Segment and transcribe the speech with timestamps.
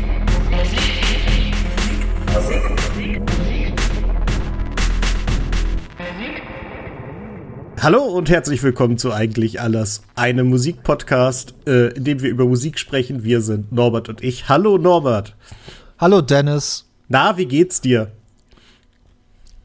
[7.82, 12.78] Hallo und herzlich willkommen zu Eigentlich Alles, einem Musikpodcast, äh, in dem wir über Musik
[12.78, 13.24] sprechen.
[13.24, 14.48] Wir sind Norbert und ich.
[14.48, 15.36] Hallo Norbert.
[15.98, 16.88] Hallo Dennis.
[17.08, 18.12] Na, wie geht's dir?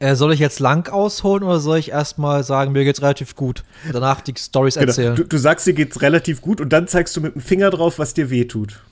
[0.02, 3.62] Äh, soll ich jetzt lang ausholen oder soll ich erstmal sagen, mir geht's relativ gut?
[3.92, 4.88] Danach die Stories genau.
[4.88, 5.14] erzählen.
[5.14, 8.00] Du, du, sagst, dir geht's relativ gut und dann zeigst du mit dem Finger drauf,
[8.00, 8.82] was dir wehtut.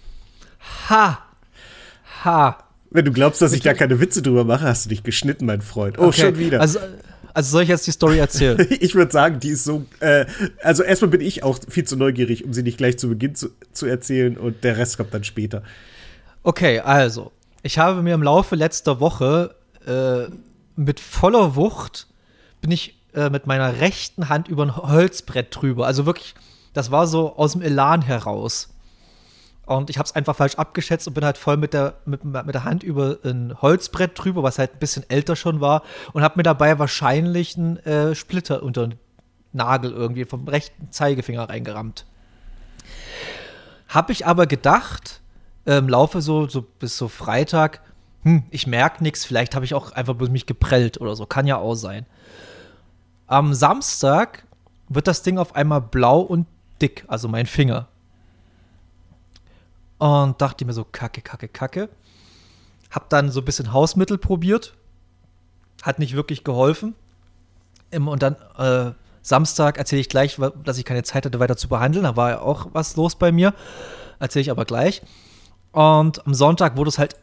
[0.89, 1.19] Ha!
[2.23, 2.59] Ha!
[2.93, 5.63] Wenn du glaubst, dass ich da keine Witze drüber mache, hast du dich geschnitten, mein
[5.63, 5.99] Freund.
[5.99, 6.21] Oh, okay.
[6.21, 6.61] schon wieder.
[6.61, 6.79] Also,
[7.35, 8.65] also soll ich jetzt die Story erzählen?
[8.81, 9.85] ich würde sagen, die ist so.
[9.99, 10.27] Äh,
[10.63, 13.49] also erstmal bin ich auch viel zu neugierig, um sie nicht gleich zu Beginn zu,
[13.73, 15.65] zu erzählen und der Rest kommt dann später.
[16.45, 17.33] Okay, also
[17.65, 19.57] ich habe mir im Laufe letzter Woche
[19.87, 20.31] äh,
[20.81, 22.07] mit voller Wucht
[22.63, 25.87] bin ich äh, mit meiner rechten Hand über ein Holzbrett drüber.
[25.87, 26.35] Also wirklich,
[26.73, 28.71] das war so aus dem Elan heraus.
[29.67, 32.55] Und ich habe es einfach falsch abgeschätzt und bin halt voll mit der, mit, mit
[32.55, 35.83] der Hand über ein Holzbrett drüber, was halt ein bisschen älter schon war,
[36.13, 38.99] und habe mir dabei wahrscheinlich einen äh, Splitter unter den
[39.53, 42.07] Nagel irgendwie vom rechten Zeigefinger reingerammt.
[43.89, 45.21] Habe ich aber gedacht,
[45.67, 47.81] im Laufe so, so bis so Freitag,
[48.23, 51.57] hm, ich merke nichts, vielleicht habe ich auch einfach mich geprellt oder so, kann ja
[51.57, 52.07] auch sein.
[53.27, 54.45] Am Samstag
[54.89, 56.47] wird das Ding auf einmal blau und
[56.83, 57.89] dick, also mein Finger.
[59.99, 61.89] Und dachte mir so, kacke, kacke, kacke.
[62.91, 64.75] Hab dann so ein bisschen Hausmittel probiert.
[65.83, 66.95] Hat nicht wirklich geholfen.
[67.95, 72.05] Und dann äh, Samstag erzähle ich gleich, dass ich keine Zeit hatte, weiter zu behandeln.
[72.05, 73.55] Da war ja auch was los bei mir.
[74.19, 75.03] Erzähle ich aber gleich.
[75.73, 77.17] Und am Sonntag wurde es halt,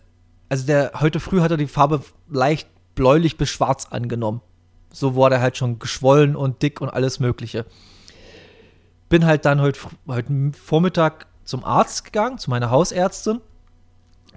[0.50, 4.42] also der, heute früh hat er die Farbe leicht bläulich bis schwarz angenommen.
[4.92, 7.66] So wurde er halt schon geschwollen und dick und alles Mögliche.
[9.10, 13.42] Bin halt dann heute, heute Vormittag zum Arzt gegangen, zu meiner Hausärztin.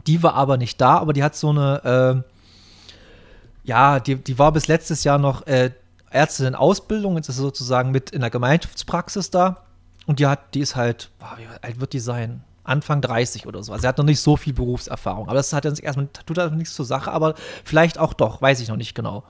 [0.07, 4.53] Die war aber nicht da, aber die hat so eine, äh, ja, die, die war
[4.53, 5.71] bis letztes Jahr noch äh,
[6.11, 9.65] Ärztin in Ausbildung, jetzt ist sie sozusagen mit in der Gemeinschaftspraxis da.
[10.07, 12.43] Und die hat, die ist halt, wie alt wird die sein?
[12.65, 13.73] Anfang 30 oder so.
[13.73, 15.27] Also sie hat noch nicht so viel Berufserfahrung.
[15.27, 17.35] Aber das hat jetzt erstmal, tut halt nichts zur Sache, aber
[17.65, 19.25] vielleicht auch doch, weiß ich noch nicht genau.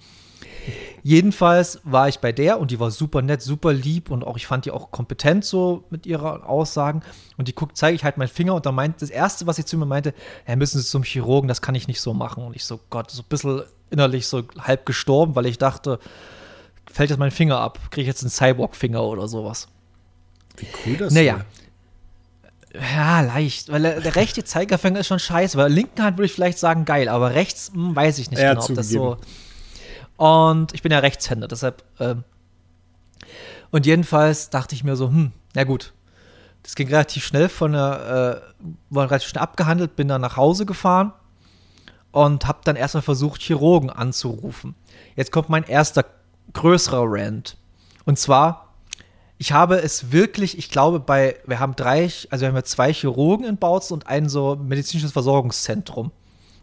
[1.03, 4.47] Jedenfalls war ich bei der und die war super nett, super lieb und auch ich
[4.47, 7.03] fand die auch kompetent so mit ihrer Aussagen.
[7.39, 9.65] Und die guckt, zeige ich halt meinen Finger und da meint das erste, was sie
[9.65, 10.13] zu mir meinte,
[10.47, 12.45] ja, müssen Sie zum Chirurgen, das kann ich nicht so machen.
[12.45, 15.99] Und ich so, Gott, so ein bisschen innerlich so halb gestorben, weil ich dachte,
[16.91, 19.69] fällt jetzt mein Finger ab, kriege ich jetzt einen Cyborg-Finger oder sowas.
[20.57, 21.39] Wie cool das Naja.
[21.39, 21.45] War.
[22.75, 23.71] Ja, leicht.
[23.71, 25.59] Weil der, der rechte Zeigerfinger ist schon scheiße.
[25.59, 28.55] Weil linken Hand würde ich vielleicht sagen, geil, aber rechts hm, weiß ich nicht ja,
[28.55, 29.17] genau, ob das so.
[30.17, 31.83] Und ich bin ja Rechtshänder, deshalb.
[31.99, 32.25] Ähm,
[33.71, 35.93] und jedenfalls dachte ich mir so, hm, na gut.
[36.63, 40.67] Das ging relativ schnell von der, äh, war relativ schnell abgehandelt, bin dann nach Hause
[40.67, 41.15] gefahren
[42.13, 44.75] und habe dann erstmal versucht, Chirurgen anzurufen.
[45.17, 46.05] Jetzt kommt mein erster
[46.53, 47.57] größerer Rant.
[48.05, 48.70] Und zwar,
[49.41, 52.93] ich habe es wirklich, ich glaube, bei, wir haben drei, also wir haben ja zwei
[52.93, 56.13] Chirurgen in Bautzen und ein so medizinisches Versorgungszentrum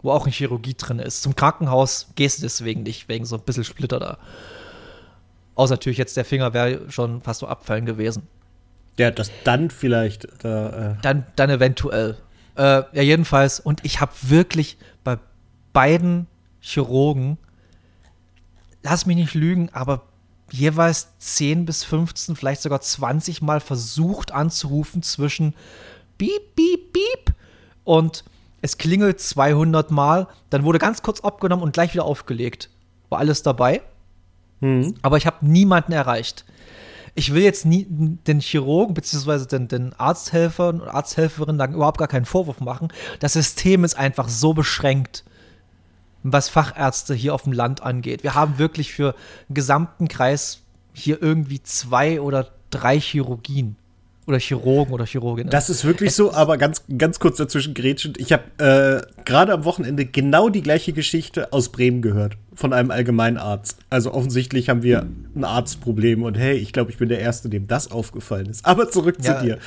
[0.02, 1.22] wo auch eine Chirurgie drin ist.
[1.22, 4.18] Zum Krankenhaus gehst du deswegen nicht, wegen so ein bisschen Splitter da.
[5.56, 8.28] Außer natürlich jetzt der Finger wäre schon fast so abfallen gewesen.
[8.98, 10.28] Ja, das dann vielleicht.
[10.44, 12.18] Da, äh dann, dann eventuell.
[12.56, 13.60] Äh, ja, jedenfalls.
[13.60, 15.18] Und ich habe wirklich bei
[15.74, 16.28] beiden
[16.60, 17.38] Chirurgen,
[18.84, 20.04] lass mich nicht lügen, aber
[20.52, 25.54] jeweils 10 bis 15, vielleicht sogar 20 Mal versucht anzurufen zwischen
[26.18, 27.36] Piep, Piep, Piep
[27.84, 28.24] und
[28.62, 32.70] es klingelt 200 Mal, dann wurde ganz kurz abgenommen und gleich wieder aufgelegt.
[33.10, 33.82] War alles dabei.
[34.60, 34.96] Mhm.
[35.02, 36.46] Aber ich habe niemanden erreicht.
[37.16, 39.46] Ich will jetzt nie den Chirurgen bzw.
[39.46, 42.90] Den, den Arzthelfern und Arzthelferinnen überhaupt gar keinen Vorwurf machen.
[43.20, 45.24] Das System ist einfach so beschränkt,
[46.34, 48.24] was Fachärzte hier auf dem Land angeht.
[48.24, 49.16] Wir haben wirklich für
[49.50, 50.62] den gesamten Kreis
[50.94, 53.76] hier irgendwie zwei oder drei Chirurgien
[54.28, 55.50] oder Chirurgen oder Chirurginnen.
[55.50, 58.14] Das ist wirklich so, aber ganz, ganz kurz dazwischen grätschen.
[58.18, 62.92] Ich habe äh, gerade am Wochenende genau die gleiche Geschichte aus Bremen gehört von einem
[62.92, 63.78] Allgemeinarzt.
[63.90, 67.68] Also offensichtlich haben wir ein Arztproblem und hey, ich glaube, ich bin der Erste, dem
[67.68, 68.66] das aufgefallen ist.
[68.66, 69.60] Aber zurück ja, zu dir.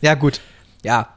[0.00, 0.40] Ja, gut.
[0.84, 1.08] Ja.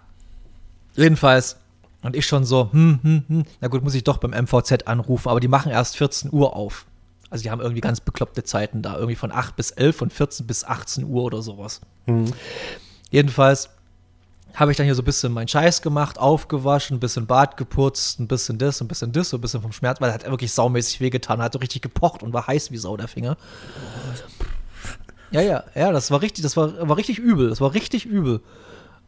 [0.96, 1.58] Jedenfalls.
[2.04, 3.44] Und ich schon so, hm, hm, hm.
[3.60, 6.86] Na gut, muss ich doch beim MVZ anrufen, aber die machen erst 14 Uhr auf.
[7.30, 10.48] Also die haben irgendwie ganz bekloppte Zeiten da, irgendwie von 8 bis 11 und 14
[10.48, 11.82] bis 18 Uhr oder sowas.
[12.08, 12.34] Mhm.
[13.10, 13.70] Jedenfalls
[14.54, 18.20] habe ich dann hier so ein bisschen meinen Scheiß gemacht, aufgewaschen, ein bisschen Bart geputzt,
[18.20, 20.52] ein bisschen das, ein bisschen das, so ein bisschen vom Schmerz, weil er hat wirklich
[20.52, 23.38] saumäßig wehgetan, hat so richtig gepocht und war heiß wie Sau, der Finger.
[25.32, 28.42] Ja, ja, ja, das war richtig, das war, war richtig übel, das war richtig übel.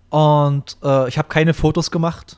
[0.09, 2.37] Und äh, ich habe keine Fotos gemacht.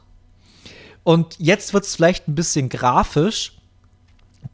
[1.05, 3.53] Und jetzt wird es vielleicht ein bisschen grafisch.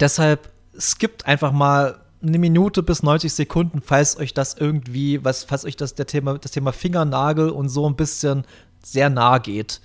[0.02, 5.64] Deshalb skippt einfach mal eine Minute bis 90 Sekunden, falls euch das irgendwie, was, falls
[5.64, 8.44] euch das, der Thema, das Thema Fingernagel und so ein bisschen
[8.84, 9.80] sehr nahe geht.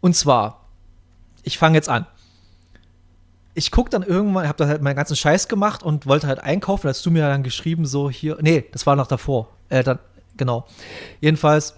[0.00, 0.66] Und zwar,
[1.44, 2.06] ich fange jetzt an.
[3.54, 6.82] Ich gucke dann irgendwann, habe da halt meinen ganzen Scheiß gemacht und wollte halt einkaufen.
[6.82, 9.48] Da hast du mir dann geschrieben, so hier, nee, das war noch davor.
[9.68, 10.00] Äh, dann,
[10.36, 10.66] genau.
[11.20, 11.74] Jedenfalls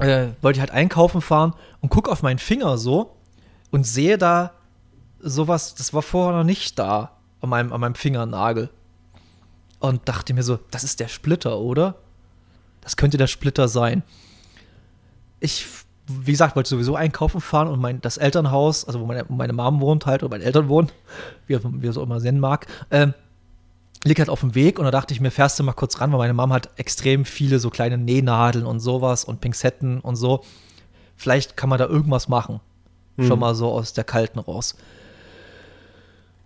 [0.00, 3.16] äh, wollte ich halt einkaufen fahren und gucke auf meinen Finger so
[3.70, 4.52] und sehe da
[5.20, 8.70] sowas, das war vorher noch nicht da an meinem, an meinem Fingernagel.
[9.78, 11.96] Und dachte mir so, das ist der Splitter, oder?
[12.80, 14.02] Das könnte der Splitter sein.
[15.40, 15.66] Ich,
[16.06, 19.80] wie gesagt, wollte sowieso einkaufen fahren und mein, das Elternhaus, also wo meine, meine Mom
[19.80, 20.90] wohnt halt, oder meine Eltern wohnen,
[21.46, 23.12] wie, wie er so immer nennen mag, ähm,
[24.04, 26.12] liegt halt auf dem Weg und da dachte ich mir, fährst du mal kurz ran,
[26.12, 30.44] weil meine Mom hat extrem viele so kleine Nähnadeln und sowas und Pinzetten und so.
[31.16, 32.60] Vielleicht kann man da irgendwas machen.
[33.16, 33.26] Hm.
[33.26, 34.76] Schon mal so aus der Kalten raus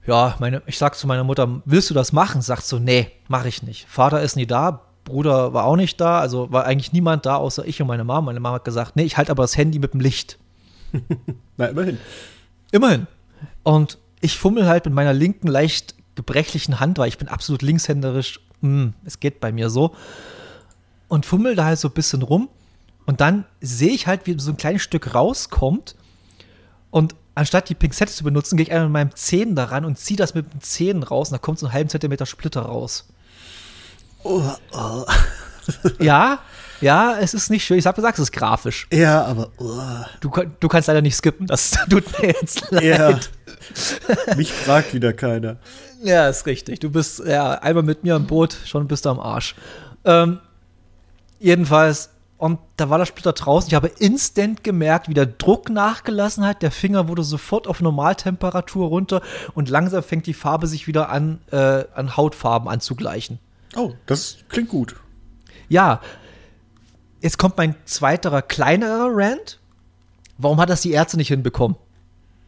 [0.09, 2.41] ja, meine, ich sag zu meiner Mutter, willst du das machen?
[2.41, 3.87] Sagt so, nee, mache ich nicht.
[3.89, 7.67] Vater ist nie da, Bruder war auch nicht da, also war eigentlich niemand da, außer
[7.67, 8.23] ich und meine Mama.
[8.23, 10.39] Meine Mama hat gesagt, nee, ich halte aber das Handy mit dem Licht.
[11.59, 11.99] Na, immerhin.
[12.73, 13.07] Immerhin.
[13.63, 18.41] Und ich fummel halt mit meiner linken, leicht gebrechlichen Hand, weil ich bin absolut linkshänderisch,
[18.61, 19.95] mm, es geht bei mir so.
[21.07, 22.49] Und fummel da halt so ein bisschen rum.
[23.07, 25.95] Und dann sehe ich halt, wie so ein kleines Stück rauskommt.
[26.91, 30.19] Und anstatt die Pinzette zu benutzen, gehe ich einfach mit meinem Zehen daran und ziehe
[30.19, 33.07] das mit den Zähnen raus und da kommt so ein halben Zentimeter Splitter raus.
[34.25, 34.43] Oh,
[34.73, 35.05] oh.
[36.01, 36.41] ja,
[36.81, 37.79] ja, es ist nicht schön.
[37.79, 38.89] Ich habe gesagt, es ist grafisch.
[38.93, 39.51] Ja, aber.
[39.59, 39.81] Oh.
[40.21, 40.31] Du,
[40.61, 42.85] du kannst leider nicht skippen, das tut mir jetzt leid.
[42.85, 44.35] Ja.
[44.37, 45.57] Mich fragt wieder keiner.
[46.03, 46.81] Ja, ist richtig.
[46.81, 49.55] Du bist ja einmal mit mir im Boot, schon bist du am Arsch.
[50.05, 50.41] Ähm,
[51.41, 53.69] jedenfalls, und da war der Splitter draußen.
[53.69, 56.63] Ich habe instant gemerkt, wie der Druck nachgelassen hat.
[56.63, 59.23] Der Finger wurde sofort auf Normaltemperatur runter
[59.55, 63.41] und langsam fängt die Farbe sich wieder an, äh, an Hautfarben anzugleichen.
[63.77, 64.95] Oh, das klingt gut.
[65.69, 66.01] Ja.
[67.21, 69.59] Jetzt kommt mein zweiterer, kleinerer Rant.
[70.39, 71.77] Warum hat das die Ärzte nicht hinbekommen?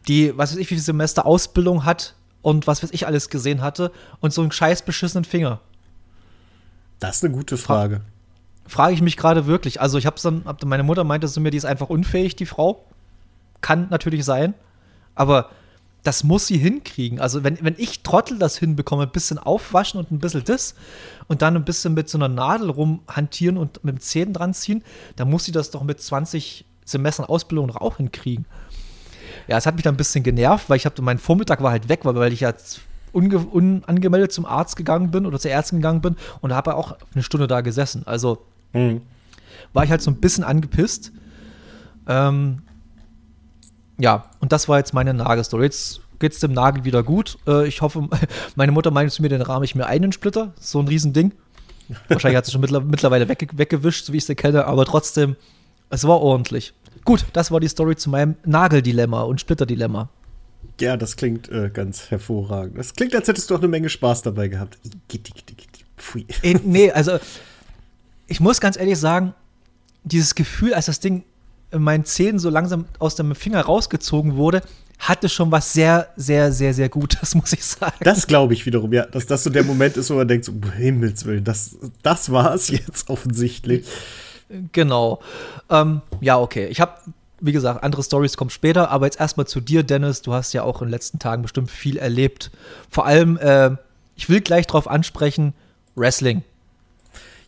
[0.07, 3.61] Die, was weiß ich, wie viel Semester Ausbildung hat und was weiß ich alles gesehen
[3.61, 5.59] hatte und so einen scheiß beschissenen Finger.
[6.99, 8.01] Das ist eine gute Frage
[8.71, 9.81] frage ich mich gerade wirklich.
[9.81, 12.45] Also ich habe dann, hab, meine Mutter meinte zu mir, die ist einfach unfähig, die
[12.45, 12.85] Frau.
[13.59, 14.55] Kann natürlich sein,
[15.13, 15.49] aber
[16.03, 17.19] das muss sie hinkriegen.
[17.19, 20.73] Also wenn, wenn ich Trottel das hinbekomme, ein bisschen aufwaschen und ein bisschen das
[21.27, 24.83] und dann ein bisschen mit so einer Nadel rumhantieren und mit dem Zähnen dran ziehen,
[25.15, 28.45] dann muss sie das doch mit 20 Semestern Ausbildung noch auch hinkriegen.
[29.47, 31.89] Ja, es hat mich dann ein bisschen genervt, weil ich habe, mein Vormittag war halt
[31.89, 32.53] weg, weil ich ja
[33.11, 37.47] unangemeldet zum Arzt gegangen bin oder zur Ärztin gegangen bin und habe auch eine Stunde
[37.47, 38.03] da gesessen.
[38.05, 39.01] Also Mhm.
[39.73, 41.11] War ich halt so ein bisschen angepisst.
[42.07, 42.61] Ähm,
[43.99, 45.65] ja, und das war jetzt meine Nagelstory.
[45.65, 47.37] Jetzt geht es dem Nagel wieder gut.
[47.47, 48.07] Äh, ich hoffe,
[48.55, 50.53] meine Mutter meinte zu mir, den rahme ich mir einen Splitter.
[50.59, 51.33] So ein Riesending.
[52.07, 55.35] Wahrscheinlich hat sie schon mittlerweile wegge weggewischt, so wie ich sie kenne, aber trotzdem,
[55.89, 56.73] es war ordentlich.
[57.05, 60.09] Gut, das war die Story zu meinem Nageldilemma und Splitterdilemma.
[60.79, 62.77] Ja, das klingt äh, ganz hervorragend.
[62.77, 64.79] Das klingt, als hättest du auch eine Menge Spaß dabei gehabt.
[65.97, 66.25] Pfui.
[66.41, 67.19] Äh, nee, also
[68.27, 69.33] ich muss ganz ehrlich sagen,
[70.03, 71.23] dieses Gefühl, als das Ding
[71.71, 74.61] in meinen Zähnen so langsam aus dem Finger rausgezogen wurde,
[74.99, 77.95] hatte schon was sehr, sehr, sehr, sehr Gutes, muss ich sagen.
[78.01, 79.05] Das glaube ich wiederum, ja.
[79.05, 82.31] Dass das so der Moment ist, wo man denkt, so, um Himmels Willen, das, das
[82.31, 83.85] war es jetzt offensichtlich.
[84.71, 85.21] Genau.
[85.69, 86.67] Ähm, ja, okay.
[86.67, 86.93] Ich habe,
[87.39, 90.21] wie gesagt, andere Stories kommen später, aber jetzt erstmal zu dir, Dennis.
[90.21, 92.51] Du hast ja auch in den letzten Tagen bestimmt viel erlebt.
[92.89, 93.71] Vor allem, äh,
[94.15, 95.53] ich will gleich drauf ansprechen,
[95.95, 96.43] Wrestling.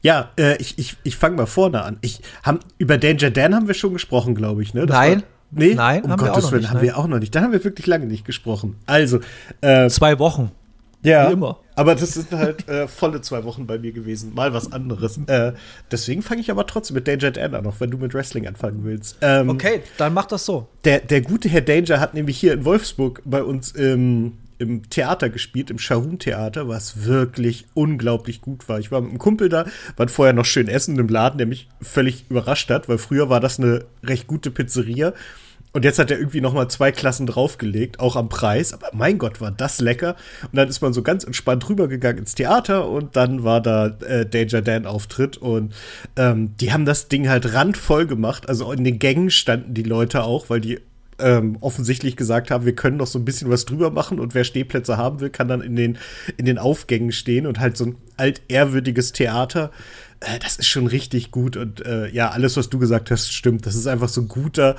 [0.02, 1.98] Ja, äh, ich, ich, ich fange mal vorne an.
[2.02, 4.86] Ich, haben, über Danger Dan haben wir schon gesprochen, glaube ich, ne?
[4.86, 5.20] Das nein.
[5.20, 7.34] War, nee, nein, um haben Gottes Willen, haben wir auch noch nicht.
[7.34, 8.76] Da haben wir wirklich lange nicht gesprochen.
[8.86, 9.20] Also,
[9.62, 10.52] äh, zwei Wochen.
[11.04, 11.58] Ja, Wie immer.
[11.76, 14.34] Aber das sind halt äh, volle zwei Wochen bei mir gewesen.
[14.34, 15.20] Mal was anderes.
[15.28, 15.54] Äh,
[15.92, 18.84] deswegen fange ich aber trotzdem mit Danger Dan an, auch wenn du mit Wrestling anfangen
[18.84, 19.18] willst.
[19.22, 20.68] Ähm, okay, dann mach das so.
[20.84, 25.30] Der, der gute Herr Danger hat nämlich hier in Wolfsburg bei uns im im Theater
[25.30, 28.80] gespielt, im Shahun-Theater, was wirklich unglaublich gut war.
[28.80, 29.66] Ich war mit einem Kumpel da,
[29.98, 33.40] waren vorher noch schön essen im Laden, der mich völlig überrascht hat, weil früher war
[33.40, 35.14] das eine recht gute Pizzeria.
[35.74, 38.74] Und jetzt hat er irgendwie noch mal zwei Klassen draufgelegt, auch am Preis.
[38.74, 40.16] Aber mein Gott, war das lecker.
[40.44, 44.26] Und dann ist man so ganz entspannt rübergegangen ins Theater und dann war da äh,
[44.26, 45.74] Danger Dan Auftritt und
[46.16, 48.48] ähm, die haben das Ding halt randvoll gemacht.
[48.48, 50.80] Also in den Gängen standen die Leute auch, weil die
[51.20, 54.44] ähm, offensichtlich gesagt haben, wir können noch so ein bisschen was drüber machen und wer
[54.44, 55.98] Stehplätze haben will, kann dann in den,
[56.38, 59.72] in den Aufgängen stehen und halt so ein altehrwürdiges Theater.
[60.24, 63.66] Äh, das ist schon richtig gut und äh, ja, alles, was du gesagt hast, stimmt.
[63.66, 64.76] Das ist einfach so ein guter,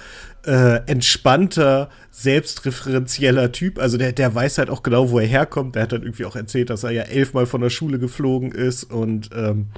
[0.46, 3.78] äh, entspannter, selbstreferenzieller Typ.
[3.78, 5.74] Also der, der weiß halt auch genau, wo er herkommt.
[5.74, 8.84] Der hat dann irgendwie auch erzählt, dass er ja elfmal von der Schule geflogen ist
[8.84, 9.68] und ähm,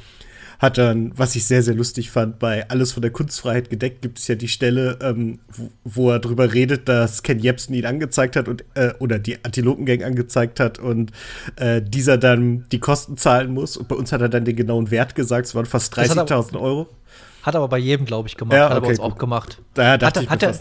[0.59, 4.19] hat dann, was ich sehr, sehr lustig fand, bei Alles von der Kunstfreiheit gedeckt gibt
[4.19, 8.37] es ja die Stelle, ähm, wo, wo, er drüber redet, dass Ken Jebsen ihn angezeigt
[8.37, 11.13] hat und äh, oder die Antilopengang angezeigt hat und
[11.57, 13.77] äh, dieser dann die Kosten zahlen muss.
[13.77, 16.89] Und bei uns hat er dann den genauen Wert gesagt, es waren fast 30.000 Euro.
[17.43, 18.57] Hat aber bei jedem, glaube ich, gemacht.
[18.57, 19.13] Ja, hat er okay, bei uns gut.
[19.13, 19.63] auch gemacht.
[19.75, 20.55] Da dachte hat, ich hat er,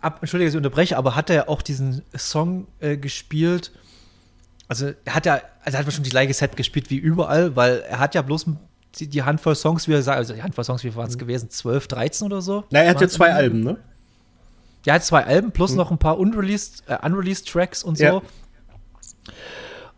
[0.00, 3.72] ab, Entschuldige, dass ich unterbreche, aber hat er auch diesen Song äh, gespielt?
[4.68, 7.80] Also, er hat ja, also er hat bestimmt die gleiche Set gespielt wie überall, weil
[7.80, 8.46] er hat ja bloß
[8.98, 11.50] die, die Handvoll Songs, wie er sagt, also die Handvoll Songs, wie waren es gewesen?
[11.50, 12.64] 12, 13 oder so?
[12.70, 13.32] Na, er hat ja zwei?
[13.32, 13.76] Alben, ne?
[14.84, 18.04] Ja, er hat zwei Alben plus noch ein paar unreleased, äh, unreleased Tracks und so.
[18.04, 18.22] Ja.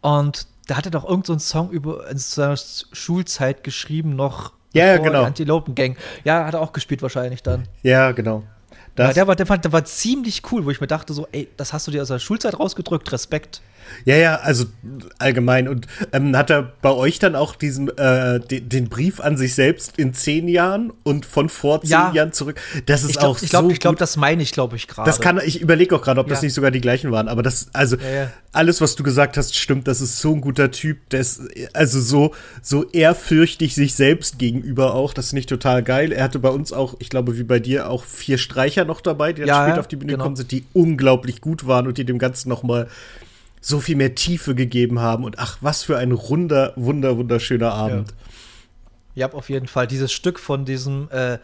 [0.00, 4.52] Und da hat er doch irgendeinen so einen Song über in seiner Schulzeit geschrieben, noch
[4.72, 5.24] Ja, ja, genau.
[5.24, 5.96] Antilopen Gang.
[6.24, 7.66] Ja, hat er auch gespielt wahrscheinlich dann.
[7.82, 8.44] Ja, genau.
[8.96, 11.48] Ja, der, war, der, fand, der war ziemlich cool, wo ich mir dachte, so, ey,
[11.56, 13.62] das hast du dir aus der Schulzeit rausgedrückt, Respekt.
[14.04, 14.64] Ja, ja, also
[15.18, 15.68] allgemein.
[15.68, 19.54] Und ähm, hat er bei euch dann auch diesen äh, den, den Brief an sich
[19.54, 22.12] selbst in zehn Jahren und von vor zehn Ja.
[22.12, 22.60] Jahren zurück?
[22.86, 24.00] Das ist Ich glaube, auch ich glaub, so ich glaub, gut.
[24.00, 25.06] das meine ich, glaube ich, gerade.
[25.08, 26.46] Das kann, ich überlege auch gerade, ob das Ja.
[26.46, 27.28] nicht sogar die gleichen waren.
[27.28, 29.88] Aber das, also Ja, alles, was du gesagt hast, stimmt.
[29.88, 31.08] Das ist so ein guter Typ.
[31.10, 31.40] Der ist
[31.74, 35.12] also so so ehrfürchtig sich selbst gegenüber auch.
[35.12, 36.12] Das finde ich total geil.
[36.12, 39.32] Er hatte bei uns auch, ich glaube, wie bei dir auch vier Streicher noch dabei,
[39.32, 40.22] die dann später auf die Bühne genau.
[40.24, 42.88] gekommen sind, die unglaublich gut waren und die dem Ganzen noch mal
[43.60, 45.24] so viel mehr Tiefe gegeben haben.
[45.24, 48.14] Und ach, was für ein runder, wunder, wunderschöner Abend.
[49.14, 49.86] Ja, auf jeden Fall.
[49.86, 51.38] Dieses Stück von diesem äh,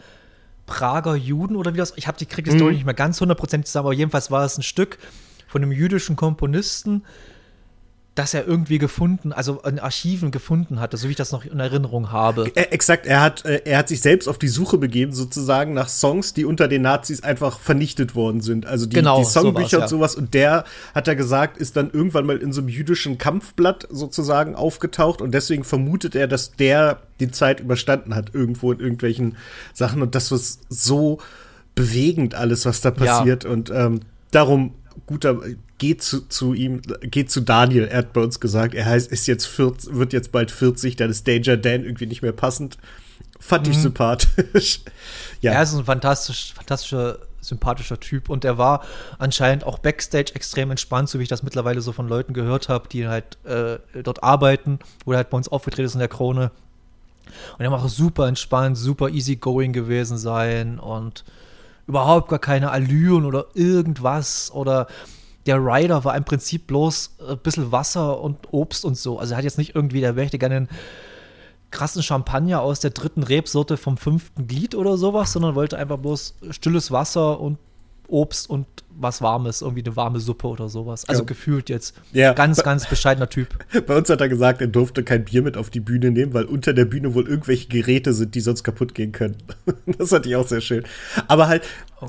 [0.65, 2.71] Prager Juden oder wie das, ich habe die krieg die Mhm.
[2.71, 4.97] Nicht mehr ganz hundertprozentig zusammen, aber jedenfalls war es ein Stück
[5.47, 7.03] von einem jüdischen Komponisten,
[8.15, 11.59] das er irgendwie gefunden, also in Archiven gefunden hatte, so wie ich das noch in
[11.59, 12.49] Erinnerung habe.
[12.55, 15.89] Äh, exakt, er hat, äh, er hat sich selbst auf die Suche begeben, sozusagen nach
[15.89, 18.65] Songs, die unter den Nazis einfach vernichtet worden sind.
[18.65, 19.79] Also die, Genau, die Songbücher sowas, ja.
[19.81, 20.15] und sowas.
[20.15, 24.55] Und der, hat er gesagt, ist dann irgendwann mal in so einem jüdischen Kampfblatt sozusagen
[24.55, 25.21] aufgetaucht.
[25.21, 29.35] Und deswegen vermutet er, dass der die Zeit überstanden hat, irgendwo in irgendwelchen
[29.73, 30.01] Sachen.
[30.01, 31.19] Und das ist so
[31.75, 32.95] bewegend, alles, was da Ja.
[32.95, 33.43] passiert.
[33.43, 33.99] Und ähm,
[34.31, 34.73] darum,
[35.05, 35.41] guter,
[35.77, 37.85] geht zu, zu ihm, geht zu Daniel.
[37.85, 41.09] Er hat bei uns gesagt, er heißt, ist jetzt 40, wird jetzt bald 40, dann
[41.09, 42.77] ist Danger Dan irgendwie nicht mehr passend.
[43.39, 43.73] Fand Mhm.
[43.73, 44.81] ich sympathisch.
[45.41, 45.51] ja.
[45.53, 48.83] Er ist ein fantastisch, fantastischer, sympathischer Typ und er war
[49.19, 52.87] anscheinend auch backstage extrem entspannt, so wie ich das mittlerweile so von Leuten gehört habe,
[52.89, 56.51] die halt äh, dort arbeiten oder halt bei uns aufgetreten ist in der Krone.
[57.57, 61.23] Und er macht auch super entspannt, super easygoing gewesen sein und
[61.87, 64.87] überhaupt gar keine Allüren oder irgendwas oder
[65.45, 69.19] der Rider war im Prinzip bloß ein bisschen Wasser und Obst und so.
[69.19, 70.69] Also er hat jetzt nicht irgendwie, der möchte gerne einen
[71.71, 76.35] krassen Champagner aus der dritten Rebsorte vom fünften Glied oder sowas, sondern wollte einfach bloß
[76.51, 77.57] stilles Wasser und
[78.07, 78.65] Obst und
[78.97, 81.07] was Warmes, irgendwie eine warme Suppe oder sowas.
[81.09, 81.25] Also Ja.
[81.25, 81.95] gefühlt jetzt.
[82.13, 82.31] Ja.
[82.33, 83.49] Ganz, ganz bescheidener Typ.
[83.87, 86.45] Bei uns hat er gesagt, er durfte kein Bier mit auf die Bühne nehmen, weil
[86.45, 89.35] unter der Bühne wohl irgendwelche Geräte sind, die sonst kaputt gehen können.
[89.97, 90.83] Das fand ich auch sehr schön.
[91.27, 91.63] Aber halt,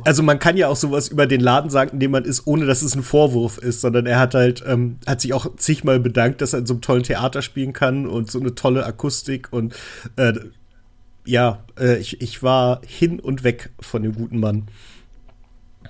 [0.05, 2.67] also man kann ja auch sowas über den Laden sagen, in dem man ist, ohne
[2.67, 6.41] dass es ein Vorwurf ist, sondern er hat halt, ähm, hat sich auch zigmal bedankt,
[6.41, 9.75] dass er in so einem tollen Theater spielen kann und so eine tolle Akustik und
[10.17, 10.35] äh,
[11.25, 14.69] ja, äh, ich, ich war hin und weg von dem guten Mann.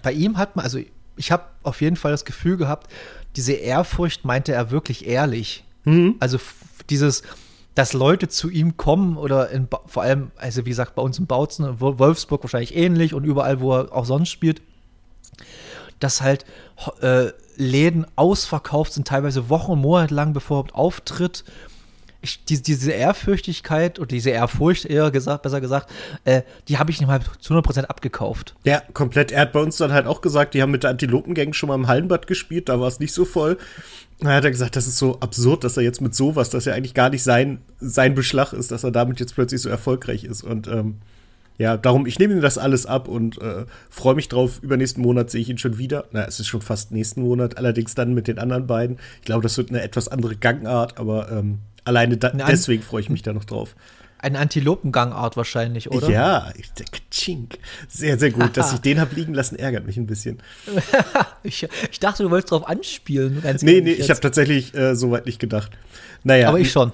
[0.07, 0.79] Bei ihm hat man, also
[1.17, 2.87] ich habe auf jeden Fall das Gefühl gehabt,
[3.35, 5.65] diese Ehrfurcht meinte er wirklich ehrlich.
[6.21, 6.55] Also f-
[6.91, 7.23] dieses,
[7.75, 11.27] dass Leute zu ihm kommen oder in, vor allem, also wie gesagt, bei uns in
[11.27, 14.63] Bautzen, Wo- Wolfsburg wahrscheinlich ähnlich und überall, wo er auch sonst spielt,
[15.99, 16.45] dass halt
[17.01, 21.43] äh, Läden ausverkauft sind, teilweise Wochen und Monate lang, bevor er überhaupt auftritt.
[22.27, 25.91] Ich, diese, diese Ehrfürchtigkeit oder diese Ehrfurcht eher gesagt, besser gesagt,
[26.25, 28.57] äh, die habe ich ihm halt zu 100% abgekauft.
[28.65, 29.31] Ja, komplett.
[29.31, 31.77] Er hat bei uns dann halt auch gesagt, die haben mit der Antilopengang schon mal
[31.77, 33.59] im Hallenbad gespielt, da war es nicht so voll.
[34.19, 36.75] Da hat er gesagt, das ist so absurd, dass er jetzt mit sowas, dass er
[36.75, 40.43] eigentlich gar nicht sein, sein Beschlag ist, dass er damit jetzt plötzlich so erfolgreich ist.
[40.43, 40.97] Und ähm,
[41.59, 44.59] ja, darum, ich nehme ihm das alles ab und äh, freue mich drauf.
[44.63, 46.05] Übernächsten Monat sehe ich ihn schon wieder.
[46.13, 48.99] Na, es ist schon fast nächsten Monat, allerdings dann mit den anderen beiden.
[49.21, 53.11] Ich glaube, das wird eine etwas andere Gangart, aber ähm, alleine da, deswegen freue ich
[53.11, 53.75] mich da noch drauf.
[54.19, 56.09] Eine Antilopengangart wahrscheinlich, oder?
[56.09, 57.59] Ja, ich denke, chink.
[57.87, 58.57] Sehr, sehr gut.
[58.57, 60.39] Dass ich den habe liegen lassen, ärgert mich ein bisschen.
[61.43, 63.43] ich, ich, dachte, du wolltest drauf anspielen.
[63.43, 65.71] Ganz nee, nee, ich habe tatsächlich äh, so weit nicht gedacht.
[66.25, 66.49] Naja.
[66.49, 66.93] Aber ich schon.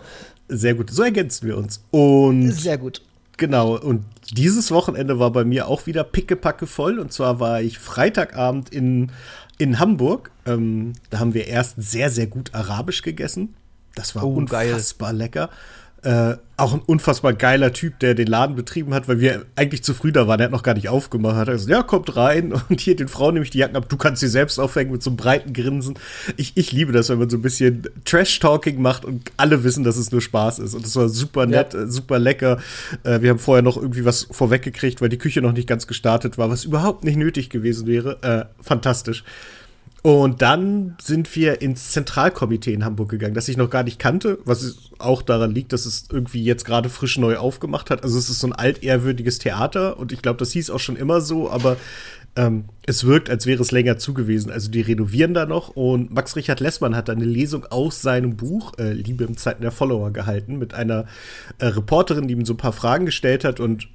[0.49, 0.91] Sehr gut.
[0.91, 1.85] So ergänzen wir uns.
[1.91, 3.03] Und sehr gut.
[3.37, 6.99] Genau, und dieses Wochenende war bei mir auch wieder pickepacke voll.
[6.99, 9.13] Und zwar war ich Freitagabend in,
[9.59, 10.33] in Hamburg.
[10.45, 13.55] Ähm, da haben wir erst sehr, sehr gut Arabisch gegessen.
[13.95, 15.19] Das war oh, unfassbar geil.
[15.19, 15.51] lecker.
[16.05, 19.95] Äh, auch ein unfassbar geiler Typ, der den Laden betrieben hat, weil wir eigentlich zu
[19.95, 20.41] früh da waren.
[20.41, 21.37] Er hat noch gar nicht aufgemacht.
[21.37, 22.53] Hat gesagt, ja, kommt rein.
[22.69, 23.89] Und hier den Frauen nehme ich die Jacken ab.
[23.89, 25.95] Du kannst sie selbst aufhängen mit so einem breiten Grinsen.
[26.37, 29.97] Ich, ich liebe das, wenn man so ein bisschen Trash-Talking macht und alle wissen, dass
[29.97, 30.75] es nur Spaß ist.
[30.75, 31.83] Und es war super nett, ja.
[31.83, 32.59] Äh, super lecker.
[33.05, 36.37] Äh, wir haben vorher noch irgendwie was vorweggekriegt, weil die Küche noch nicht ganz gestartet
[36.37, 38.19] war, was überhaupt nicht nötig gewesen wäre.
[38.23, 39.23] Äh, fantastisch.
[40.03, 44.41] Und dann sind wir ins Zentralkomitee in Hamburg gegangen, das ich noch gar nicht kannte,
[44.45, 48.03] was auch daran liegt, dass es irgendwie jetzt gerade frisch neu aufgemacht hat.
[48.03, 51.21] Also es ist so ein altehrwürdiges Theater und ich glaube, das hieß auch schon immer
[51.21, 51.77] so, aber
[52.35, 54.51] ähm, es wirkt, als wäre es länger zugewiesen.
[54.51, 58.73] Also die renovieren da noch und Max Richard Lessmann hat eine Lesung aus seinem Buch
[58.79, 61.07] äh, Liebe im Zeiten der Follower gehalten mit einer
[61.61, 63.87] äh, Reporterin, die ihm so ein paar Fragen gestellt hat und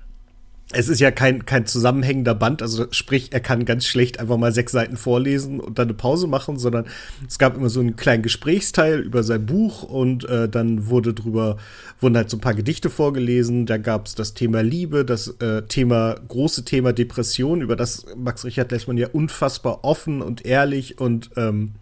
[0.73, 4.51] es ist ja kein, kein zusammenhängender Band, also sprich, er kann ganz schlecht einfach mal
[4.51, 6.85] sechs Seiten vorlesen und dann eine Pause machen, sondern
[7.25, 11.55] es gab immer so einen kleinen Gesprächsteil über sein Buch und äh, dann wurde drüber,
[12.01, 15.61] wurden halt so ein paar Gedichte vorgelesen, da gab es das Thema Liebe, das äh,
[15.63, 21.29] Thema, große Thema Depression, über das Max Richard Lessmann ja unfassbar offen und ehrlich und
[21.37, 21.75] ähm,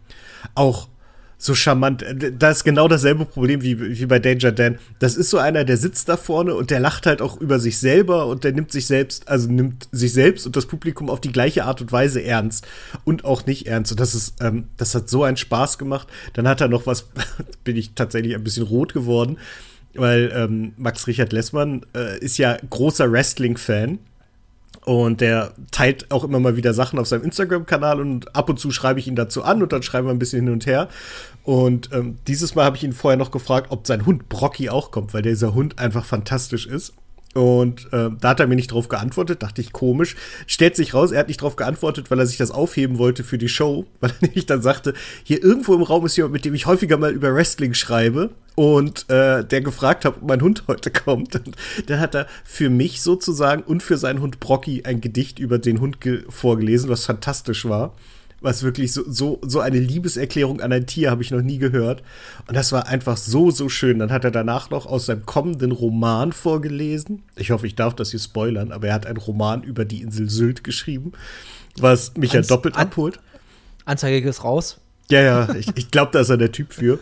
[0.54, 0.88] auch
[1.38, 2.02] so charmant.
[2.04, 4.80] Äh, da ist genau dasselbe Problem wie, wie bei Danger Dan.
[5.00, 7.80] Das ist so einer, der sitzt da vorne und der lacht halt auch über sich
[7.80, 11.32] selber und der nimmt sich selbst, also nimmt sich selbst und das Publikum auf die
[11.32, 12.68] gleiche Art und Weise ernst
[13.04, 13.92] und auch nicht ernst.
[13.92, 16.08] Und das ist, ähm, das hat so einen Spaß gemacht.
[16.34, 17.08] Dann hat er noch was,
[17.64, 19.38] bin ich tatsächlich ein bisschen rot geworden,
[19.94, 24.00] weil ähm, Max Richard Lessmann äh, ist ja großer Wrestling-Fan
[24.86, 28.72] und der teilt auch immer mal wieder Sachen auf seinem Instagram-Kanal und ab und zu
[28.72, 30.90] schreibe ich ihn dazu an und dann schreiben wir ein bisschen hin und her.
[31.44, 34.92] Und ähm, dieses Mal habe ich ihn vorher noch gefragt, ob sein Hund Brocky auch
[34.92, 36.94] kommt, weil dieser Hund einfach fantastisch ist.
[37.36, 40.16] Und äh, da hat er mir nicht drauf geantwortet, dachte ich komisch.
[40.48, 43.38] Stellt sich raus, er hat nicht drauf geantwortet, weil er sich das aufheben wollte für
[43.38, 46.54] die Show, weil er nämlich dann sagte, hier irgendwo im Raum ist jemand, mit dem
[46.54, 50.92] ich häufiger mal über Wrestling schreibe und äh, der gefragt hat, ob mein Hund heute
[50.92, 51.36] kommt.
[51.36, 51.58] Und
[51.88, 55.82] dann hat er für mich sozusagen und für seinen Hund Brocky ein Gedicht über den
[55.82, 55.98] Hund
[56.30, 57.92] vorgelesen, was fantastisch war
[58.46, 62.04] was wirklich so, so, so eine Liebeserklärung an ein Tier habe ich noch nie gehört.
[62.48, 64.00] Und das war einfach so, so schön.
[64.00, 67.24] Dann hat er danach noch aus seinem kommenden Roman vorgelesen.
[67.36, 70.30] Ich hoffe, ich darf das hier spoilern, aber er hat einen Roman über die Insel
[70.30, 71.12] Sylt geschrieben,
[71.78, 73.20] was mich ja doppelt an abholt.
[73.84, 74.80] Anzeige ist raus.
[75.10, 77.00] Ja, ja, ich, ich glaube, da ist er der Typ für.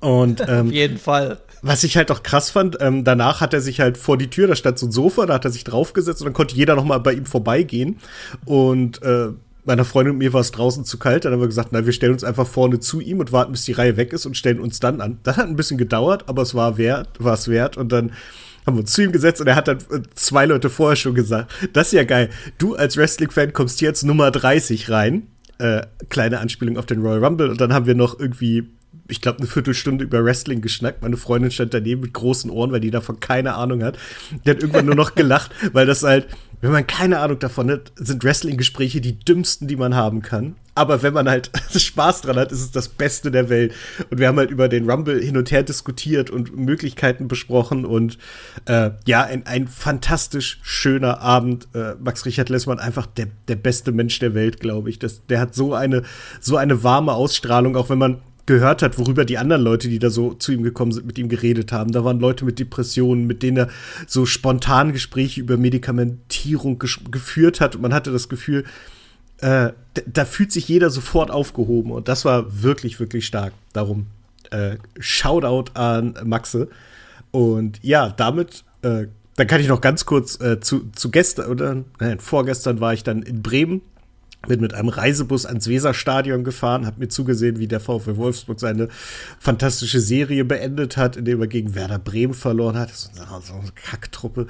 [0.00, 1.38] Und, ähm, Auf jeden Fall.
[1.62, 4.46] Was ich halt auch krass fand, ähm, danach hat er sich halt vor die Tür,
[4.46, 6.84] da stand so ein Sofa, da hat er sich draufgesetzt und dann konnte jeder noch
[6.84, 7.98] mal bei ihm vorbeigehen.
[8.44, 9.28] Und äh,
[9.66, 11.24] meiner Freundin und mir war es draußen zu kalt.
[11.24, 13.64] Dann haben wir gesagt, na, wir stellen uns einfach vorne zu ihm und warten, bis
[13.64, 15.18] die Reihe weg ist und stellen uns dann an.
[15.22, 17.76] Das hat ein bisschen gedauert, aber es war wert, war es wert.
[17.76, 18.12] Und dann
[18.66, 21.14] haben wir uns zu ihm gesetzt und er hat dann äh, zwei Leute vorher schon
[21.14, 22.30] gesagt, das ist ja geil.
[22.58, 25.28] Du als Wrestling-Fan kommst jetzt Nummer 30 rein.
[25.58, 27.48] Äh, kleine Anspielung auf den Royal Rumble.
[27.48, 28.68] Und dann haben wir noch irgendwie
[29.08, 31.02] ich glaube, eine Viertelstunde über Wrestling geschnackt.
[31.02, 33.98] Meine Freundin stand daneben mit großen Ohren, weil die davon keine Ahnung hat.
[34.44, 36.26] Die hat irgendwann nur noch gelacht, weil das halt,
[36.60, 40.56] wenn man keine Ahnung davon hat, sind Wrestling-Gespräche die dümmsten, die man haben kann.
[40.74, 43.74] Aber wenn man halt Spaß dran hat, ist es das Beste der Welt.
[44.10, 47.86] Und wir haben halt über den Rumble hin und her diskutiert und Möglichkeiten besprochen.
[47.86, 48.18] Und
[48.66, 51.68] äh, ja, ein, ein fantastisch schöner Abend.
[51.74, 54.98] Äh, Max Richard Lessmann, einfach der, der beste Mensch der Welt, glaube ich.
[54.98, 56.02] Das, der hat so eine,
[56.40, 60.08] so eine warme Ausstrahlung, auch wenn man gehört hat, worüber die anderen Leute, die da
[60.08, 61.92] so zu ihm gekommen sind, mit ihm geredet haben.
[61.92, 63.68] Da waren Leute mit Depressionen, mit denen er
[64.06, 67.74] so spontan Gespräche über Medikamentierung geführt hat.
[67.74, 68.64] Und man hatte das Gefühl,
[69.38, 69.72] äh,
[70.06, 71.90] da fühlt sich jeder sofort aufgehoben.
[71.90, 73.52] Und das war wirklich, wirklich stark.
[73.72, 74.06] Darum
[74.50, 76.68] äh, Shoutout an Maxe.
[77.32, 81.84] Und ja, damit, äh, dann kann ich noch ganz kurz äh, zu, zu gestern, oder
[81.98, 83.82] nein, vorgestern war ich dann in Bremen
[84.46, 88.88] bin mit einem Reisebus ans Weserstadion gefahren, habe mir zugesehen, wie der VfW Wolfsburg seine
[89.38, 92.90] fantastische Serie beendet hat, indem er gegen Werder Bremen verloren hat.
[92.94, 94.46] So eine Kacktruppe.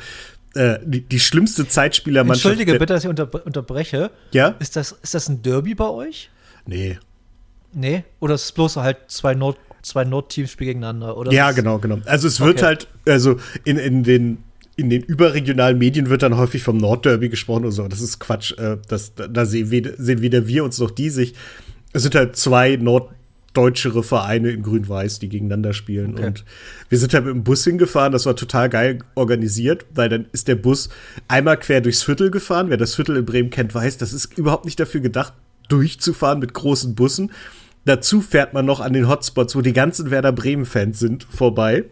[0.54, 2.46] Äh, die, die, schlimmste Zeitspielermannschaft.
[2.46, 4.11] Entschuldige bitte, dass ich unter, unterbreche.
[4.32, 4.54] Ja?
[4.59, 6.30] Ist das, ist das ein Derby bei euch?
[6.64, 6.98] Nee.
[7.74, 8.04] Nee?
[8.20, 11.32] Oder ist es bloß halt zwei Nord zwei Nordteams spielen gegeneinander, oder?
[11.32, 11.98] Ja, genau, genau.
[12.06, 12.64] Also es wird okay.
[12.64, 14.38] halt, also in, in den
[14.77, 17.89] in den überregionalen Medien wird dann häufig vom Nordderby gesprochen und so.
[17.89, 18.53] Das ist Quatsch.
[18.59, 21.35] Äh, das, da sehen, wir, sehen weder wir uns noch die sich.
[21.93, 23.11] Es sind halt zwei Nord
[23.55, 26.12] deutschere Vereine in Grün-Weiß, die gegeneinander spielen.
[26.12, 26.27] Okay.
[26.27, 26.45] Und
[26.91, 30.47] wir sind halt mit dem Bus hingefahren, das war total geil organisiert, weil dann ist
[30.49, 30.91] der Bus
[31.27, 32.69] einmal quer durchs Viertel gefahren.
[32.69, 35.33] Wer das Viertel in Bremen kennt, weiß, das ist überhaupt nicht dafür gedacht,
[35.71, 37.33] durchzufahren mit großen Bussen.
[37.87, 41.85] Dazu fährt man noch an den Hotspots, wo die ganzen Werder Bremen-Fans sind, vorbei.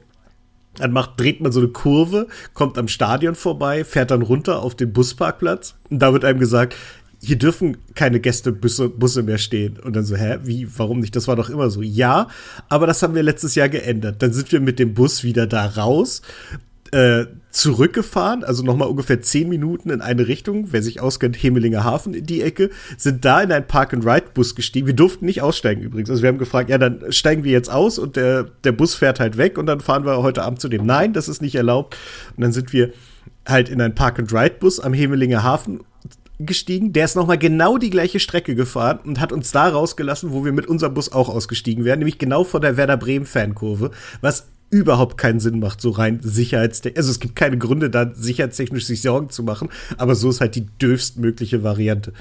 [0.78, 4.74] Dann macht, dreht man so eine Kurve, kommt am Stadion vorbei, fährt dann runter auf
[4.74, 6.74] den Busparkplatz und da wird einem gesagt,
[7.24, 9.78] hier dürfen keine Gästebusse Busse mehr stehen.
[9.78, 11.16] Und dann so, hä, wie, warum nicht?
[11.16, 11.80] Das war doch immer so.
[11.80, 12.28] Ja,
[12.68, 14.22] aber das haben wir letztes Jahr geändert.
[14.22, 16.20] Dann sind wir mit dem Bus wieder da raus,
[16.94, 22.14] äh, zurückgefahren, also nochmal ungefähr zehn Minuten in eine Richtung, wer sich auskennt, Hemelinger Hafen
[22.14, 24.86] in die Ecke, sind da in ein Park-and-Ride-Bus gestiegen.
[24.86, 26.08] Wir durften nicht aussteigen übrigens.
[26.08, 29.18] Also wir haben gefragt, ja, dann steigen wir jetzt aus und der, der Bus fährt
[29.18, 30.86] halt weg und dann fahren wir heute Abend zu dem.
[30.86, 31.96] Nein, das ist nicht erlaubt.
[32.36, 32.92] Und dann sind wir
[33.44, 35.80] halt in ein Park-and-Ride-Bus am Hemelinger Hafen
[36.38, 40.44] gestiegen, der ist nochmal genau die gleiche Strecke gefahren und hat uns da rausgelassen, wo
[40.44, 44.48] wir mit unserem Bus auch ausgestiegen wären, nämlich genau vor der Werder Bremen Fankurve, was
[44.74, 46.98] überhaupt keinen Sinn macht, so rein sicherheitstechnisch.
[46.98, 50.56] Also es gibt keine Gründe, da sicherheitstechnisch sich Sorgen zu machen, aber so ist halt
[50.56, 52.12] die dürfstmögliche Variante.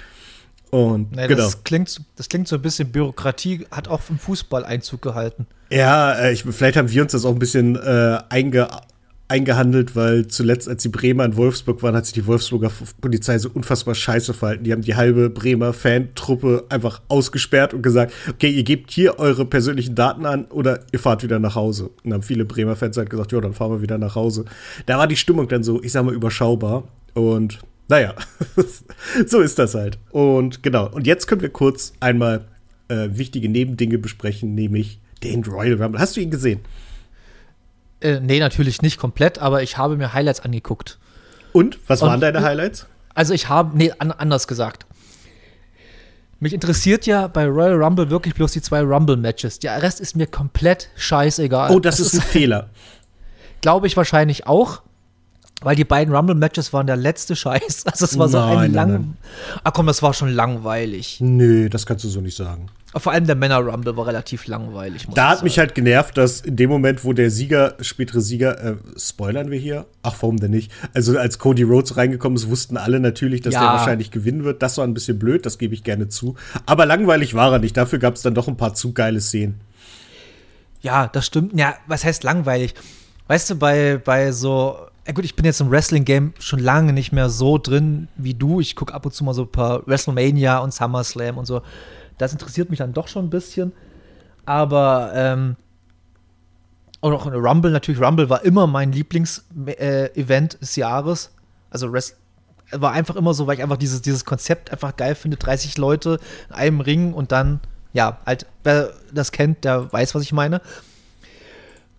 [0.70, 1.44] Und nee, genau.
[1.44, 5.48] das, klingt, das klingt so ein bisschen Bürokratie, hat auch im Fußball Einzug gehalten.
[5.72, 8.68] Ja, äh, ich, vielleicht haben wir uns das auch ein bisschen äh, einge
[9.28, 13.50] eingehandelt, weil zuletzt, als die Bremer in Wolfsburg waren, hat sich die Wolfsburger Polizei so
[13.50, 14.64] unfassbar scheiße verhalten.
[14.64, 19.46] Die haben die halbe Bremer Fantruppe einfach ausgesperrt und gesagt, okay, ihr gebt hier eure
[19.46, 21.86] persönlichen Daten an oder ihr fahrt wieder nach Hause.
[21.86, 24.46] Und dann haben viele Bremer Fans halt gesagt, ja, dann fahren wir wieder nach Hause.
[24.86, 26.84] Da war die Stimmung dann so, ich sag mal, überschaubar.
[27.14, 28.14] Und naja,
[29.26, 29.98] so ist das halt.
[30.12, 32.46] Und genau, und jetzt können wir kurz einmal
[32.90, 36.00] äh, wichtige Nebendinge besprechen, nämlich den Royal Rumble.
[36.00, 36.60] Hast du ihn gesehen?
[38.04, 41.00] Äh, nee, natürlich nicht komplett, aber ich habe mir Highlights angeguckt.
[41.54, 41.80] Und?
[41.88, 42.88] Was waren Und, deine Highlights?
[43.16, 44.86] Also ich habe, nee, an, anders gesagt.
[46.40, 49.60] Mich interessiert ja bei Royal Rumble wirklich bloß die zwei Rumble-Matches.
[49.60, 51.72] Der Rest ist mir komplett scheißegal.
[51.72, 52.70] Oh, das, das ist ein Fehler.
[53.62, 54.82] Glaube ich wahrscheinlich auch.
[55.62, 57.86] Weil die beiden Rumble-Matches waren der letzte Scheiß.
[57.90, 59.16] Also es war so ein lang.
[59.64, 61.20] Ach komm, das war schon langweilig.
[61.22, 62.68] Nö, das kannst du so nicht sagen.
[62.96, 65.08] Vor allem der Männer-Rumble war relativ langweilig.
[65.16, 65.46] da hat sagen.
[65.46, 69.58] mich halt genervt, dass in dem Moment, wo der Sieger, spätere Sieger, äh, spoilern wir
[69.58, 69.86] hier?
[70.04, 70.72] Ach, warum denn nicht?
[70.94, 73.62] Also als Cody Rhodes reingekommen ist, wussten alle natürlich, dass ja.
[73.62, 74.62] der wahrscheinlich gewinnen wird.
[74.62, 76.36] Das war ein bisschen blöd, das gebe ich gerne zu.
[76.66, 77.76] Aber langweilig war er nicht.
[77.76, 79.60] Dafür gab es dann doch ein paar zu geile Szenen.
[80.82, 81.58] Ja, das stimmt.
[81.58, 82.76] Ja, was heißt langweilig?
[83.28, 87.12] Weißt du, bei, bei so ja gut, ich bin jetzt im Wrestling-Game schon lange nicht
[87.12, 88.62] mehr so drin wie du.
[88.62, 91.62] Ich gucke ab und zu mal so ein paar WrestleMania und SummerSlam und so.
[92.24, 93.74] Das interessiert mich dann doch schon ein bisschen.
[94.46, 95.56] Aber, ähm,
[97.00, 101.32] und auch Rumble, natürlich, Rumble war immer mein Lieblingsevent äh, des Jahres.
[101.70, 102.18] Also Rest
[102.72, 105.38] war einfach immer so, weil ich einfach dieses, dieses Konzept einfach geil finde.
[105.38, 107.60] 30 Leute in einem Ring und dann,
[107.94, 110.62] ja, halt, wer das kennt, der weiß, was ich meine.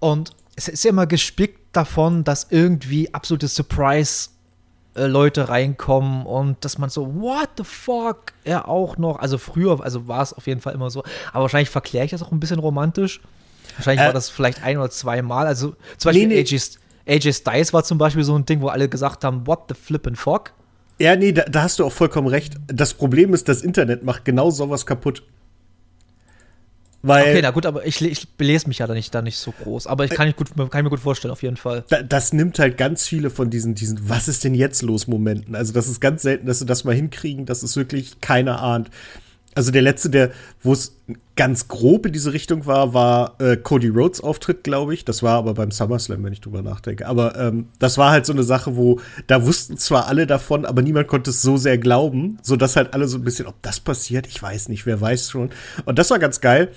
[0.01, 4.31] Und es ist ja immer gespickt davon, dass irgendwie absolute Surprise
[4.95, 9.19] äh, Leute reinkommen und dass man so, what the fuck, er auch noch.
[9.19, 11.03] Also früher, also war es auf jeden Fall immer so.
[11.33, 13.21] Aber wahrscheinlich verkläre ich das auch ein bisschen romantisch.
[13.77, 15.47] Wahrscheinlich äh, war das vielleicht ein oder zwei Mal.
[15.47, 16.41] Also zum Beispiel nee, nee.
[16.41, 16.61] AJ,
[17.07, 20.17] AJ Styles war zum Beispiel so ein Ding, wo alle gesagt haben, what the flippin'
[20.17, 20.53] fuck.
[21.01, 22.55] Ja, nee, da, da, hast du auch vollkommen recht.
[22.69, 25.25] Das Problem ist, das Internet macht genau sowas kaputt.
[27.07, 29.53] Weil, okay, na gut, aber ich, ich belese mich ja da nicht, da nicht so
[29.53, 29.87] groß.
[29.87, 31.85] Aber ich kann, ich gut, kann mir gut vorstellen, auf jeden Fall.
[32.09, 35.55] das nimmt halt ganz viele von diesen, diesen Was ist denn jetzt los Momenten.
[35.55, 38.91] Also, das ist ganz selten, dass sie das mal hinkriegen, dass es wirklich keiner ahnt.
[39.57, 40.31] Also der letzte, der,
[40.63, 40.97] wo es
[41.37, 45.05] ganz grob in diese Richtung war, war äh, Cody Rhodes Auftritt, glaube ich.
[45.05, 47.07] Das war aber beim SummerSlam, wenn ich drüber nachdenke.
[47.07, 50.83] Aber ähm, das war halt so eine Sache, wo da wussten zwar alle davon, aber
[50.83, 53.79] niemand konnte es so sehr glauben, so dass halt alle so ein bisschen, ob das
[53.79, 55.51] passiert, ich weiß nicht, wer weiß schon.
[55.85, 56.73] Und das war ganz geil.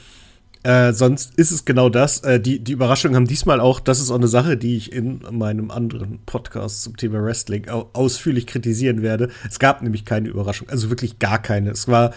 [0.67, 2.19] Äh, sonst ist es genau das.
[2.25, 5.21] Äh, die, die Überraschungen haben diesmal auch, das ist auch eine Sache, die ich in
[5.31, 9.29] meinem anderen Podcast zum Thema Wrestling ausführlich kritisieren werde.
[9.49, 11.69] Es gab nämlich keine Überraschung, also wirklich gar keine.
[11.69, 12.13] Es war.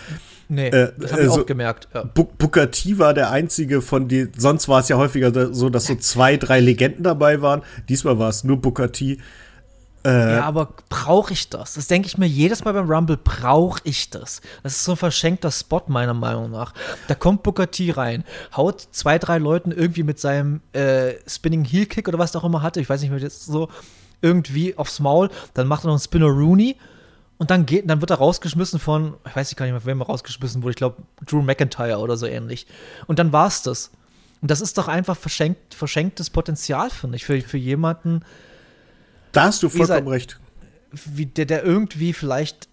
[0.49, 1.87] Nee, äh, das habe ich also, auch gemerkt.
[1.95, 2.03] Ja.
[2.03, 4.27] Booker T war der einzige von die.
[4.37, 7.63] Sonst war es ja häufiger so, dass so zwei, drei Legenden dabei waren.
[7.89, 9.19] Diesmal war es nur Booker T.
[10.05, 11.75] Äh, ja, aber brauche ich das?
[11.75, 14.41] Das denke ich mir jedes Mal beim Rumble, brauche ich das?
[14.63, 16.73] Das ist so ein verschenkter Spot, meiner Meinung nach.
[17.09, 18.25] Da kommt Booker T rein,
[18.57, 22.63] haut zwei, drei Leuten irgendwie mit seinem äh, Spinning Heel Kick oder was auch immer
[22.63, 23.69] hatte, ich weiß nicht mehr, das so
[24.23, 26.77] irgendwie aufs Maul, dann macht er noch einen Spinner Rooney
[27.37, 30.07] und dann geht, dann wird er rausgeschmissen von, ich weiß gar nicht mehr, wem er
[30.07, 32.67] rausgeschmissen wurde, ich glaube Drew McIntyre oder so ähnlich.
[33.07, 33.91] Und dann war's das.
[34.43, 38.23] Und das ist doch einfach verschenkt, verschenktes Potenzial, finde ich, für, für jemanden,
[39.33, 40.39] da hast du vollkommen wie recht.
[40.93, 42.69] Wie der, der irgendwie vielleicht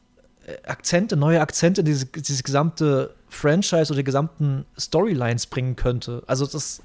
[0.46, 6.24] äh, Akzente, neue Akzente, diese, diese gesamte Franchise oder die gesamten Storylines bringen könnte.
[6.26, 6.82] Also das,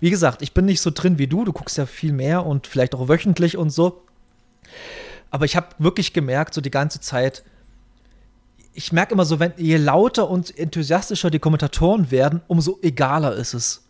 [0.00, 1.44] wie gesagt, ich bin nicht so drin wie du.
[1.44, 4.02] Du guckst ja viel mehr und vielleicht auch wöchentlich und so.
[5.30, 7.44] Aber ich habe wirklich gemerkt, so die ganze Zeit,
[8.72, 13.54] ich merke immer so, wenn je lauter und enthusiastischer die Kommentatoren werden, umso egaler ist
[13.54, 13.82] es.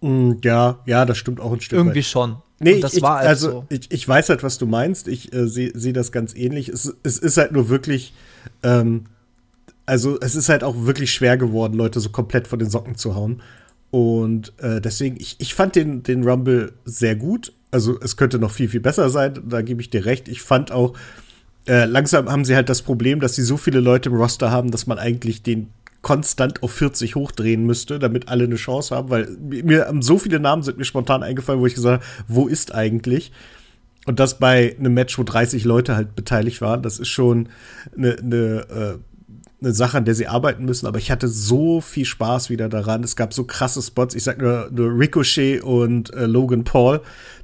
[0.00, 2.06] Mm, ja, ja, das stimmt auch ein Stück Irgendwie weit.
[2.06, 2.42] schon.
[2.60, 3.64] Nee, Und das ich, war halt also so.
[3.70, 5.08] ich, ich weiß halt, was du meinst.
[5.08, 6.68] Ich äh, sehe seh das ganz ähnlich.
[6.68, 8.12] Es, es ist halt nur wirklich,
[8.62, 9.06] ähm,
[9.86, 13.14] also es ist halt auch wirklich schwer geworden, Leute so komplett von den Socken zu
[13.14, 13.42] hauen.
[13.90, 17.52] Und äh, deswegen, ich, ich fand den, den Rumble sehr gut.
[17.70, 20.28] Also es könnte noch viel, viel besser sein, da gebe ich dir recht.
[20.28, 20.94] Ich fand auch,
[21.66, 24.70] äh, langsam haben sie halt das Problem, dass sie so viele Leute im Roster haben,
[24.70, 25.68] dass man eigentlich den
[26.02, 30.62] konstant auf 40 hochdrehen müsste, damit alle eine Chance haben, weil mir so viele Namen
[30.62, 33.32] sind mir spontan eingefallen, wo ich gesagt habe, wo ist eigentlich?
[34.06, 37.50] Und das bei einem Match, wo 30 Leute halt beteiligt waren, das ist schon
[37.96, 38.98] eine, eine, äh,
[39.62, 40.86] eine Sache, an der sie arbeiten müssen.
[40.86, 43.04] Aber ich hatte so viel Spaß wieder daran.
[43.04, 44.14] Es gab so krasse Spots.
[44.14, 47.02] Ich sag nur, nur Ricochet und äh, Logan Paul,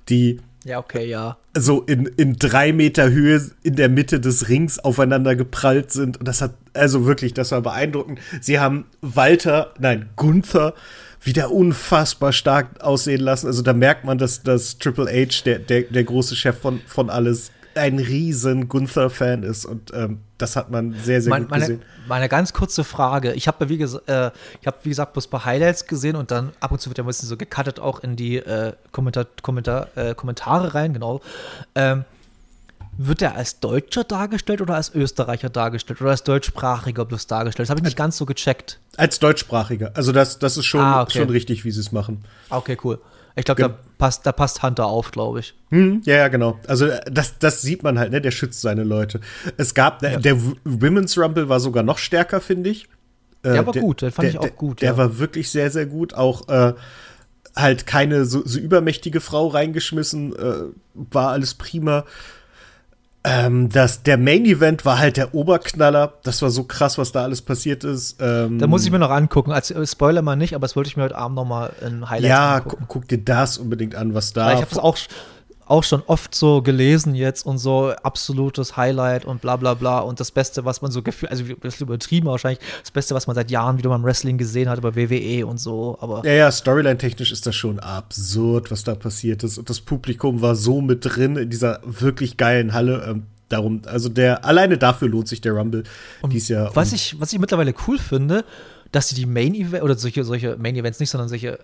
[0.08, 1.36] die Ja, okay, ja.
[1.56, 6.18] so in, in drei Meter Höhe in der Mitte des Rings aufeinander geprallt sind.
[6.18, 8.18] Und das hat, also wirklich, das war beeindruckend.
[8.40, 10.74] Sie haben Walter, nein, Gunther
[11.22, 13.46] wieder unfassbar stark aussehen lassen.
[13.46, 17.10] Also da merkt man, dass, dass Triple H, der, der, der große Chef von, von
[17.10, 19.64] alles, ein riesen Gunther-Fan ist.
[19.64, 21.82] Und ähm, das hat man sehr, sehr Mein, gut meine, gesehen.
[22.08, 23.32] meine ganz kurze Frage.
[23.34, 26.30] Ich habe, wie, ges äh, ich hab, wie gesagt, bloß ein paar Highlights gesehen und
[26.30, 29.26] dann ab und zu wird ja ein bisschen so gecuttet auch in die äh, Kommentar
[29.42, 31.20] Kommentar äh, Kommentare rein, genau.
[31.74, 32.04] Ähm,
[32.98, 37.66] wird er als Deutscher dargestellt oder als Österreicher dargestellt oder als Deutschsprachiger bloß dargestellt?
[37.66, 38.78] Das habe ich nicht ganz so gecheckt.
[38.96, 39.90] Als Deutschsprachiger.
[39.94, 41.18] Also das, das ist schon, Ah, okay.
[41.18, 42.24] schon richtig, wie sie es machen.
[42.48, 42.98] Ah, Okay, cool.
[43.38, 45.54] Ich glaube, da passt, da passt Hunter auf, glaube ich.
[45.68, 46.58] Hm, ja, ja, genau.
[46.66, 48.20] Also äh, das, das sieht man halt, ne?
[48.22, 49.20] Der schützt seine Leute.
[49.58, 52.84] Es gab, der, der Women's Rumble war sogar noch stärker, finde ich.
[53.42, 54.96] Äh, Der war gut, den fand ich auch der, gut, Der ja.
[54.96, 56.14] war wirklich sehr, sehr gut.
[56.14, 56.72] Auch äh,
[57.54, 60.54] halt keine so, so übermächtige Frau reingeschmissen, äh,
[60.94, 62.04] war alles prima.
[63.28, 66.12] Ähm, das, der Main Event war halt der Oberknaller.
[66.22, 68.18] Das war so krass, was da alles passiert ist.
[68.20, 69.50] Ähm, Da muss ich mir noch angucken.
[69.50, 72.08] Als äh, Spoiler mal nicht, aber das wollte ich mir heute Abend noch mal in
[72.08, 72.84] Highlights ja, angucken.
[72.86, 74.46] gu guck dir das unbedingt an, was da.
[74.46, 74.96] Weil ich habe das auch,
[75.66, 80.20] auch schon oft so gelesen jetzt und so absolutes Highlight und bla bla bla und
[80.20, 83.34] das Beste, was man so gefühlt, also das ist übertrieben wahrscheinlich, das Beste, was man
[83.34, 87.32] seit Jahren wieder beim Wrestling gesehen hat, über WWE und so, aber Ja, ja, Storyline-technisch
[87.32, 89.58] ist das schon absurd, was da passiert ist.
[89.58, 93.04] Und das Publikum war so mit drin in dieser wirklich geilen Halle.
[93.08, 95.82] Ähm, darum, also der, alleine dafür lohnt sich der Rumble
[96.30, 96.74] dies Jahr.
[96.74, 98.44] was Und- ich, was ich mittlerweile cool finde,
[98.92, 101.58] dass sie die Main Events, oder solche, solche Main Events nicht, sondern solche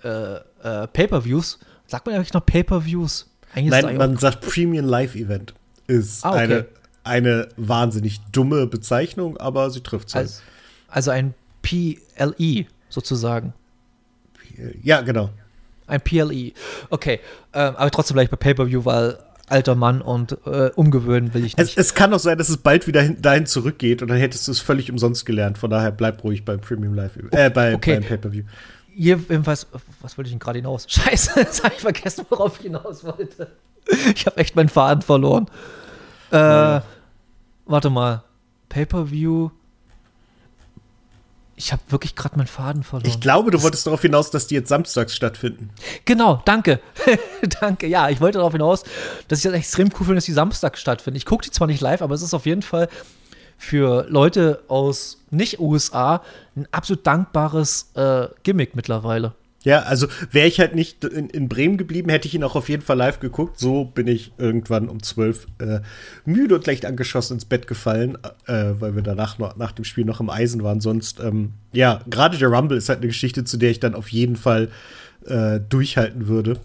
[0.65, 3.29] äh, äh, Pay-Per-Views, sagt man eigentlich noch Pay-Per-Views?
[3.55, 5.55] Eigentlich es Nein, man sagt Premium Live Event.
[5.87, 6.39] Ist Ah, okay.
[6.39, 6.67] eine,
[7.05, 10.15] eine wahnsinnig dumme Bezeichnung, aber sie trifft es.
[10.17, 10.43] als,
[10.89, 13.53] also ein PLE sozusagen.
[14.83, 15.31] ja, genau.
[15.87, 16.53] Ein PLE.
[16.91, 17.21] Okay,
[17.53, 21.67] ähm, aber trotzdem gleich bei Pay-Per-View, weil alter Mann und äh, umgewöhnen will ich Es,
[21.67, 21.79] nicht.
[21.79, 24.53] es kann auch sein, dass es bald wieder hin, dahin zurückgeht und dann hättest du
[24.53, 25.59] es völlig umsonst gelernt.
[25.59, 27.35] Von daher bleib ruhig beim Premium Live Event.
[27.35, 27.97] Äh, bei, Okay.
[27.97, 28.45] beim Pay-Per-View.
[28.95, 29.67] Jedenfalls,
[30.01, 30.87] was wollte ich denn gerade hinaus?
[30.89, 33.51] Scheiße, jetzt habe ich vergessen, worauf ich hinaus wollte.
[34.15, 35.49] Ich habe echt meinen Faden verloren.
[36.31, 36.81] Äh,
[37.67, 38.23] Warte mal.
[38.69, 39.51] Pay-Per-View.
[41.57, 43.09] Ich habe wirklich gerade meinen Faden verloren.
[43.09, 45.71] Ich glaube, du wolltest darauf hinaus, dass die jetzt samstags stattfinden.
[46.05, 46.81] Genau, danke.
[47.61, 47.87] danke.
[47.87, 48.83] Ja, ich wollte darauf hinaus,
[49.29, 51.17] dass ich das extrem cool finde, dass die Samstag stattfinden.
[51.17, 52.89] Ich gucke die zwar nicht live, aber es ist auf jeden Fall
[53.63, 56.23] für Leute aus nicht-USA
[56.57, 59.35] ein absolut dankbares äh, Gimmick mittlerweile.
[59.63, 62.69] Ja, also wäre ich halt nicht in, in Bremen geblieben, hätte ich ihn auch auf
[62.69, 63.61] jeden Fall live geguckt.
[63.61, 65.79] So bin ich irgendwann um zwölf äh,
[66.25, 70.05] müde und leicht angeschossen ins Bett gefallen, äh, weil wir danach noch, nach dem Spiel
[70.05, 70.81] noch im Eisen waren.
[70.81, 74.09] Sonst, ähm, ja, gerade der Rumble ist halt eine Geschichte, zu der ich dann auf
[74.09, 74.71] jeden Fall
[75.27, 76.59] äh, durchhalten würde.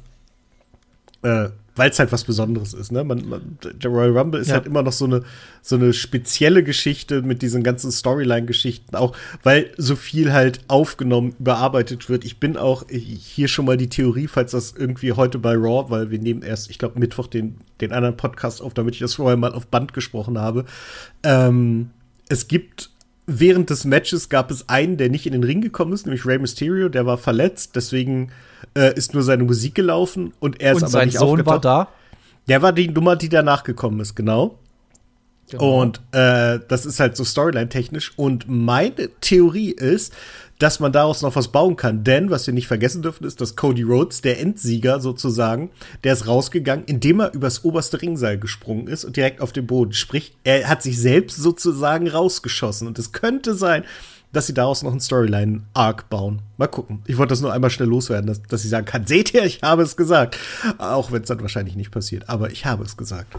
[1.78, 3.04] Weil es halt was Besonderes ist, ne?
[3.04, 4.56] Man, man, der Royal Rumble ist Ja.
[4.56, 5.24] halt immer noch so eine,
[5.62, 12.10] so eine spezielle Geschichte mit diesen ganzen Storyline-Geschichten, auch weil so viel halt aufgenommen, überarbeitet
[12.10, 12.26] wird.
[12.26, 16.10] Ich bin auch hier schon mal die Theorie, falls das irgendwie heute bei Raw, weil
[16.12, 19.38] wir nehmen erst, ich glaube, Mittwoch den, den anderen Podcast auf, damit ich das vorher
[19.38, 20.66] mal auf Band gesprochen habe.
[21.24, 21.92] Ähm,
[22.30, 22.90] es gibt
[23.28, 26.40] während des Matches gab es einen, der nicht in den Ring gekommen ist, nämlich Rey
[26.40, 28.32] Mysterio, der war verletzt, deswegen
[28.76, 31.60] äh, ist nur seine Musik gelaufen und er ist Und aber sein nicht Sohn war
[31.60, 31.90] da.
[32.48, 34.58] Der war die Nummer, die danach gekommen ist, genau.
[35.50, 35.82] Genau.
[35.82, 38.14] Und äh, das ist halt so Storyline-technisch.
[38.18, 40.14] Und meine Theorie ist,
[40.60, 42.04] dass man daraus noch was bauen kann.
[42.04, 45.70] Denn, was wir nicht vergessen dürfen, ist, dass Cody Rhodes, der Endsieger sozusagen,
[46.04, 49.94] der ist rausgegangen, indem er übers oberste Ringseil gesprungen ist und direkt auf den Boden.
[49.94, 52.88] Sprich, er hat sich selbst sozusagen rausgeschossen.
[52.88, 53.84] Und es könnte sein,
[54.34, 56.42] dass sie daraus noch einen Storyline-Arc bauen.
[56.58, 57.02] Mal gucken.
[57.06, 59.62] Ich wollte das nur einmal schnell loswerden, dass, dass sie sagen kann, seht ihr, ich
[59.62, 60.38] habe es gesagt.
[60.78, 63.34] Auch wenn es dann wahrscheinlich nicht passiert, aber ich habe es gesagt.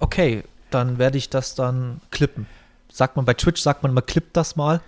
[0.00, 2.46] Okay, dann werde ich das dann klippen.
[2.92, 4.80] Sagt man bei Twitch, sagt man immer, klippt das mal.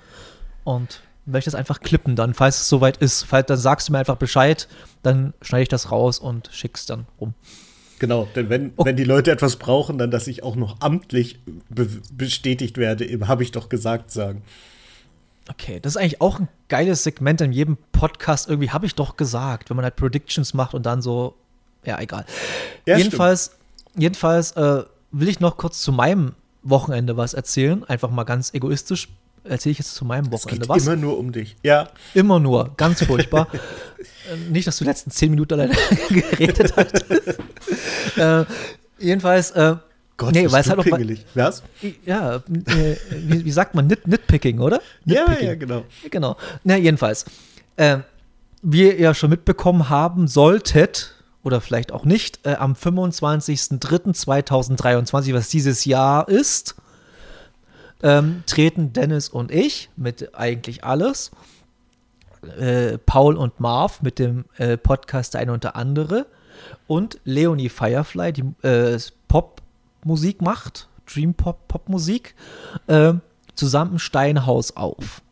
[0.65, 3.25] Und werde ich das einfach klippen dann, falls es soweit ist.
[3.25, 4.69] Falls, dann sagst du mir einfach Bescheid,
[5.03, 7.35] dann schneide ich das raus und schick's dann rum.
[7.99, 8.89] Genau, denn wenn, okay.
[8.89, 11.39] wenn die Leute etwas brauchen, dann, dass ich auch noch amtlich
[11.69, 14.43] be bestätigt werde, im habe ich doch gesagt sagen.
[15.51, 18.49] Okay, das ist eigentlich auch ein geiles Segment in jedem Podcast.
[18.49, 21.35] Irgendwie habe ich doch gesagt, wenn man halt Predictions macht und dann so,
[21.85, 22.25] ja, egal.
[22.87, 23.57] Ja, jedenfalls,
[23.97, 27.85] jedenfalls äh, will ich noch kurz zu meinem Wochenende was erzählen.
[27.85, 29.09] Einfach mal ganz egoistisch
[29.45, 30.87] erzähle ich jetzt zu meinem Wochenende es geht was.
[30.87, 31.57] Immer nur um dich.
[31.63, 31.89] Ja.
[32.15, 32.73] Immer nur.
[32.77, 33.49] Ganz furchtbar.
[33.53, 35.75] Äh, nicht, dass du die letzten zehn Minuten alleine
[36.09, 37.05] geredet hast.
[38.19, 38.45] äh,
[38.99, 39.51] jedenfalls.
[39.53, 39.77] Äh,
[40.17, 40.87] Gott, nee, weil es halt auch.
[41.35, 41.63] Was?
[42.05, 42.41] Ja, äh,
[43.11, 43.87] wie, wie, sagt man?
[43.87, 44.83] Nit, Nitpicking, oder?
[45.07, 45.37] Nitpicking.
[45.39, 45.85] Ja, ja, genau.
[46.11, 46.37] Genau.
[46.63, 47.25] Na, jedenfalls.
[47.77, 47.99] Äh,
[48.63, 55.49] wie ihr ja schon mitbekommen haben solltet, oder vielleicht auch nicht, äh, am 25.03.2023, was
[55.49, 56.77] dieses Jahr ist,
[58.03, 61.33] ähm, treten Dennis und ich mit eigentlich alles.
[62.59, 66.27] Äh, Paul und Marv mit dem äh, Podcast und der andere.
[66.87, 68.99] Und Leonie Firefly, die äh,
[69.29, 72.35] Popmusik macht, Dream Pop Popmusik,
[72.87, 73.13] äh,
[73.55, 75.23] zusammen Steinhaus auf.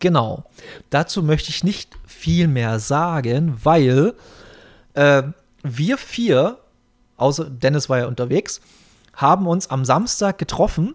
[0.00, 0.44] Genau.
[0.90, 4.14] Dazu möchte ich nicht viel mehr sagen, weil
[4.94, 5.22] äh,
[5.62, 6.58] wir vier,
[7.16, 8.60] außer Dennis war ja unterwegs,
[9.14, 10.94] haben uns am Samstag getroffen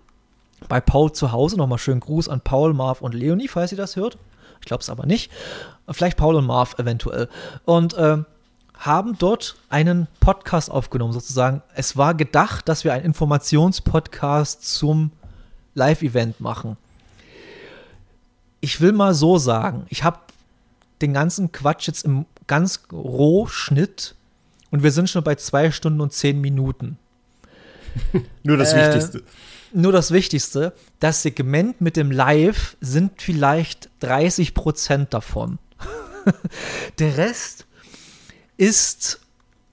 [0.67, 1.58] bei Paul zu Hause.
[1.58, 4.17] Nochmal schönen Gruß an Paul, Marv und Leonie, falls ihr das hört.
[4.62, 5.32] Ich glaube es aber nicht.
[5.89, 7.30] Vielleicht Paul und Marv eventuell.
[7.65, 8.17] Und äh,
[8.78, 11.62] haben dort einen Podcast aufgenommen, sozusagen.
[11.75, 15.12] Es war gedacht, dass wir einen Informationspodcast zum
[15.75, 16.78] Live-Event machen.
[18.62, 20.19] Ich will mal so sagen, ich habe
[21.01, 24.15] den ganzen Quatsch jetzt im ganz Rohschnitt
[24.71, 26.97] und wir sind schon bei zwei Stunden und zehn Minuten.
[28.43, 29.23] Nur das äh, Wichtigste
[29.75, 35.60] nur das Wichtigste, das Segment mit dem Live sind vielleicht 30 Prozent davon.
[36.99, 37.67] Der Rest
[38.58, 39.19] ist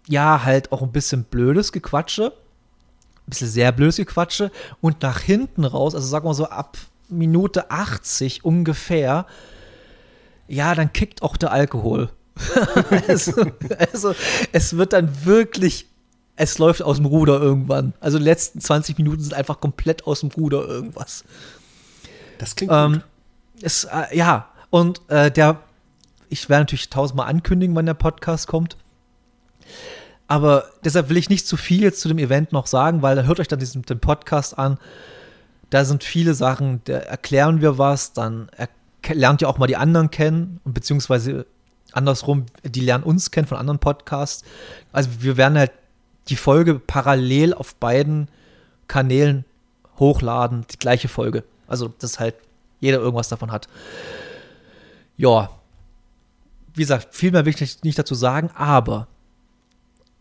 [0.09, 4.51] ja halt auch ein bisschen blödes Gequatsche, ein bisschen sehr blödes Gequatsche
[4.81, 6.77] und nach hinten raus, also sagen wir so ab
[7.09, 9.27] Minute 80 ungefähr,
[10.49, 12.11] ja, dann kickt auch der Alkohol.
[13.09, 13.47] also,
[13.93, 14.15] also,
[14.53, 15.87] es wird dann wirklich
[16.37, 17.93] es läuft aus dem Ruder irgendwann.
[18.01, 21.25] Also die letzten 20 Minuten sind einfach komplett aus dem Ruder irgendwas.
[22.39, 23.03] Das klingt ähm, gut.
[23.61, 25.61] Es, äh, ja, und äh, der,
[26.29, 28.77] ich werde natürlich tausendmal ankündigen, wann der Podcast kommt.
[30.27, 33.39] Aber deshalb will ich nicht zu viel jetzt zu dem Event noch sagen, weil hört
[33.39, 34.79] euch dann diesen, den Podcast an.
[35.69, 38.51] Da sind viele Sachen, da erklären wir was, dann
[39.07, 41.47] lernt ihr auch mal die anderen kennen und beziehungsweise
[41.93, 44.45] andersrum, die lernen uns kennen von anderen Podcasts.
[44.93, 45.73] Also wir werden halt
[46.29, 48.29] die Folge parallel auf beiden
[48.89, 49.45] Kanälen
[49.99, 51.45] hochladen, die gleiche Folge.
[51.67, 52.35] Also, dass halt
[52.81, 53.69] jeder irgendwas davon hat.
[55.17, 55.51] Ja.
[56.75, 59.07] Wie gesagt, viel mehr will ich nicht dazu sagen, aber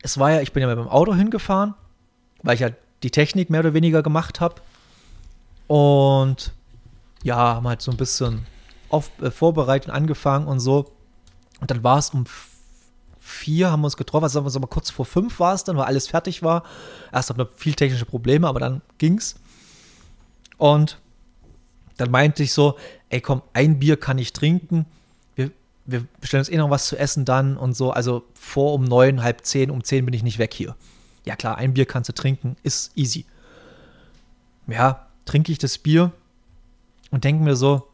[0.02, 1.76] es war ja, ich bin ja mit dem Auto hingefahren,
[2.44, 2.70] weil ich ja
[3.04, 4.56] die Technik mehr oder weniger gemacht habe.
[5.68, 6.52] Und
[7.24, 8.46] ja, haben halt so ein bisschen
[8.90, 10.92] auf, äh, vorbereitet, angefangen und so.
[11.62, 12.26] Und dann war es um
[13.18, 15.78] vier haben wir uns getroffen, also sagen wir mal kurz vor fünf war es dann,
[15.78, 16.64] weil alles fertig war.
[17.14, 19.36] Erst hatten wir viel technische Probleme, aber dann ging's.
[20.58, 21.00] Und
[21.98, 22.78] dann meinte ich so,
[23.10, 24.86] ey komm, ein Bier kann ich trinken.
[25.36, 25.52] Wir,
[25.86, 27.92] wir bestellen uns eh noch was zu essen dann und so.
[27.92, 30.76] Also vor um neun, halb zehn, um zehn bin ich nicht weg hier.
[31.24, 33.26] Ja klar, ein Bier kannst du trinken, ist easy.
[34.68, 36.12] Ja, trinke ich das Bier
[37.12, 37.88] und denke mir so,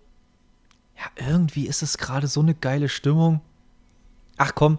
[0.97, 3.41] ja, irgendwie ist es gerade so eine geile Stimmung.
[4.37, 4.77] Ach komm,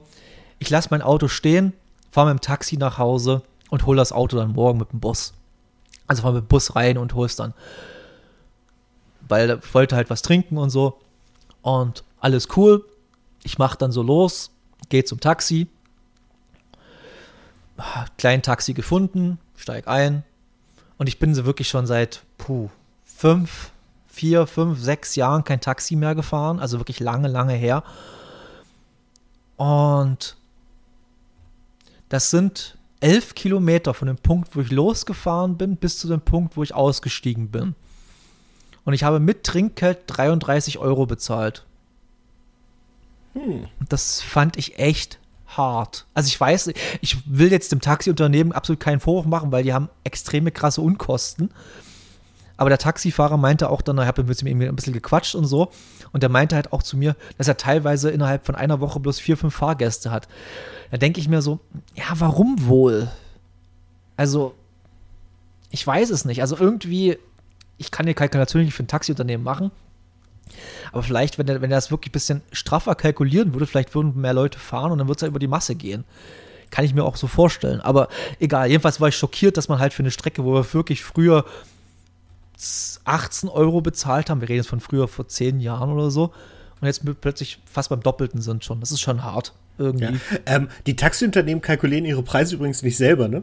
[0.58, 1.72] ich lasse mein Auto stehen,
[2.10, 5.34] fahre mit dem Taxi nach Hause und hole das Auto dann morgen mit dem Bus.
[6.06, 7.54] Also fahre mit dem Bus rein und hole es dann.
[9.28, 10.98] Weil ich wollte halt was trinken und so.
[11.62, 12.84] Und alles cool.
[13.42, 14.50] Ich mache dann so los,
[14.88, 15.68] gehe zum Taxi.
[18.16, 20.24] Kleinen Taxi gefunden, steig ein.
[20.96, 22.70] Und ich bin so wirklich schon seit puh,
[23.04, 23.70] fünf,
[24.08, 26.58] vier, fünf, sechs Jahren kein Taxi mehr gefahren.
[26.58, 27.84] Also wirklich lange, lange her.
[29.58, 30.36] Und
[32.08, 36.56] das sind elf Kilometer von dem Punkt, wo ich losgefahren bin, bis zu dem Punkt,
[36.56, 37.74] wo ich ausgestiegen bin.
[38.84, 41.66] Und ich habe mit Trinkgeld 33 Euro bezahlt.
[43.34, 43.66] Hm.
[43.88, 46.06] Das fand ich echt hart.
[46.14, 49.88] Also ich weiß, ich will jetzt dem Taxiunternehmen absolut keinen Vorwurf machen, weil die haben
[50.04, 51.50] extreme krasse Unkosten.
[52.58, 55.70] Aber der Taxifahrer meinte auch dann, ich habe mit ihm ein bisschen gequatscht und so.
[56.12, 59.20] Und der meinte halt auch zu mir, dass er teilweise innerhalb von einer Woche bloß
[59.20, 60.28] vier, fünf Fahrgäste hat.
[60.90, 61.60] Da denke ich mir so,
[61.94, 63.10] ja, warum wohl?
[64.16, 64.54] Also,
[65.70, 66.40] ich weiß es nicht.
[66.40, 67.18] Also irgendwie,
[67.76, 69.70] ich kann die Kalkulation nicht für ein Taxiunternehmen machen.
[70.90, 74.20] Aber vielleicht, wenn er, wenn er das wirklich ein bisschen straffer kalkulieren würde, vielleicht würden
[74.20, 76.04] mehr Leute fahren und dann würde es ja über die Masse gehen.
[76.70, 77.80] Kann ich mir auch so vorstellen.
[77.80, 78.08] Aber
[78.40, 81.44] egal, jedenfalls war ich schockiert, dass man halt für eine Strecke, wo wir wirklich früher
[83.04, 86.32] 18 Euro bezahlt haben, wir reden jetzt von früher vor 10 Jahren oder so,
[86.80, 88.80] und jetzt plötzlich fast beim Doppelten sind schon.
[88.80, 89.52] Das ist schon hart.
[89.78, 90.04] Irgendwie.
[90.04, 90.12] Ja.
[90.46, 93.42] Ähm, die Taxiunternehmen kalkulieren ihre Preise übrigens nicht selber, ne?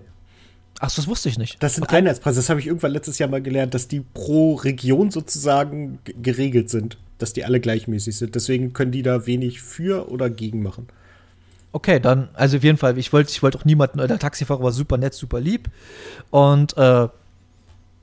[0.80, 1.62] Ach, das wusste ich nicht.
[1.64, 1.98] Das sind okay.
[1.98, 2.40] Einheitspreise.
[2.40, 6.98] Das habe ich irgendwann letztes Jahr mal gelernt, dass die pro Region sozusagen geregelt sind.
[7.18, 8.36] Dass die alle gleichmäßig sind.
[8.36, 10.88] Deswegen können die da wenig für oder gegen machen.
[11.72, 14.72] Okay, dann, also auf jeden Fall, ich wollte ich wollt auch niemanden, der Taxifahrer war
[14.72, 15.70] super nett, super lieb.
[16.30, 17.08] Und äh,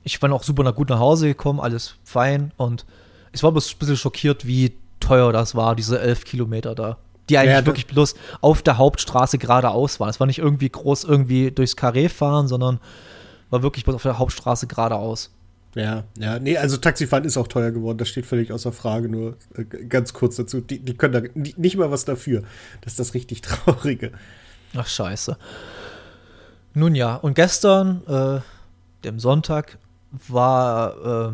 [0.03, 2.51] ich bin auch super gut nach Hause gekommen, alles fein.
[2.57, 2.85] Und
[3.31, 6.97] ich war ein bisschen schockiert, wie teuer das war, diese elf Kilometer da
[7.29, 10.09] die eigentlich ja, wirklich bloß auf der Hauptstraße geradeaus waren.
[10.09, 12.79] Es war nicht irgendwie groß irgendwie durchs Karree fahren, sondern
[13.49, 15.31] war wirklich bloß auf der Hauptstraße geradeaus.
[15.75, 19.37] Ja, ja, nee, also Taxifahren ist auch teuer geworden, das steht völlig außer Frage, nur
[19.55, 20.61] äh, ganz kurz dazu.
[20.61, 22.43] Die, die können da die, nicht mal was dafür.
[22.81, 24.11] Das ist das richtig Traurige.
[24.75, 25.37] Ach, scheiße.
[26.75, 28.41] Nun ja, und gestern, äh,
[29.03, 29.77] dem Sonntag,
[30.27, 31.33] war, äh,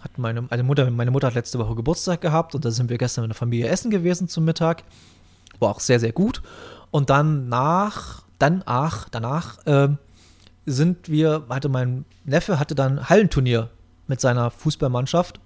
[0.00, 2.98] hat meine, eine Mutter, meine Mutter hat letzte Woche Geburtstag gehabt und da sind wir
[2.98, 4.82] gestern mit der Familie essen gewesen zum Mittag.
[5.60, 6.42] War auch sehr, sehr gut.
[6.90, 9.88] Und dann nach, dann, ach, danach äh,
[10.66, 13.70] sind wir, hatte mein Neffe hatte dann Hallenturnier
[14.06, 15.40] mit seiner Fußballmannschaft.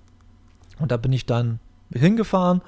[0.79, 1.61] Und da bin ich dann
[1.93, 2.63] hingefahren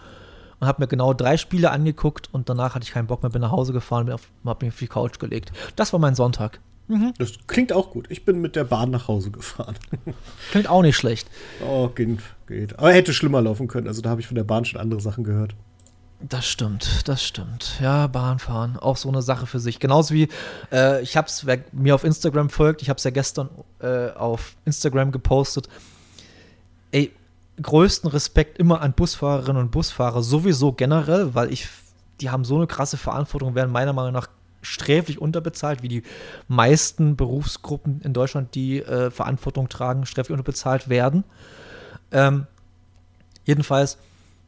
[0.59, 3.41] und habe mir genau drei Spiele angeguckt und danach hatte ich keinen Bock mehr, bin
[3.41, 5.53] nach Hause gefahren und habe mich auf die Couch gelegt.
[5.77, 6.61] Das war mein Sonntag.
[6.91, 7.15] Mhm.
[7.19, 8.07] Das klingt auch gut.
[8.11, 9.77] Ich bin mit der Bahn nach Hause gefahren.
[10.51, 11.29] Klingt auch nicht schlecht.
[11.65, 12.19] Oh, geht,
[12.49, 12.77] geht.
[12.81, 13.87] Aber hätte schlimmer laufen können.
[13.87, 15.55] Also da habe ich von der Bahn schon andere Sachen gehört.
[16.21, 17.79] Das stimmt, das stimmt.
[17.81, 19.79] Ja, Bahnfahren, auch so eine Sache für sich.
[19.79, 20.29] Genauso wie,
[20.73, 24.11] äh, ich habe es, wer mir auf Instagram folgt, ich habe es ja gestern äh,
[24.11, 25.69] auf Instagram gepostet.
[26.91, 27.13] Ey,
[27.63, 31.69] größten Respekt immer an Busfahrerinnen und Busfahrer, sowieso generell, weil ich,
[32.21, 34.29] die haben so eine krasse Verantwortung, werden meiner Meinung nach
[34.63, 36.03] sträflich unterbezahlt, wie die
[36.49, 41.25] meisten Berufsgruppen in Deutschland, die äh, Verantwortung tragen, sträflich unterbezahlt werden.
[42.13, 42.47] Ähm,
[43.45, 43.99] jedenfalls,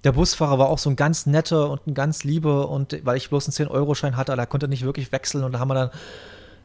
[0.04, 3.28] der Busfahrer war auch so ein ganz netter und ein ganz lieber und weil ich
[3.28, 5.90] bloß einen 10-Euro-Schein hatte, da konnte er nicht wirklich wechseln und da haben wir dann,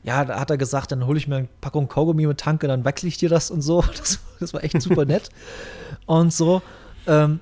[0.04, 2.84] ja, da hat er gesagt, dann hole ich mir eine Packung Kaugummi mit Tanke, dann
[2.84, 3.84] wechsle ich dir das und so.
[3.98, 5.30] Das, das war echt super nett.
[6.06, 6.62] und so.
[7.06, 7.40] Ähm,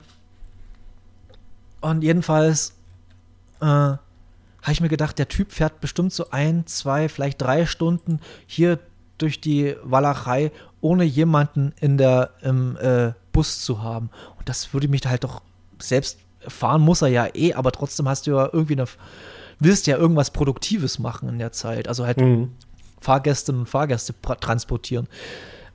[1.81, 2.73] und jedenfalls,
[3.61, 3.93] äh,
[4.65, 8.79] habe ich mir gedacht, der Typ fährt bestimmt so ein, zwei, vielleicht drei Stunden hier
[9.17, 10.51] durch die Walachei,
[10.81, 14.09] ohne jemanden in der, im äh, Bus zu haben.
[14.37, 15.41] Und das würde mich halt doch
[15.79, 18.85] selbst fahren muss er ja eh, aber trotzdem hast du ja irgendwie eine,
[19.59, 21.87] willst ja irgendwas Produktives machen in der Zeit.
[21.87, 22.51] Also halt mhm.
[23.01, 25.07] Fahrgästinnen und Fahrgäste transportieren.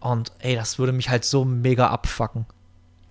[0.01, 2.47] Und ey, das würde mich halt so mega abfacken.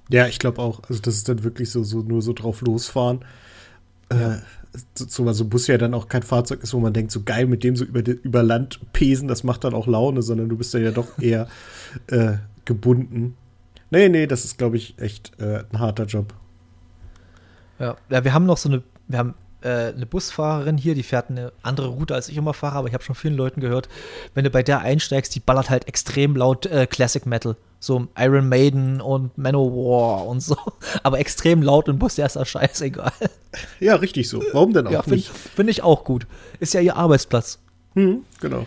[0.10, 0.82] Ja, ich glaube auch.
[0.90, 3.24] Also das ist dann wirklich so, so nur so drauf losfahren.
[4.12, 4.34] Ja.
[4.34, 4.38] Äh,
[4.94, 7.48] so, so ein Bus ja dann auch kein Fahrzeug ist, wo man denkt, so geil,
[7.48, 10.74] mit dem so über, über Land pesen, das macht dann auch Laune, sondern du bist
[10.74, 11.48] dann ja doch eher
[12.08, 12.34] äh,
[12.66, 13.36] gebunden.
[13.90, 16.34] Nee, nee, das ist, glaube ich, echt äh, ein harter Job.
[17.80, 17.96] Ja.
[18.10, 21.52] ja, wir haben noch so eine, wir haben äh, eine Busfahrerin hier, die fährt eine
[21.64, 23.90] andere Route, als ich immer fahre, aber ich habe schon vielen Leuten gehört,
[24.34, 27.56] wenn du bei der einsteigst, die ballert halt extrem laut äh, Classic Metal.
[27.80, 30.58] So Iron Maiden und Manowar und so.
[31.04, 33.12] Aber extrem laut im Bus, der ist ja scheißegal.
[33.80, 34.44] Ja, richtig so.
[34.52, 35.26] Warum denn auch ja, find?
[35.26, 36.28] Finde ich auch gut.
[36.60, 37.60] Ist ja ihr Arbeitsplatz.
[37.96, 38.66] Hm, genau.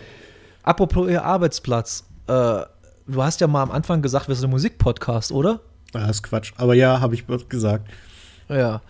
[0.63, 2.05] Apropos ihr Arbeitsplatz.
[2.27, 2.61] Äh,
[3.07, 5.59] du hast ja mal am Anfang gesagt, wir sind ein Musikpodcast, oder?
[5.91, 6.53] Das ist Quatsch.
[6.57, 7.89] Aber ja, habe ich gesagt.
[8.49, 8.81] Ja.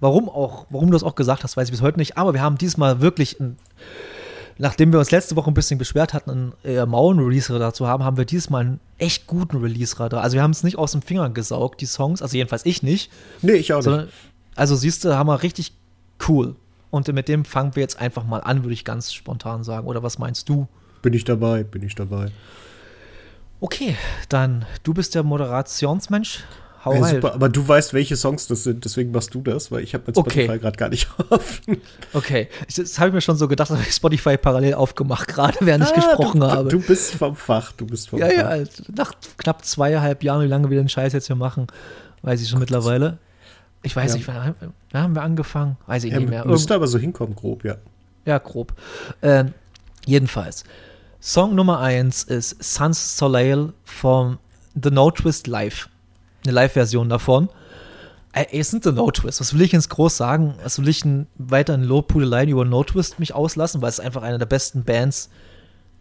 [0.00, 2.18] Warum auch, warum du das auch gesagt hast, weiß ich bis heute nicht.
[2.18, 3.56] Aber wir haben diesmal wirklich ein
[4.62, 8.04] nachdem wir uns letzte Woche ein bisschen beschwert hatten, einen äh, mauen Release-Radar zu haben,
[8.04, 10.22] haben wir diesmal einen echt guten Release-Radar.
[10.22, 13.10] Also wir haben es nicht aus dem Finger gesaugt, die Songs, also jedenfalls ich nicht.
[13.42, 14.14] Nee, ich auch sondern, nicht.
[14.54, 15.72] Also siehst du, haben wir richtig
[16.28, 16.54] cool.
[16.90, 19.88] Und mit dem fangen wir jetzt einfach mal an, würde ich ganz spontan sagen.
[19.88, 20.68] Oder was meinst du?
[21.00, 22.30] Bin ich dabei, bin ich dabei.
[23.58, 23.96] Okay,
[24.28, 26.44] dann du bist der Moderationsmensch.
[26.84, 29.84] Hau ja, super, aber du weißt, welche Songs das sind, deswegen machst du das, weil
[29.84, 30.58] ich habe mit Spotify okay.
[30.58, 31.80] gerade gar nicht offen.
[32.12, 35.84] Okay, das habe ich mir schon so gedacht, dass ich Spotify parallel aufgemacht, gerade während
[35.84, 36.68] ah, ich gesprochen du, habe.
[36.70, 38.34] Du bist vom Fach, du bist vom ja, Fach.
[38.34, 41.68] Ja, also nach knapp zweieinhalb Jahren, wie lange wir den Scheiß jetzt hier machen,
[42.22, 42.70] weiß ich schon Gott.
[42.70, 43.18] mittlerweile.
[43.84, 44.16] Ich weiß ja.
[44.16, 44.54] nicht, wann,
[44.92, 45.76] haben wir angefangen?
[45.86, 46.44] Weiß ich ja, nicht mehr.
[46.46, 47.76] Müsste aber so hinkommen, grob, ja.
[48.24, 48.74] Ja, grob.
[49.20, 49.44] Äh,
[50.04, 50.64] jedenfalls,
[51.20, 54.38] Song Nummer eins ist Sans Soleil vom
[54.74, 55.88] The No Twist Live.
[56.44, 57.48] Eine Live-Version davon.
[58.32, 59.40] Ey, es sind The No Twist.
[59.40, 60.54] Was will ich jetzt groß sagen?
[60.62, 61.04] Was will ich
[61.36, 65.28] weiter in Lobhudeleien über No Twist mich auslassen, weil es einfach eine der besten Bands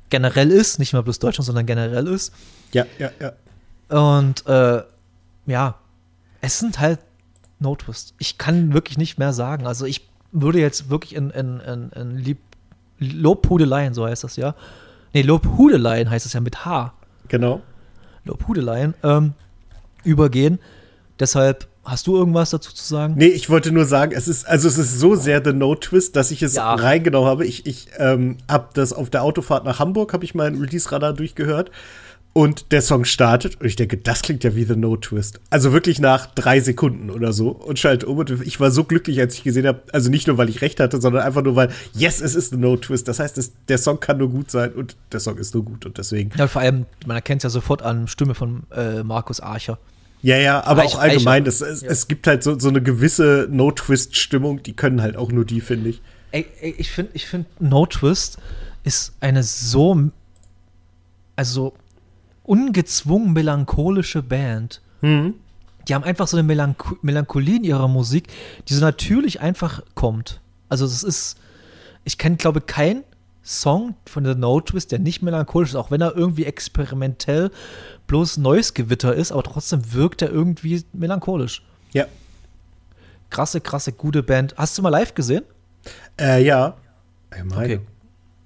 [0.09, 0.79] generell ist.
[0.79, 2.33] Nicht mal bloß Deutschland, sondern generell ist.
[2.71, 3.33] Ja, ja, ja.
[4.15, 4.83] Und äh,
[5.45, 5.75] ja,
[6.39, 6.99] es sind halt
[7.59, 8.13] No Twist.
[8.17, 9.67] Ich kann wirklich nicht mehr sagen.
[9.67, 12.39] Also ich würde jetzt wirklich in, in, in, in Lieb
[12.99, 14.55] Lobhudeleien, so heißt das ja.
[15.13, 16.93] Nee, Lobhudeleien heißt es ja mit H.
[17.27, 17.61] Genau.
[18.23, 19.33] Lobhudeleien, ähm,
[20.03, 20.59] übergehen.
[21.19, 23.15] Deshalb hast du irgendwas dazu zu sagen?
[23.17, 26.15] Nee, ich wollte nur sagen, es ist, also es ist so sehr The No Twist,
[26.15, 26.73] dass ich es Ja.
[26.75, 27.45] reingenommen habe.
[27.45, 31.71] Ich, ich ähm, habe das auf der Autofahrt nach Hamburg, habe ich meinen Release-Radar durchgehört.
[32.33, 35.41] Und der Song startet und ich denke, das klingt ja wie The No Twist.
[35.49, 39.19] Also wirklich nach drei Sekunden oder so und schalte um und ich war so glücklich,
[39.19, 41.71] als ich gesehen habe, also nicht nur, weil ich recht hatte, sondern einfach nur, weil,
[41.93, 43.09] yes, es ist The No Twist.
[43.09, 45.85] Das heißt, es, der Song kann nur gut sein und der Song ist nur gut
[45.85, 46.31] und deswegen.
[46.37, 49.77] Ja, vor allem, man erkennt es ja sofort an Stimme von äh, Markus Archer.
[50.21, 51.89] Ja, ja, aber Reich- auch allgemein, es, es, Ja.
[51.89, 55.89] es gibt halt so, so eine gewisse No-Twist-Stimmung, die können halt auch nur die, finde
[55.89, 56.01] ich.
[56.31, 58.37] Ey, ey, ich finde, ich find, No Twist
[58.83, 60.09] ist eine so,
[61.35, 61.73] also
[62.43, 64.81] ungezwungen melancholische Band.
[65.03, 68.27] Die haben einfach so eine Melancho Melancholie in ihrer Musik,
[68.67, 70.39] die so natürlich einfach kommt.
[70.69, 71.37] Also es ist,
[72.03, 73.03] ich kenne, glaube keinen
[73.43, 77.51] Song von The No Twist, der nicht melancholisch ist, auch wenn er irgendwie experimentell
[78.07, 81.63] bloß neues Gewitter ist, aber trotzdem wirkt er irgendwie melancholisch.
[81.93, 82.05] Ja.
[83.29, 84.55] Krasse, krasse, gute Band.
[84.57, 85.43] Hast du mal live gesehen?
[86.19, 86.77] Äh, ja.
[87.35, 87.75] Ich meine.
[87.75, 87.79] Okay.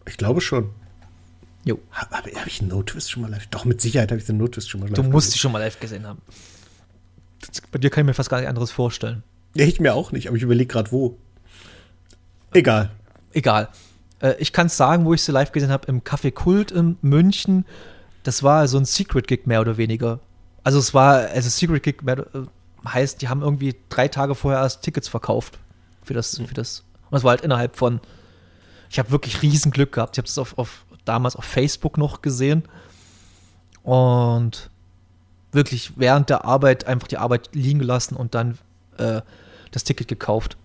[0.08, 0.70] Ich glaube schon.
[1.66, 1.80] Jo.
[1.92, 3.48] Habe hab ich einen No-Twist schon mal live?
[3.48, 5.60] Doch, mit Sicherheit habe ich den No-Twist schon mal live Du musst dich schon mal
[5.60, 6.22] live gesehen haben.
[7.42, 9.24] Das, bei dir kann ich mir fast gar nicht anderes vorstellen.
[9.56, 11.18] Ja, ich mir auch nicht, aber ich überlege gerade wo.
[12.54, 12.92] Egal.
[13.34, 13.70] Egal.
[14.22, 16.98] Äh, ich kann es sagen, wo ich sie live gesehen habe, im Café Kult in
[17.02, 17.66] München.
[18.24, 20.20] Das war so ein Secret-Gig mehr oder weniger.
[20.64, 22.46] Also es war, also Secret-Gig mehr, äh,
[22.88, 25.60] heißt, die haben irgendwie drei Tage vorher erst Tickets verkauft
[26.04, 26.84] für das, für das.
[27.06, 28.00] Und das war halt innerhalb von,
[28.90, 30.16] ich habe wirklich riesen Glück gehabt.
[30.16, 32.64] Ich habe das auf, auf, damals auf Facebook noch gesehen.
[33.84, 34.70] Und
[35.52, 38.58] wirklich während der Arbeit einfach die Arbeit liegen gelassen und dann
[38.98, 39.22] äh,
[39.72, 40.58] das Ticket gekauft.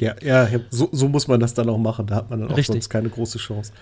[0.00, 2.06] Ja, ja, so, so muss man das dann auch machen.
[2.06, 2.74] Da hat man dann auch Richtig.
[2.74, 3.72] sonst keine große Chance.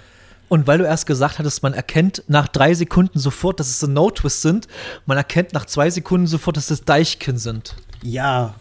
[0.49, 3.87] Und weil du erst gesagt hattest, man erkennt nach drei Sekunden sofort, dass es so
[3.87, 4.67] No-Twist sind,
[5.05, 7.77] man erkennt nach zwei Sekunden sofort, dass es Deichkind sind.
[8.03, 8.55] Ja.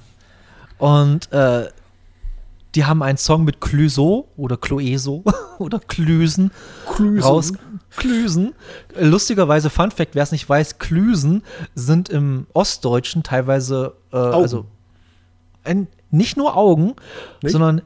[0.77, 1.69] Und äh,
[2.75, 5.23] die haben einen Song mit Clüso oder Cloeso
[5.59, 6.51] oder Klüsen
[6.93, 7.23] Klüsen.
[7.23, 7.53] raus.
[7.95, 8.53] Klüsen.
[8.99, 11.41] Lustigerweise, Fun Fact, wer es nicht weiß, Klüsen
[11.73, 14.65] sind im Ostdeutschen teilweise, äh, also
[15.63, 16.95] ein, nicht nur Augen,
[17.41, 17.51] Nicht?
[17.51, 17.81] sondern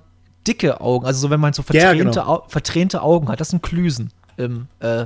[0.47, 1.05] dicke Augen.
[1.05, 2.27] Also so, wenn man so Ja, vertränte, genau.
[2.27, 5.05] Au vertränte Augen hat, das sind Klüsen im, äh,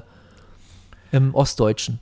[1.11, 1.99] im Ostdeutschen.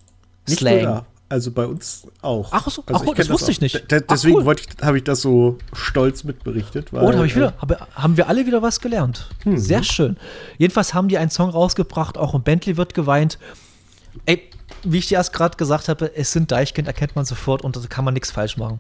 [0.48, 0.82] Nicht Slang.
[0.84, 1.06] nur.
[1.30, 2.50] Also bei uns auch.
[2.52, 3.50] Ach so, also ach, das wusste auch.
[3.50, 3.90] ich nicht.
[3.92, 4.56] D deswegen cool.
[4.84, 6.94] habe ich das so stolz mitberichtet.
[6.94, 9.30] Weil, Oh, hab ich wieder, äh, hab, haben wir alle wieder was gelernt.
[9.56, 10.18] Sehr schön.
[10.60, 13.40] Jedenfalls haben die einen Song rausgebracht, auch im Bentley wird geweint.
[14.28, 14.44] Ey,
[14.84, 17.80] wie ich dir erst gerade gesagt habe, es sind Deichkind, erkennt man sofort und da
[17.90, 18.80] kann man nichts falsch machen.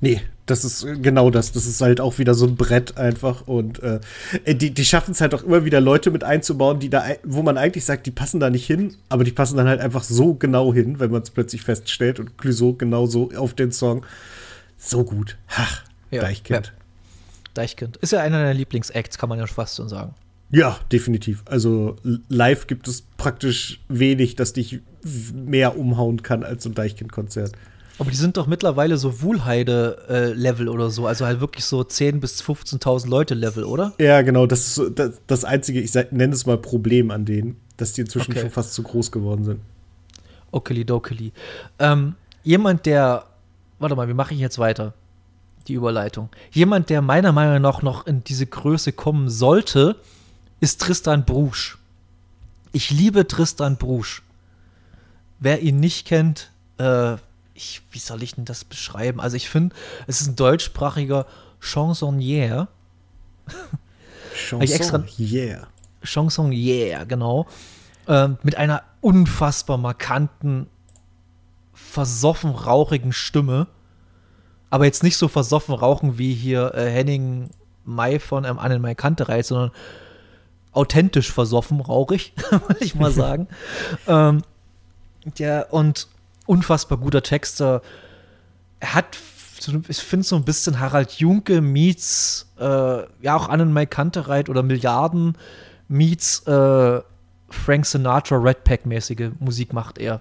[0.00, 1.52] Nee, das ist äh, genau das.
[1.52, 3.46] Das ist halt auch wieder so ein Brett einfach.
[3.46, 4.00] Und äh,
[4.46, 7.58] die, die schaffen es halt auch immer wieder Leute mit einzubauen, die da, wo man
[7.58, 10.72] eigentlich sagt, die passen da nicht hin, aber die passen dann halt einfach so genau
[10.72, 12.20] hin, wenn man es plötzlich feststellt.
[12.20, 14.04] Und Clouseau genau so auf den Song.
[14.76, 15.36] So gut.
[15.48, 16.72] Ach, Ja, Deichkind.
[17.54, 17.96] Deichkind.
[17.96, 20.14] Ist ja einer deiner Lieblingsacts, kann man ja fast so sagen.
[20.50, 20.78] Ja.
[20.92, 21.42] definitiv.
[21.44, 24.80] Also live gibt es praktisch wenig, das dich
[25.34, 27.52] mehr umhauen kann als so ein Deichkind-Konzert.
[27.98, 32.42] Aber die sind doch mittlerweile so Wuhlheide-Level oder so, also halt wirklich so 10.000 bis
[32.42, 33.92] 15.000 Leute-Level, oder?
[33.98, 37.56] Ja, genau, das ist so das, das einzige, ich nenne es mal Problem an denen,
[37.76, 38.42] dass die inzwischen Okay.
[38.42, 39.60] schon fast zu groß geworden sind.
[40.52, 41.32] Okelidokeli.
[41.78, 43.24] Ähm, jemand, der,
[43.78, 44.94] warte mal, wie mache ich jetzt weiter?
[45.66, 46.30] Die Überleitung.
[46.52, 49.96] Jemand, der meiner Meinung nach noch in diese Größe kommen sollte,
[50.60, 51.78] ist Tristan Brusch.
[52.72, 54.22] Ich liebe Tristan Brusch.
[55.40, 57.16] Wer ihn nicht kennt, äh,
[57.58, 59.20] ich, wie soll ich denn das beschreiben?
[59.20, 59.74] Also ich finde,
[60.06, 61.26] es ist ein deutschsprachiger
[61.60, 62.68] Chansonnier.
[64.34, 65.66] Chanson, ich extra- yeah.
[66.02, 67.46] Chanson Yeah, genau.
[68.06, 70.68] Ähm, mit einer unfassbar markanten,
[71.74, 73.66] versoffen rauchigen Stimme.
[74.70, 77.50] Aber jetzt nicht so versoffen rauchen wie hier äh, Henning
[77.84, 79.72] Mai von ähm, An in meine Kante reiht, sondern
[80.72, 83.48] authentisch versoffen rauchig, würde ich mal sagen.
[84.06, 84.42] ähm,
[85.38, 86.06] der, und
[86.48, 87.82] unfassbar guter Texter.
[88.80, 89.18] Er hat,
[89.88, 94.28] ich finde so ein bisschen Harald Junke meets, äh, ja auch An in meine Kante
[94.28, 95.36] reiht oder Milliarden
[95.88, 97.00] meets äh,
[97.50, 100.20] Frank Sinatra Red Pack mäßige Musik macht er.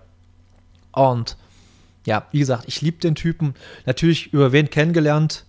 [0.91, 1.37] Und
[2.05, 3.53] ja, wie gesagt, ich liebe den Typen.
[3.85, 5.45] Natürlich über wen kennengelernt?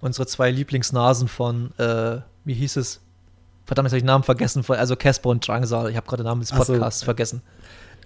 [0.00, 3.00] Unsere zwei Lieblingsnasen von, äh, wie hieß es?
[3.64, 4.64] Verdammt, jetzt habe ich den Namen vergessen.
[4.68, 5.90] Also Casper und Drangsal.
[5.90, 6.72] Ich habe gerade den Namen des Ach so.
[6.72, 7.40] Podcasts vergessen.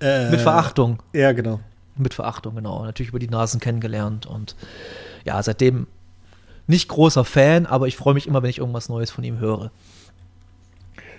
[0.00, 1.02] Äh, Mit Verachtung.
[1.14, 1.60] Ja, genau.
[1.96, 2.84] Mit Verachtung, genau.
[2.84, 4.54] Natürlich über die Nasen kennengelernt und
[5.24, 5.86] ja, seitdem
[6.66, 9.70] nicht großer Fan, aber ich freue mich immer, wenn ich irgendwas Neues von ihm höre.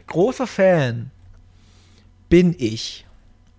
[0.08, 1.12] Großer Fan
[2.30, 3.06] bin ich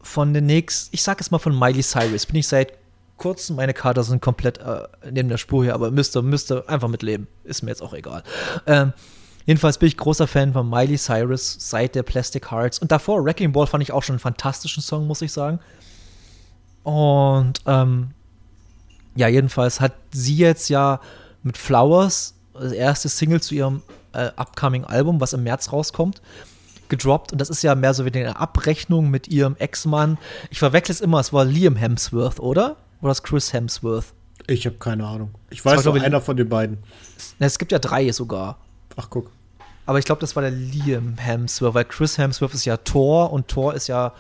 [0.01, 2.73] von den nächsten, ich sag es mal von Miley Cyrus, bin ich seit
[3.17, 7.27] kurzem, meine Kater sind komplett äh, neben der Spur hier, aber müsste, müsste einfach mitleben.
[7.45, 8.23] Ist mir jetzt auch egal.
[8.67, 8.93] Ähm,
[9.45, 12.79] jedenfalls bin ich großer Fan von Miley Cyrus seit der Plastic Hearts.
[12.79, 15.59] Und davor, Wrecking Ball, fand ich auch schon einen fantastischen Song, muss ich sagen.
[16.83, 18.11] Und ähm,
[19.15, 21.01] ja, jedenfalls hat sie jetzt ja
[21.43, 26.23] mit Flowers das erste Single zu ihrem äh, upcoming Album, was im März rauskommt,
[26.89, 27.33] gedroppt.
[27.33, 30.19] Und das ist ja mehr so wie eine Abrechnung mit ihrem Ex-Mann.
[30.51, 32.77] Ich verwechsel es immer, es war Liam Hemsworth, oder?
[33.01, 34.13] Oder das Chris Hemsworth?
[34.47, 35.31] Ich habe keine Ahnung.
[35.51, 36.79] Ich weiß nur einer von den beiden.
[37.39, 38.59] Ne, Es gibt ja drei sogar.
[38.97, 39.31] Ach, guck.
[39.85, 43.49] Aber ich glaube, das war der Liam Hemsworth, weil Chris Hemsworth ist ja Thor und
[43.49, 44.13] Thor ist ja,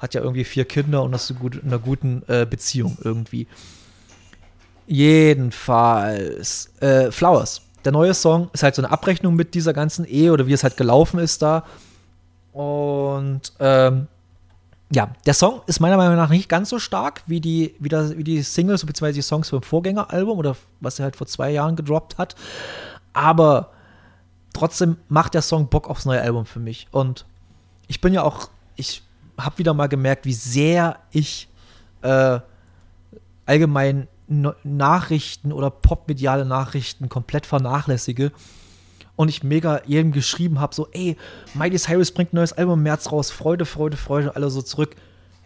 [0.00, 3.46] hat ja irgendwie vier Kinder und ist gut, in einer guten äh, Beziehung irgendwie.
[4.86, 7.62] Jedenfalls, äh, Flowers.
[7.84, 10.64] Der neue Song ist halt so eine Abrechnung mit dieser ganzen Ehe oder wie es
[10.64, 11.64] halt gelaufen ist da.
[12.52, 14.08] Und ähm,
[14.92, 18.16] ja, der Song ist meiner Meinung nach nicht ganz so stark wie die, wie das,
[18.16, 19.12] wie die Singles bzw.
[19.12, 22.34] die Songs vom Vorgängeralbum oder was er halt vor zwei Jahren gedroppt hat.
[23.12, 23.70] Aber
[24.52, 26.88] trotzdem macht der Song Bock aufs neue Album für mich.
[26.90, 27.24] Und
[27.86, 29.02] ich bin ja auch, ich
[29.44, 31.48] habe wieder mal gemerkt, wie sehr ich
[32.02, 32.40] äh,
[33.46, 38.32] allgemein no Nachrichten oder popmediale Nachrichten komplett vernachlässige.
[39.16, 41.16] Und ich mega jedem geschrieben habe, so, ey,
[41.52, 44.96] Miley Cyrus bringt ein neues Album im März raus, Freude, Freude, Freude, alle so zurück.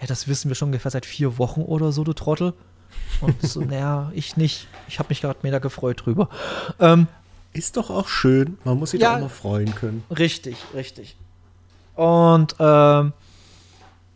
[0.00, 2.52] Ja, das wissen wir schon ungefähr seit vier Wochen oder so, du Trottel.
[3.20, 4.68] Und so, naja, ich nicht.
[4.86, 6.28] Ich habe mich gerade mega gefreut drüber.
[6.78, 7.08] Ähm,
[7.52, 8.58] Ist doch auch schön.
[8.64, 9.10] Man muss sich Ja.
[9.10, 10.04] da auch mal freuen können.
[10.16, 11.16] Richtig, richtig.
[11.96, 13.12] Und ähm,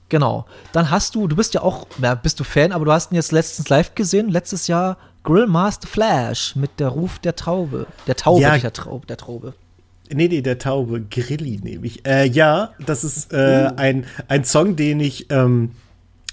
[0.09, 0.47] genau.
[0.73, 3.17] Dann hast du, du bist ja auch, na, bist du Fan, aber du hast ihn
[3.17, 7.87] jetzt letztens live gesehen, letztes Jahr Grillmaster Flash mit der Ruf der Taube.
[8.07, 8.53] Der Taube, Ja.
[8.53, 9.55] nicht der Traube, der Traube.
[10.11, 12.07] Nee, nee, der Taube, Grilli nehme ich.
[12.07, 15.73] Äh, ja, das ist äh, ein, ein Song, den ich, ähm,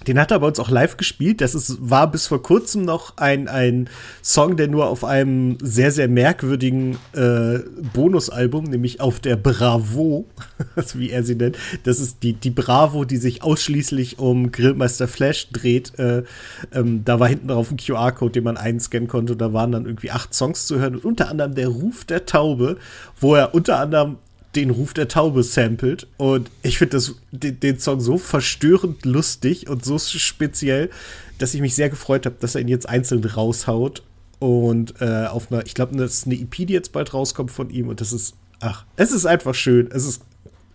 [0.08, 1.42] den hat er bei uns auch live gespielt.
[1.42, 3.90] Das ist, war bis vor kurzem noch ein, ein
[4.22, 7.60] Song, der nur auf einem sehr, sehr merkwürdigen äh,
[7.94, 10.26] Bonusalbum, nämlich auf der Bravo,
[10.94, 15.50] wie er sie nennt, das ist die, die Bravo, die sich ausschließlich um Grillmeister Flash
[15.50, 15.98] dreht.
[15.98, 16.24] Äh,
[16.72, 19.36] ähm, da war hinten drauf ein QR-Code, den man einscannen konnte.
[19.36, 22.78] Da waren dann irgendwie acht Songs zu hören und unter anderem der Ruf der Taube,
[23.20, 24.18] wo er unter anderem
[24.56, 26.08] den Ruf der Taube samplet.
[26.18, 27.02] Und ich finde
[27.32, 30.90] den, den Song so verstörend lustig und so speziell,
[31.38, 34.04] dass ich mich sehr gefreut habe, dass er ihn jetzt einzeln raushaut.
[34.40, 37.70] Und äh, auf einer, ich glaube, das ist eine EP, die jetzt bald rauskommt von
[37.70, 37.90] ihm.
[37.90, 39.90] Und das ist, ach, es ist einfach schön.
[39.92, 40.22] Es ist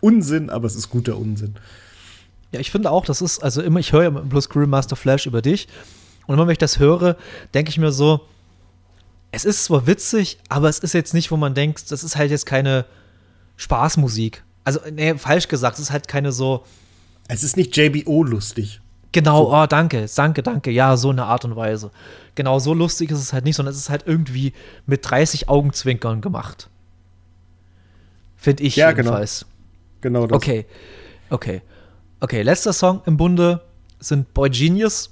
[0.00, 1.54] Unsinn, aber es ist guter Unsinn.
[2.52, 5.42] Ja, ich finde auch, das ist, also immer, ich höre ja bloß Grillmaster Flash über
[5.42, 5.68] dich.
[6.26, 7.16] Und immer wenn ich das höre,
[7.54, 8.20] denke ich mir so,
[9.32, 12.30] es ist zwar witzig, aber es ist jetzt nicht, wo man denkt, das ist halt
[12.30, 12.84] jetzt keine
[13.60, 14.42] Spaßmusik.
[14.64, 16.64] Also, nee, falsch gesagt, es ist halt keine so,
[17.28, 18.80] Es ist nicht JBO lustig.
[19.12, 20.70] Genau, oh, danke, danke, danke.
[20.70, 21.90] Ja, so eine Art und Weise.
[22.36, 24.54] Genau, so lustig ist es halt nicht, sondern es ist halt irgendwie
[24.86, 26.70] mit 30 Augenzwinkern gemacht.
[28.36, 29.10] Finde ich Ja, genau.
[29.10, 29.44] jedenfalls.
[30.00, 30.36] Genau das.
[30.36, 30.64] Okay,
[31.28, 31.60] okay.
[32.20, 33.60] Okay, letzter Song im Bunde
[33.98, 35.10] sind Boy Genius,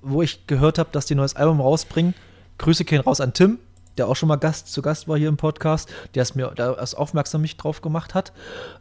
[0.00, 2.14] wo ich gehört habe, dass die ein neues Album rausbringen.
[2.56, 3.58] Grüße gehen raus an Tim,
[4.00, 6.74] der auch schon mal Gast, zu Gast war hier im Podcast, der es mir da
[6.74, 8.32] erst aufmerksam mich drauf gemacht hat.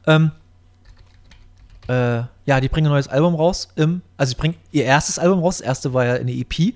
[0.07, 0.31] Ähm,
[1.89, 3.67] äh, ja, die bringen ein neues Album raus.
[3.75, 5.57] Im, also, sie bringen ihr erstes Album raus.
[5.57, 6.73] Das erste war ja eine EP.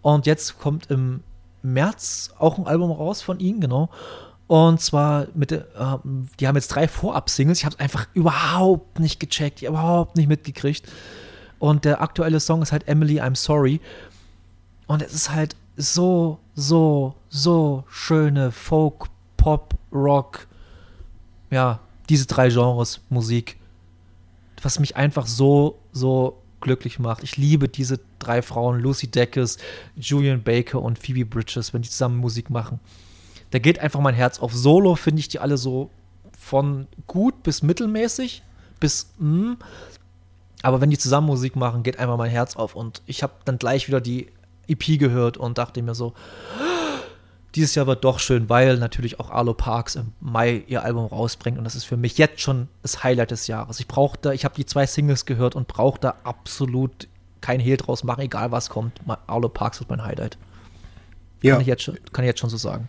[0.00, 1.22] Und jetzt kommt im
[1.62, 3.90] März auch ein Album raus von ihnen, genau.
[4.46, 5.64] Und zwar mit, äh,
[6.40, 7.58] die haben jetzt drei Vorab-Singles.
[7.58, 10.88] Ich habe es einfach überhaupt nicht gecheckt, überhaupt nicht mitgekriegt.
[11.58, 13.80] Und der aktuelle Song ist halt Emily, I'm Sorry.
[14.86, 19.06] Und es ist halt so, so, so schöne Folk,
[19.36, 20.46] Pop, Rock,
[21.50, 23.56] ja, diese drei Genres Musik,
[24.62, 27.22] was mich einfach so, so glücklich macht.
[27.22, 29.58] Ich liebe diese drei Frauen, Lucy Dacus,
[29.96, 32.80] Julian Baker und Phoebe Bridges, wenn die zusammen Musik machen.
[33.50, 34.52] Da geht einfach mein Herz auf.
[34.54, 35.90] Solo finde ich die alle so
[36.36, 38.42] von gut bis mittelmäßig
[38.80, 39.54] bis mm.
[40.62, 42.74] Aber wenn die zusammen Musik machen, geht einfach mein Herz auf.
[42.74, 44.28] Und ich habe dann gleich wieder die
[44.68, 46.14] EP gehört und dachte mir so,
[47.54, 51.56] dieses Jahr wird doch schön, weil natürlich auch Arlo Parks im Mai ihr Album rausbringt
[51.56, 53.80] und das ist für mich jetzt schon das Highlight des Jahres.
[53.80, 57.08] Ich brauche da, ich habe die zwei Singles gehört und brauche da absolut
[57.40, 59.00] kein Hehl draus machen, egal was kommt.
[59.26, 60.36] Arlo Parks ist mein Highlight.
[61.42, 62.88] Ja, Kann, ich jetzt, schon- kann ich jetzt schon so sagen.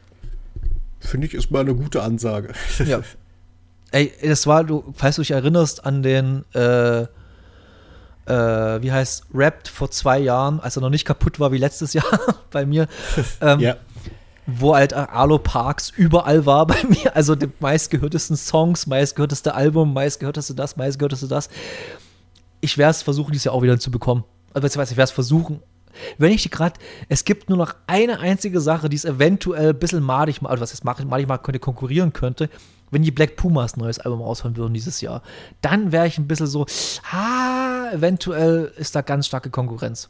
[0.99, 2.51] finde ich, ist mal eine gute Ansage.
[2.85, 3.01] Ja.
[3.91, 7.07] Ey, das war, du, falls du dich erinnerst an den, äh,
[8.27, 11.93] äh, wie heißt, Rapped vor zwei Jahren, als er noch nicht kaputt war wie letztes
[11.93, 12.05] Jahr
[12.51, 12.87] bei mir,
[13.41, 13.75] ähm, ja.
[14.45, 20.55] wo halt Arlo Parks überall war bei mir, also die meistgehörtesten Songs, meistgehörteste Album, meistgehörteste
[20.55, 21.49] das, meistgehörteste das.
[22.59, 24.23] Ich werde es versuchen, dieses Jahr auch wieder zu bekommen.
[24.53, 25.61] Also, ich werde es versuchen.
[26.17, 29.79] Wenn ich die gerade, es gibt nur noch eine einzige Sache, die es eventuell ein
[29.79, 32.49] bisschen madig mal, also was jetzt madig mal könnte, konkurrieren könnte,
[32.91, 35.21] wenn die Black Pumas ein neues Album raushauen würden dieses Jahr.
[35.61, 36.65] Dann wäre ich ein bisschen so,
[37.11, 40.09] ah, eventuell ist da ganz starke Konkurrenz.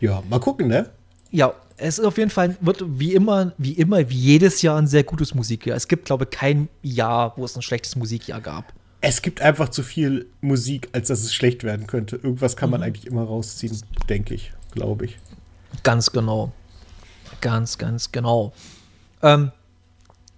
[0.00, 0.90] ja, mal gucken, ne?
[1.30, 4.86] Ja, es ist auf jeden Fall, wird wie immer, wie immer, wie jedes Jahr ein
[4.86, 5.76] sehr gutes Musikjahr.
[5.76, 8.72] Es gibt, glaube ich, kein Jahr, wo es ein schlechtes Musikjahr gab.
[9.00, 12.16] Es gibt einfach zu viel Musik, als dass es schlecht werden könnte.
[12.16, 12.72] Irgendwas kann Mhm.
[12.72, 15.18] man eigentlich immer rausziehen, denke ich, glaube ich.
[15.82, 16.52] Ganz genau.
[17.40, 18.52] Ganz, ganz genau.
[19.22, 19.52] Ähm,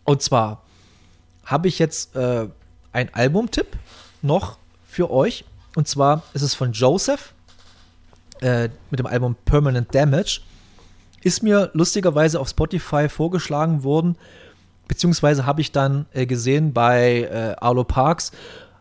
[0.05, 0.62] und zwar
[1.53, 2.49] habe ich jetzt äh,
[2.93, 3.69] ein Albumtipp
[4.23, 5.45] noch für euch.
[5.77, 7.33] Und zwar ist es von Joseph
[8.41, 10.41] äh, mit dem Album Permanent Damage.
[11.23, 14.17] Ist mir lustigerweise auf Spotify vorgeschlagen worden,
[14.89, 18.33] beziehungsweise habe ich dann äh, gesehen bei äh, Arlo Parks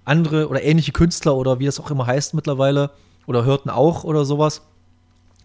[0.03, 2.89] andere oder ähnliche Künstler oder wie das auch immer heißt mittlerweile
[3.27, 4.63] oder hörten auch oder sowas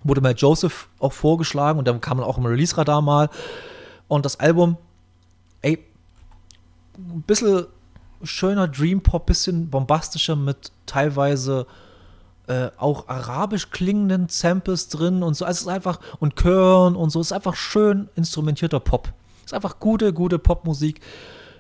[0.03, 3.29] wurde mal Joseph auch vorgeschlagen und dann kam man auch im Release-Radar mal.
[4.09, 4.77] Und das Album,
[6.99, 7.67] ein bisschen
[8.23, 11.67] schöner Dream-Pop, bisschen bombastischer mit teilweise
[12.47, 15.45] äh, auch arabisch klingenden Samples drin und so.
[15.45, 19.13] Also es ist einfach, und Chören und so, es ist einfach schön instrumentierter Pop.
[19.41, 21.01] Es ist einfach gute, gute Popmusik.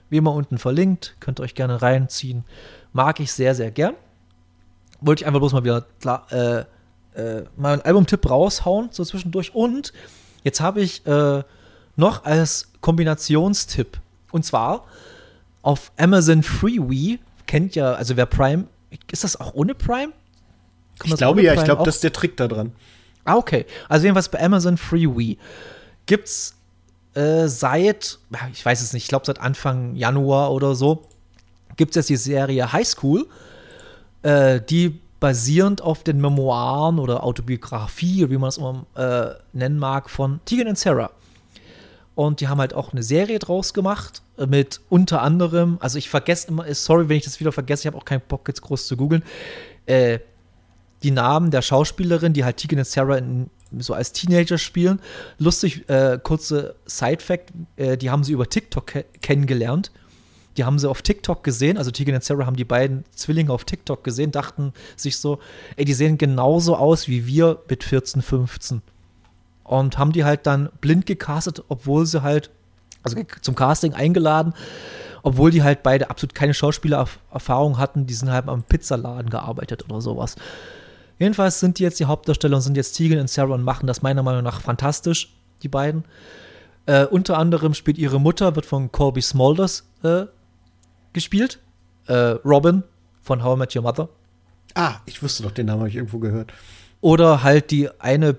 [0.08, 2.44] Wie immer unten verlinkt, könnt ihr euch gerne reinziehen.
[2.92, 3.94] Mag ich sehr, sehr gern.
[5.00, 6.64] Wollte ich einfach bloß mal wieder klar, äh,
[7.20, 9.54] äh, mal einen Albumtipp raushauen, so zwischendurch.
[9.54, 9.92] Und
[10.44, 11.42] jetzt habe ich äh,
[11.96, 13.98] noch als Kombinationstipp.
[14.30, 14.84] Und zwar
[15.66, 18.66] auf Amazon Freewee, kennt ja, also wer Prime,
[19.10, 20.12] ist das auch ohne Prime?
[21.02, 22.70] Ich glaube ja, ich Prime glaube, auch- das ist der Trick da dran.
[23.24, 23.66] Ah, okay.
[23.88, 25.38] Also jedenfalls bei Amazon Freewee
[26.06, 26.54] gibt's
[27.14, 28.20] äh, seit,
[28.52, 31.02] ich weiß es nicht, ich glaube seit Anfang Januar oder so,
[31.76, 33.26] gibt es jetzt die Serie High School,
[34.22, 40.10] äh, die basierend auf den Memoiren oder Autobiografie, wie man es immer äh, nennen mag,
[40.10, 41.10] von Tegan und Sarah.
[42.14, 46.48] Und die haben halt auch eine Serie draus gemacht mit unter anderem, also ich vergesse
[46.48, 48.96] immer, sorry, wenn ich das wieder vergesse, ich habe auch keinen Bock jetzt groß zu
[48.96, 49.22] googeln,
[49.86, 50.18] äh,
[51.02, 55.00] die Namen der Schauspielerin, die halt Tegan und Sarah in, so als Teenager spielen.
[55.38, 59.90] Lustig, äh, kurze Side-Fact, äh, die haben sie über TikTok ke kennengelernt.
[60.56, 63.64] Die haben sie auf TikTok gesehen, also Tegan und Sarah haben die beiden Zwillinge auf
[63.64, 65.38] TikTok gesehen, dachten sich so,
[65.76, 68.80] ey, die sehen genauso aus wie wir mit 14, 15.
[69.64, 72.50] Und haben die halt dann blind gecastet, obwohl sie halt,
[73.06, 74.54] also zum Casting eingeladen,
[75.22, 80.00] obwohl die halt beide absolut keine Schauspielererfahrung hatten, die sind halt am Pizzaladen gearbeitet oder
[80.00, 80.36] sowas.
[81.18, 84.02] Jedenfalls sind die jetzt die Hauptdarsteller und sind jetzt Tegan und Sarah und machen das
[84.02, 86.04] meiner Meinung nach fantastisch, die beiden.
[86.84, 90.26] Äh, unter anderem spielt ihre Mutter, wird von Colby Smulders äh,
[91.12, 91.58] gespielt.
[92.06, 92.84] Äh, Robin
[93.22, 94.08] von How I Met Your Mother.
[94.74, 96.52] Ah, ich wusste doch, den Namen habe ich irgendwo gehört.
[97.00, 98.36] Oder halt die eine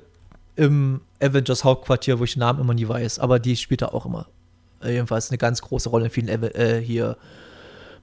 [0.55, 4.05] im Avengers Hauptquartier, wo ich den Namen immer nie weiß, aber die spielt da auch
[4.05, 4.27] immer.
[4.83, 7.17] Äh, jedenfalls eine ganz große Rolle in vielen äh, hier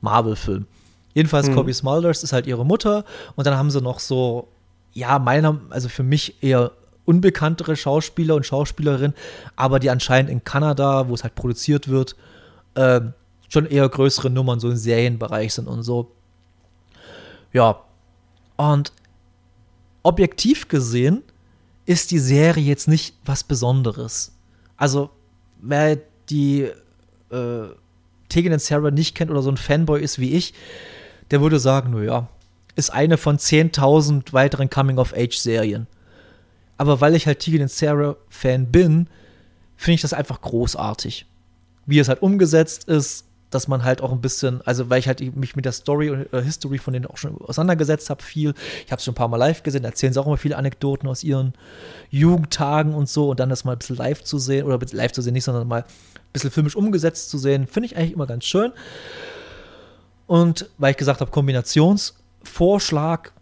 [0.01, 0.67] Marvel-Filmen.
[1.15, 1.55] Jedenfalls Mhm.
[1.55, 3.05] Colby Smulders ist halt ihre Mutter
[3.37, 4.49] und dann haben sie noch so,
[4.93, 6.73] ja, meiner, also für mich eher
[7.05, 9.15] unbekanntere Schauspieler und Schauspielerinnen,
[9.57, 12.17] aber die anscheinend in Kanada, wo es halt produziert wird,
[12.77, 13.13] ähm,
[13.49, 16.11] schon eher größere Nummern so im Serienbereich sind und so.
[17.53, 17.81] Ja.
[18.57, 18.93] Und
[20.03, 21.23] objektiv gesehen
[21.87, 24.33] ist die Serie jetzt nicht was Besonderes.
[24.77, 25.11] Also,
[25.61, 25.99] wer
[26.31, 26.69] die
[27.31, 27.69] äh,
[28.29, 30.55] Tegan und Sarah nicht kennt oder so ein Fanboy ist wie ich,
[31.31, 32.29] der würde sagen, naja,
[32.77, 35.87] ist eine von 10.000 weiteren Coming-of-Age-Serien.
[36.77, 39.09] Aber weil ich halt Tegan und Sarah Fan bin,
[39.77, 41.27] finde ich das einfach großartig.
[41.87, 45.21] Wie es halt umgesetzt ist, dass man halt auch ein bisschen, also weil ich halt
[45.37, 48.53] mich mit der Story und äh, History von denen auch schon auseinandergesetzt habe, viel.
[48.85, 51.09] Ich habe es schon ein paar Mal live gesehen, erzählen sie auch immer viele Anekdoten
[51.09, 51.55] aus ihren
[52.11, 55.23] Jugendtagen und so und dann das mal ein bisschen live zu sehen, oder live zu
[55.23, 55.85] sehen nicht, sondern mal
[56.35, 58.73] bisschen filmisch umgesetzt zu sehen, finde ich eigentlich immer ganz schön.
[60.27, 63.33] Und weil ich gesagt habe, Kombinationsvorschlag,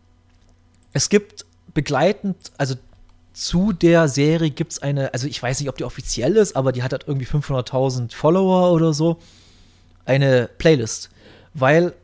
[0.93, 2.77] es gibt begleitend, also
[3.33, 6.71] zu der Serie gibt es eine, also ich weiß nicht, ob die offiziell ist, aber
[6.71, 9.19] die hat halt irgendwie 500.000 Follower oder so,
[10.05, 11.09] eine Playlist.
[11.55, 11.95] Weil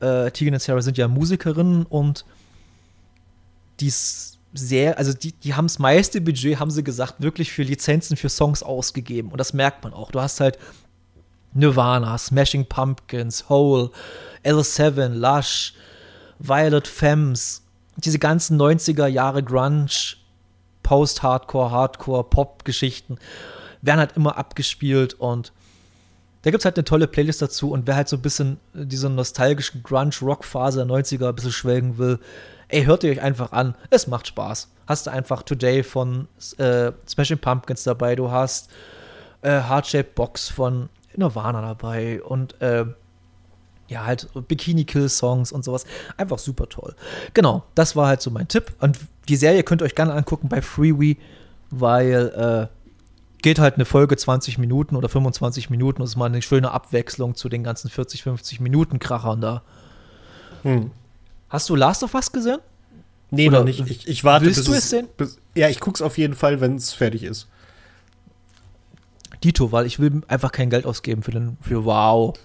[0.00, 2.24] äh, Tegan und Sarah sind ja Musikerinnen und
[3.80, 7.62] die ist sehr, also die, die haben das meiste Budget, haben sie gesagt, wirklich für
[7.62, 9.30] Lizenzen für Songs ausgegeben.
[9.30, 10.10] Und das merkt man auch.
[10.10, 10.58] Du hast halt
[11.52, 13.90] Nirvana, Smashing Pumpkins, Hole,
[14.44, 15.74] L7, Lush,
[16.38, 17.62] Violet Femmes,
[17.96, 20.16] diese ganzen 90er Jahre Grunge,
[20.82, 23.18] Post-Hardcore, Hardcore, Pop-Geschichten
[23.82, 25.52] werden halt immer abgespielt und
[26.42, 29.10] da gibt es halt eine tolle Playlist dazu und wer halt so ein bisschen diese
[29.10, 32.20] nostalgischen Grunge-Rock-Phase der 90er ein bisschen schwelgen will,
[32.68, 33.74] ey, hört ihr euch einfach an.
[33.90, 34.68] Es macht Spaß.
[34.86, 38.70] Hast du einfach Today von äh, Smashing Pumpkins dabei, du hast
[39.42, 42.86] äh, Heart Box von Nirvana dabei und äh,
[43.88, 45.84] ja, halt Bikini Kill Songs und sowas.
[46.16, 46.94] Einfach super toll.
[47.34, 48.72] Genau, das war halt so mein Tipp.
[48.80, 48.98] Und
[49.28, 51.16] die Serie könnt ihr euch gerne angucken bei Freewee,
[51.70, 52.78] weil äh,
[53.42, 57.34] geht halt eine Folge 20 Minuten oder 25 Minuten und ist mal eine schöne Abwechslung
[57.34, 59.62] zu den ganzen 40, 50 Minuten Krachern da.
[60.62, 60.90] Hm.
[61.48, 62.58] Hast du Last of Us gesehen?
[63.30, 63.80] Nee, Oder noch nicht.
[63.88, 65.08] Ich, ich warte, willst bis du es sehen?
[65.16, 67.48] Bis, ja, ich guck's auf jeden Fall, wenn es fertig ist.
[69.44, 72.38] Dito, weil ich will einfach kein Geld ausgeben für den für Wow.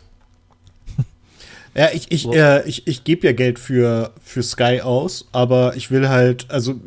[1.76, 2.36] Ja, ich, ich, wow.
[2.36, 6.80] äh, ich, ich gebe ja Geld für, für Sky aus, aber ich will halt, also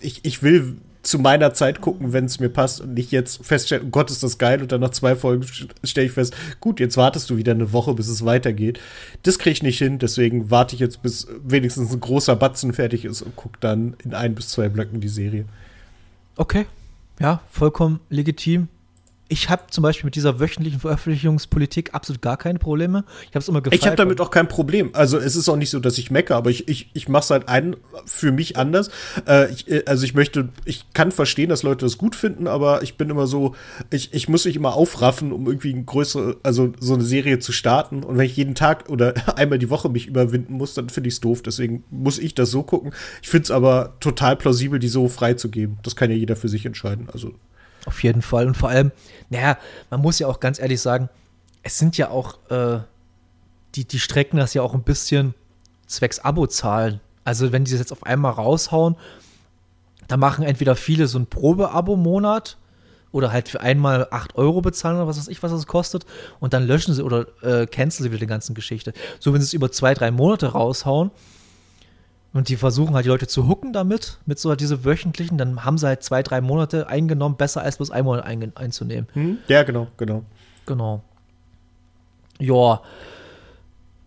[0.00, 3.86] ich, ich will zu meiner Zeit gucken, wenn es mir passt und nicht jetzt feststellen,
[3.86, 5.46] oh Gott, ist das geil und dann nach zwei Folgen
[5.82, 8.80] stelle ich fest, gut, jetzt wartest du wieder eine Woche, bis es weitergeht.
[9.22, 13.04] Das kriege ich nicht hin, deswegen warte ich jetzt, bis wenigstens ein großer Batzen fertig
[13.04, 15.46] ist und gucke dann in ein bis zwei Blöcken die Serie.
[16.36, 16.66] Okay,
[17.18, 18.68] ja, vollkommen legitim
[19.30, 23.04] ich habe zum Beispiel mit dieser wöchentlichen Veröffentlichungspolitik absolut gar keine Probleme.
[23.22, 23.80] Ich habe es immer gefeiert.
[23.80, 24.90] Ich habe damit auch kein Problem.
[24.92, 27.30] Also es ist auch nicht so, dass ich mecke, aber ich, ich, ich mache es
[27.30, 28.90] halt ein, für mich anders.
[29.28, 32.82] Äh, ich, äh, also ich möchte, ich kann verstehen, dass Leute das gut finden, aber
[32.82, 33.54] ich bin immer so,
[33.90, 37.52] ich, ich muss mich immer aufraffen, um irgendwie eine größere, also so eine Serie zu
[37.52, 38.02] starten.
[38.02, 41.14] Und wenn ich jeden Tag oder einmal die Woche mich überwinden muss, dann finde ich
[41.14, 41.42] es doof.
[41.42, 42.92] Deswegen muss ich das so gucken.
[43.22, 45.78] Ich finde es aber total plausibel, die so freizugeben.
[45.84, 47.08] Das kann ja jeder für sich entscheiden.
[47.12, 47.32] Also
[47.86, 48.46] auf jeden Fall.
[48.46, 48.92] Und vor allem,
[49.28, 49.58] naja,
[49.90, 51.08] man muss ja auch ganz ehrlich sagen,
[51.62, 52.80] es sind ja auch, äh,
[53.74, 55.34] die, die strecken das ja auch ein bisschen
[55.86, 57.00] zwecks Abo-Zahlen.
[57.24, 58.96] Also, wenn die das jetzt auf einmal raushauen,
[60.08, 62.56] da machen entweder viele so ein Probe-Abo-Monat
[63.12, 66.06] oder halt für einmal 8 Euro bezahlen oder was weiß ich, was das kostet
[66.38, 68.92] und dann löschen sie oder äh, canceln sie wieder die ganze Geschichte.
[69.18, 71.10] So, wenn sie es über zwei, drei Monate raushauen,
[72.32, 75.64] und die versuchen halt die Leute zu hooken damit, mit so halt diese wöchentlichen, dann
[75.64, 79.08] haben sie halt zwei, drei Monate eingenommen, besser als bloß einmal ein, einzunehmen.
[79.14, 79.38] Hm?
[79.48, 80.24] Ja, genau, genau.
[80.66, 81.02] Genau.
[82.38, 82.82] Ja.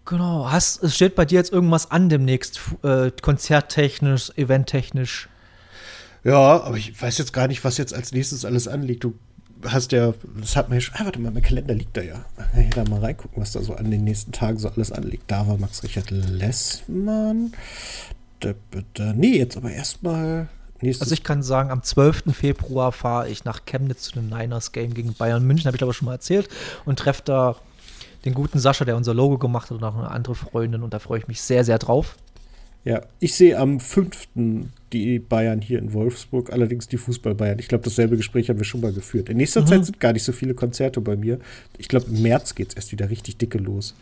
[0.06, 0.50] Genau.
[0.52, 5.30] Hast, es steht bei dir jetzt irgendwas an demnächst, äh, konzerttechnisch, eventtechnisch?
[6.24, 9.04] Ja, aber ich weiß jetzt gar nicht, was jetzt als nächstes alles anliegt.
[9.04, 9.16] Du
[9.66, 12.26] hast ja, das hat man ja schon, ah, warte mal, mein Kalender liegt da ja.
[12.60, 15.24] Ich da mal reingucken, was da so an den nächsten Tagen so alles anliegt.
[15.28, 17.54] Da war Max Richard Lessmann.
[19.16, 20.50] Nee, jetzt aber erstmal.
[20.82, 22.36] Also ich kann sagen, am 12.
[22.36, 25.94] Februar fahre ich nach Chemnitz zu dem Niners Game gegen Bayern München, habe ich glaube
[25.94, 26.50] schon mal erzählt,
[26.84, 27.56] und treffe da
[28.26, 31.00] den guten Sascha, der unser Logo gemacht hat, und auch eine andere Freundin, und da
[31.00, 32.18] freue ich mich sehr, sehr drauf.
[32.86, 34.28] Ja, ich sehe am 5.
[34.92, 37.60] die Bayern hier in Wolfsburg, allerdings die Fußball-Bayern.
[37.60, 39.30] Ich glaube, dasselbe Gespräch haben wir schon mal geführt.
[39.30, 39.68] In nächster mhm.
[39.68, 41.40] Zeit sind gar nicht so viele Konzerte bei mir.
[41.78, 43.96] Ich glaube, im März geht es erst wieder richtig dicke los.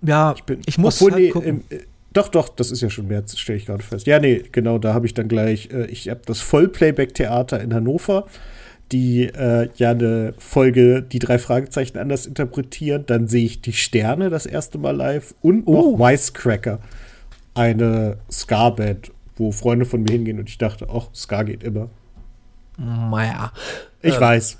[0.00, 1.64] Ja, ich, bin, ich muss obwohl, halt nee, gucken.
[1.70, 1.80] Im,
[2.12, 4.06] doch, doch, das ist ja schon März, stelle ich gerade fest.
[4.06, 8.26] Ja, nee, genau, da habe ich dann gleich, äh, ich habe das Vollplayback-Theater in Hannover,
[8.90, 13.04] die äh, ja eine Folge, die drei Fragezeichen anders interpretieren.
[13.06, 15.98] Dann sehe ich die Sterne das erste Mal live und noch oh.
[15.98, 16.80] Wisecracker,
[17.54, 21.88] eine Ska-Band, wo Freunde von mir hingehen und ich dachte, ach, Ska geht immer.
[22.78, 23.52] Naja.
[24.00, 24.58] Ich äh, weiß.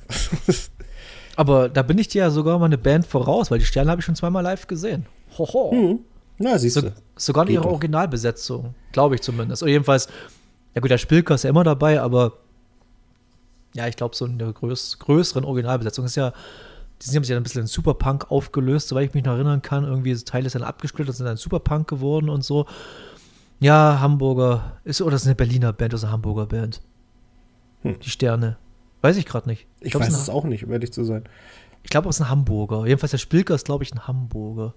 [1.37, 4.01] aber da bin ich dir ja sogar mal eine Band voraus, weil die Sterne habe
[4.01, 5.07] ich schon zweimal live gesehen.
[5.39, 5.71] Hoho.
[5.73, 5.99] Hm.
[6.39, 6.81] Na, siehst du.
[6.81, 9.63] So, sogar in ihrer Originalbesetzung, glaube ich zumindest.
[9.63, 10.09] Oder jedenfalls,
[10.75, 12.33] ja gut, der Spielker ist ja immer dabei, aber
[13.75, 16.33] ja, ich glaube, so in der größ größeren Originalbesetzung ist ja,
[17.03, 19.85] die sind ja ein bisschen in Superpunk aufgelöst, soweit ich mich noch erinnern kann.
[19.85, 22.67] Irgendwie Teile sind dann abgesplittert, sind dann Superpunk geworden und so.
[23.61, 26.81] Ja, Hamburger, ist, oder ist eine Berliner Band, oder eine Hamburger Band.
[27.83, 27.99] Hm.
[28.01, 28.57] Die Sterne.
[29.01, 29.67] Weiß ich gerade nicht.
[29.81, 31.25] Ich, ich glaub, weiß es auch nicht, um ehrlich zu sein.
[31.83, 32.87] Ich glaube, es ist ein Hamburger.
[32.87, 34.75] Jedenfalls der Spielker ist, glaube ich, ein Hamburger.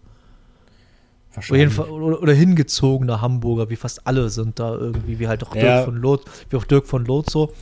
[1.33, 1.77] Wahrscheinlich.
[1.77, 5.61] Oder, oder, hingezogener Hamburger, wie fast alle sind da irgendwie, wie halt auch ja.
[5.61, 7.53] Dirk von Loth, wie auch Dirk von Loth so.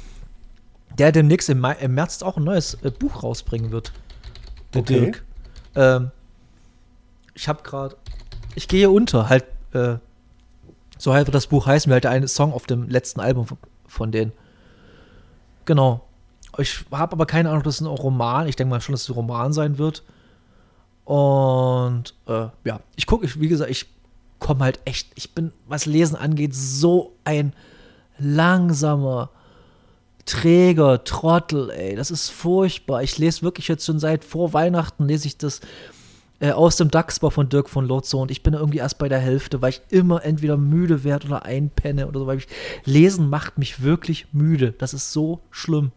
[0.98, 3.92] Der demnächst im, Mai, im März auch ein neues äh, Buch rausbringen wird.
[4.74, 5.00] Der okay.
[5.00, 5.24] Dirk.
[5.76, 6.12] Ähm,
[7.34, 7.96] ich habe gerade,
[8.56, 9.96] ich gehe unter, halt, äh,
[10.98, 13.48] so halt wird das Buch heißen, wie halt der eine Song auf dem letzten Album
[13.48, 13.58] von,
[13.88, 14.32] von denen.
[15.66, 16.06] Genau.
[16.58, 19.10] Ich habe aber keine Ahnung, ob das ein Roman, ich denke mal schon, dass es
[19.10, 20.04] ein Roman sein wird.
[21.06, 23.88] Und äh, ja, ich gucke, wie gesagt, ich
[24.40, 27.54] komme halt echt, ich bin, was Lesen angeht, so ein
[28.20, 29.30] langsamer,
[30.26, 31.96] träger Trottel, ey.
[31.96, 33.04] Das ist furchtbar.
[33.04, 35.62] Ich lese wirklich jetzt schon seit vor Weihnachten, lese ich das
[36.40, 39.20] äh, aus dem Dachsbau von Dirk von Lotzo und ich bin irgendwie erst bei der
[39.20, 42.48] Hälfte, weil ich immer entweder müde werde oder einpenne oder so, weil ich,
[42.86, 44.74] Lesen macht mich wirklich müde.
[44.78, 45.92] Das ist so schlimm.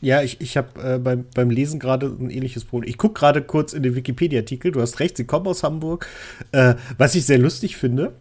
[0.00, 2.90] Ja, ich, ich habe äh, beim, beim Lesen gerade ein ähnliches Problem.
[2.90, 4.72] Ich gucke gerade kurz in den Wikipedia-Artikel.
[4.72, 6.08] Du hast recht, sie kommen aus Hamburg.
[6.50, 8.12] Äh, was ich sehr lustig finde,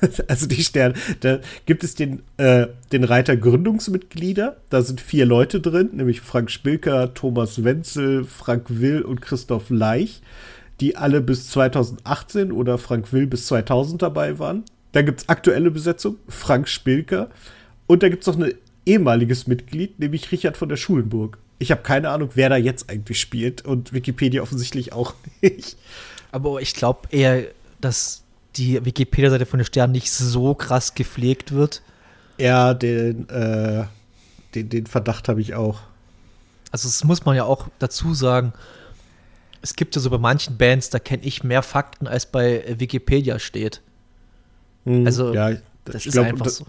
[0.28, 4.56] also die Sterne, da gibt es den, äh, den Reiter Gründungsmitglieder.
[4.70, 10.22] Da sind vier Leute drin, nämlich Frank Spilker, Thomas Wenzel, Frank Will und Christoph Leich,
[10.80, 14.64] die alle bis 2018 oder Frank Will bis 2000 dabei waren.
[14.92, 17.30] Da gibt es aktuelle Besetzung, Frank Spilker.
[17.86, 18.54] Und da gibt es noch eine
[18.86, 21.38] ehemaliges Mitglied, nämlich Richard von der Schulenburg.
[21.58, 25.76] Ich habe keine Ahnung, wer da jetzt eigentlich spielt und Wikipedia offensichtlich auch nicht.
[26.32, 27.44] Aber ich glaube eher,
[27.80, 28.22] dass
[28.56, 31.82] die Wikipedia-Seite von den Sternen nicht so krass gepflegt wird.
[32.38, 33.84] Ja, den, äh,
[34.54, 35.80] den, den Verdacht habe ich auch.
[36.72, 38.52] Also, das muss man ja auch dazu sagen.
[39.62, 43.38] Es gibt ja so bei manchen Bands, da kenne ich mehr Fakten, als bei Wikipedia
[43.38, 43.82] steht.
[44.84, 45.50] Hm, Also, ja,
[45.84, 46.64] das ich ist glaub, einfach so.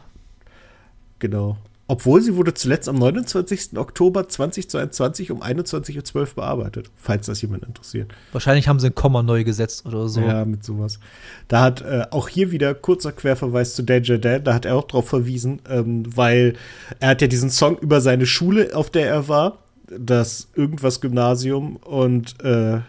[1.19, 1.57] Genau.
[1.91, 3.77] Obwohl sie wurde zuletzt am 29.
[3.77, 8.13] Oktober 2022 um 21.12 Uhr bearbeitet, falls das jemand interessiert.
[8.31, 10.21] Wahrscheinlich haben sie ein Komma neu gesetzt oder so.
[10.21, 11.01] Ja, mit sowas.
[11.49, 14.85] Da hat äh, auch hier wieder kurzer Querverweis zu Danger Dan, da hat er auch
[14.85, 16.53] drauf verwiesen, ähm, weil
[17.01, 19.57] er hat ja diesen Song über seine Schule, auf der er war,
[19.89, 22.79] das irgendwas Gymnasium und äh,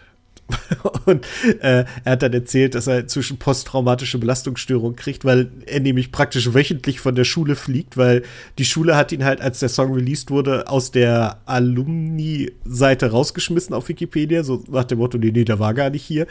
[1.05, 1.25] und
[1.61, 6.53] äh, er hat dann erzählt, dass er inzwischen posttraumatische Belastungsstörung kriegt, weil er nämlich praktisch
[6.53, 8.23] wöchentlich von der Schule fliegt, weil
[8.57, 13.89] die Schule hat ihn halt, als der Song released wurde, aus der Alumni-Seite rausgeschmissen auf
[13.89, 16.27] Wikipedia, so nach dem Motto, nee, nee, der war gar nicht hier.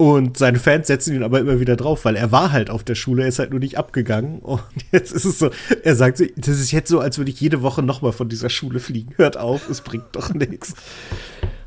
[0.00, 2.94] Und seine Fans setzen ihn aber immer wieder drauf, weil er war halt auf der
[2.94, 4.38] Schule, er ist halt nur nicht abgegangen.
[4.38, 5.50] Und jetzt ist es so,
[5.82, 8.48] er sagt so, das ist jetzt so, als würde ich jede Woche nochmal von dieser
[8.48, 9.12] Schule fliegen.
[9.16, 10.72] Hört auf, es bringt doch nichts.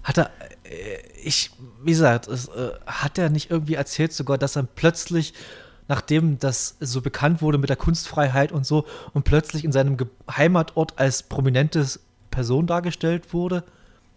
[0.02, 0.32] Hat er,
[0.64, 1.52] äh, ich,
[1.84, 5.34] wie gesagt, es, äh, hat er nicht irgendwie erzählt sogar, dass er plötzlich,
[5.88, 10.08] nachdem das so bekannt wurde mit der Kunstfreiheit und so, und plötzlich in seinem Ge
[10.30, 12.00] Heimatort als prominentes
[12.32, 13.64] Person dargestellt wurde?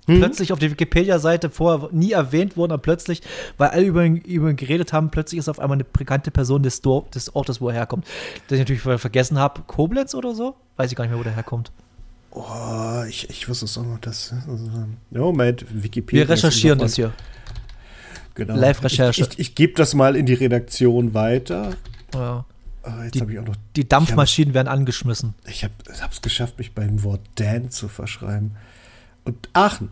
[0.06, 3.22] Plötzlich auf der Wikipedia-Seite vorher nie erwähnt worden, aber plötzlich,
[3.58, 6.62] weil alle über ihn, über ihn geredet haben, plötzlich ist auf einmal eine bekannte Person
[6.62, 8.06] des, Dor des Ortes, wo er herkommt.
[8.48, 10.54] Den ich natürlich vergessen habe, Koblenz oder so?
[10.76, 11.72] Weiß ich gar nicht mehr, wo der herkommt.
[12.30, 14.32] Oh, ich, ich wusste es auch noch, das.
[15.10, 16.22] Ja, Moment, Wikipedia.
[16.22, 17.12] Wir recherchieren das hier.
[18.36, 18.54] Genau.
[18.54, 19.22] Live-Recherche.
[19.22, 21.70] Ich, ich, ich gebe das mal in die Redaktion weiter.
[22.14, 22.44] Ja.
[23.02, 23.56] Jetzt Die- habe ich auch noch.
[23.74, 25.34] Die Dampfmaschinen werden angeschmissen.
[25.48, 25.74] Ich habe
[26.12, 28.52] es geschafft, mich beim Wort Dan zu verschreiben.
[29.24, 29.88] Und Aachen.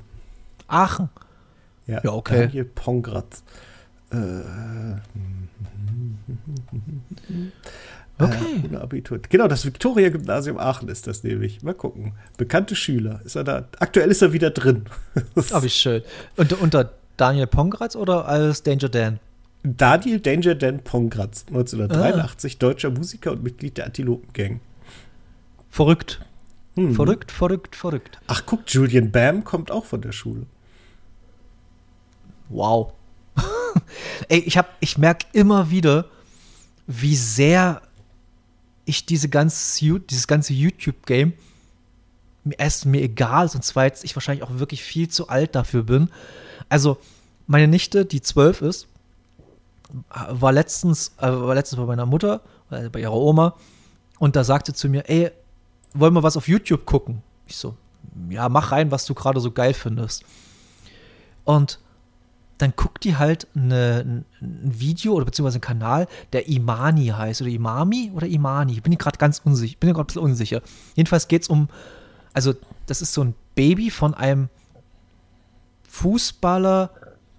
[0.68, 1.08] Aachen.
[1.88, 2.46] Ja, Ja, okay.
[2.46, 3.42] Daniel Pongratz.
[4.12, 4.16] Äh,
[8.18, 8.62] Okay.
[8.72, 9.18] Äh, Abitur.
[9.28, 11.62] Genau, das Viktoria-Gymnasium Aachen ist das nämlich.
[11.64, 12.12] Mal gucken.
[12.36, 13.20] Bekannte Schüler.
[13.24, 13.68] Ist er da?
[13.80, 14.84] Aktuell ist er wieder drin.
[15.50, 16.02] Ah, wie schön.
[16.36, 19.20] Unter, unter Daniel Pongratz oder als Danger Dan?
[19.62, 21.54] Daniel Danger Dan Pongratz, Ah.
[21.54, 24.60] 1983, deutscher Musiker und Mitglied der Antilopen-Gang.
[25.70, 26.20] Verrückt.
[26.76, 26.94] Hm.
[26.94, 28.18] Verrückt, verrückt, verrückt.
[28.26, 30.46] Ach, guck, Julian Bam kommt auch von der Schule.
[32.48, 32.92] Wow.
[34.28, 36.06] Ey, ich hab, ich merke immer wieder,
[36.86, 37.80] wie sehr
[38.84, 41.32] ich diese ganze, dieses ganze YouTube-Game
[42.44, 45.82] mir erst mir egal ist und zweitens ich wahrscheinlich auch wirklich viel zu alt dafür
[45.82, 46.10] bin.
[46.68, 46.98] Also,
[47.46, 48.88] meine Nichte, die zwölf ist,
[50.28, 52.40] war letztens, äh, war letztens bei meiner Mutter,
[52.70, 53.54] äh, bei ihrer Oma,
[54.18, 55.30] und da sagte zu mir, ey,
[55.92, 57.22] wollen wir was auf YouTube gucken?
[57.46, 57.76] Ich so,
[58.30, 60.24] ja, mach rein, was du gerade so geil findest.
[61.44, 61.78] Und
[62.58, 67.50] dann guckt die halt eine, ein Video oder beziehungsweise einen Kanal, der Imani heißt oder
[67.50, 68.74] Imami oder Imani.
[68.74, 69.76] Ich bin gerade ganz unsicher.
[69.80, 70.62] Bin gerade unsicher.
[70.94, 71.68] Jedenfalls geht es um,
[72.32, 72.54] also
[72.86, 74.48] das ist so ein Baby von einem
[75.94, 76.90] Fußballer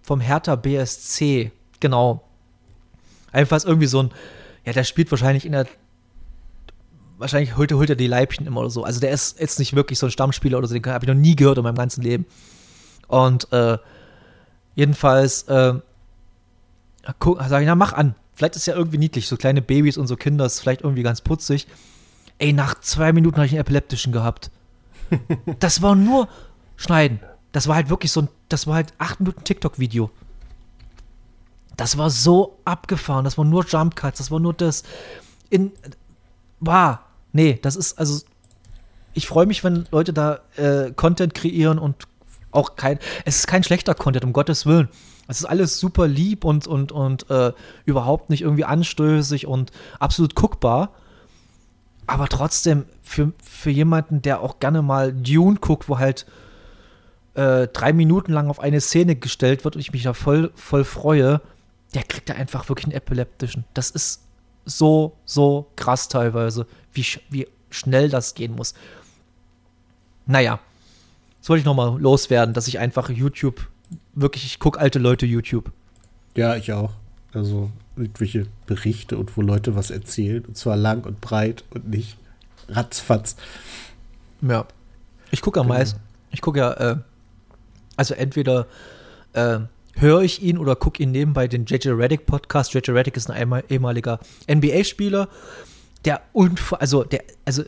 [0.02, 1.52] vom Hertha BSC.
[1.82, 2.24] Genau.
[3.34, 4.12] Einfach irgendwie so ein,
[4.66, 5.68] ja, der spielt wahrscheinlich in der,
[7.18, 8.84] wahrscheinlich holt, er- holt er die Leibchen immer oder so.
[8.86, 11.20] Also der ist jetzt nicht wirklich so ein Stammspieler oder so, den habe ich noch
[11.20, 12.26] nie gehört in meinem ganzen Leben.
[13.10, 13.78] Und äh,
[14.76, 15.74] jedenfalls äh,
[17.04, 18.16] sage ich, na mach an.
[18.36, 21.20] Vielleicht ist ja irgendwie niedlich, so kleine Babys und so Kinder ist vielleicht irgendwie ganz
[21.20, 21.68] putzig.
[22.38, 24.50] Ey, nach zwei Minuten habe ich einen epileptischen gehabt.
[25.60, 26.30] das war nur
[26.78, 27.20] Schneiden.
[27.56, 30.12] Das war halt wirklich so ein, das war halt acht Minuten TikTok-Video.
[31.78, 33.24] Das war so abgefahren.
[33.24, 34.18] Das war nur Jump Cuts.
[34.18, 34.84] Das war nur das.
[35.50, 35.72] In.
[36.60, 36.98] Wow.
[37.32, 38.26] Nee, das ist also.
[39.14, 41.96] Ich freue mich, wenn Leute da äh, Content kreieren und
[42.52, 44.90] auch kein, es ist kein schlechter Content, um Gottes Willen.
[45.30, 47.54] Es ist alles super lieb und, und, und äh,
[47.86, 50.92] überhaupt nicht irgendwie anstößig und absolut guckbar.
[52.06, 56.26] Aber trotzdem, für, für jemanden, der auch gerne mal Dune guckt, wo halt
[57.36, 60.84] äh, drei Minuten lang auf eine Szene gestellt wird und ich mich da voll, voll
[60.84, 61.42] freue,
[61.94, 63.64] der kriegt da einfach wirklich einen epileptischen.
[63.74, 64.22] Das ist
[64.66, 68.74] so, so krass teilweise, wie, sch- wie schnell das gehen muss.
[70.26, 70.60] Naja,
[71.40, 73.68] das wollte ich nochmal loswerden, dass ich einfach YouTube,
[74.14, 75.72] wirklich, ich gucke alte Leute YouTube.
[76.36, 76.92] Ja, ich auch.
[77.34, 80.44] Also irgendwelche Berichte und wo Leute was erzählen.
[80.46, 82.18] Und zwar lang und breit und nicht
[82.70, 83.36] ratzfatz.
[84.42, 84.66] Ja.
[85.32, 85.78] Ich gucke am Genau.
[85.80, 86.00] meisten.
[86.32, 86.98] Ich gucke ja, äh,
[87.98, 88.68] also entweder
[89.34, 89.60] äh,
[89.96, 92.74] höre ich ihn oder gucke ihn nebenbei den JJ Reddick Podcast.
[92.74, 94.20] JJ Reddick ist ein ehemaliger
[94.50, 95.30] NBA-Spieler,
[96.04, 97.64] der unver also der, also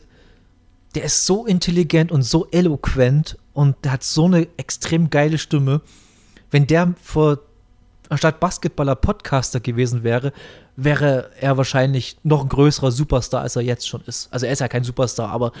[0.94, 5.80] der ist so intelligent und so eloquent und der hat so eine extrem geile Stimme.
[6.50, 7.40] Wenn der vor
[8.08, 10.32] anstatt Basketballer Podcaster gewesen wäre,
[10.76, 14.32] wäre er wahrscheinlich noch ein größerer Superstar, als er jetzt schon ist.
[14.32, 15.52] Also er ist ja kein Superstar, aber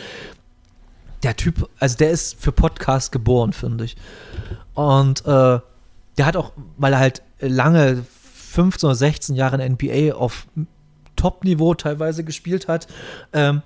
[1.22, 3.96] der Typ, also der ist für Podcast geboren, finde ich.
[4.74, 5.60] Und äh,
[6.18, 8.04] der hat auch, weil er halt lange
[8.48, 10.46] 15 oder 16 Jahre in NBA auf
[11.16, 12.86] Top-Niveau teilweise gespielt hat,
[13.32, 13.62] ähm,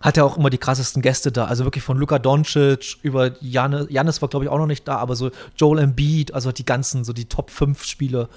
[0.00, 1.46] hat er auch immer die krassesten Gäste da.
[1.46, 4.96] Also wirklich von Luka Doncic über Janne, Jannis war, glaube ich, auch noch nicht da,
[4.96, 8.28] aber so Joel Embiid, also die ganzen, so die Top 5 Spieler.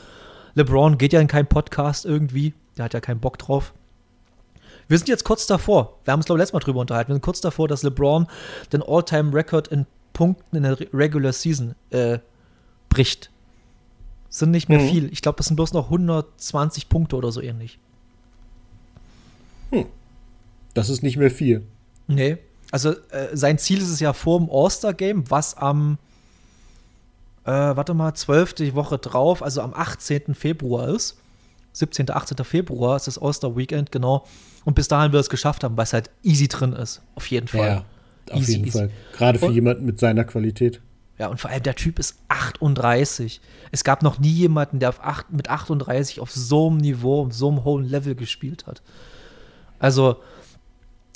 [0.55, 2.53] LeBron geht ja in keinen Podcast irgendwie.
[2.78, 3.74] Der hat ja keinen Bock drauf.
[4.88, 5.98] Wir sind jetzt kurz davor.
[6.06, 7.10] Wir haben uns, glaube ich, letztes Mal drüber unterhalten.
[7.10, 8.28] Wir sind kurz davor, dass LeBron
[8.72, 12.20] den All-Time-Record in Punkten in der Re- Regular Season äh,
[12.90, 13.30] bricht.
[14.30, 14.90] Sind nicht mehr Mhm.
[14.90, 15.12] viel.
[15.14, 17.80] Ich glaube, das sind bloß noch 120 Punkte oder so ähnlich.
[20.74, 21.64] Das ist nicht mehr viel.
[22.08, 22.38] Nee.
[22.72, 25.98] Also äh, sein Ziel ist es ja vor dem All-Star-Game, was am,
[27.46, 28.54] äh, warte mal, 12.
[28.56, 30.36] die Woche drauf, also am 18.
[30.36, 31.18] Februar ist.
[31.74, 32.38] 17., 18.
[32.46, 34.26] Februar ist das All-Star-Weekend, genau.
[34.68, 37.01] Und bis dahin wir es geschafft haben, weil es halt easy drin ist.
[37.15, 37.86] Auf jeden Fall.
[38.30, 38.78] auf Easy, jeden easy.
[38.80, 38.89] Fall.
[39.13, 40.82] Gerade für Und- jemanden mit seiner Qualität.
[41.18, 43.39] Ja, und vor allem der Typ ist 38.
[43.72, 47.32] Es gab noch nie jemanden, der auf acht, mit 38 auf so einem Niveau, auf
[47.34, 48.82] so einem hohen Level gespielt hat.
[49.80, 50.18] Also,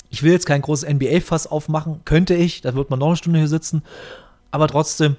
[0.08, 3.38] ich will jetzt kein großes NBA-Fass aufmachen, könnte ich, da wird man noch eine Stunde
[3.38, 3.82] hier sitzen,
[4.50, 5.16] aber trotzdem,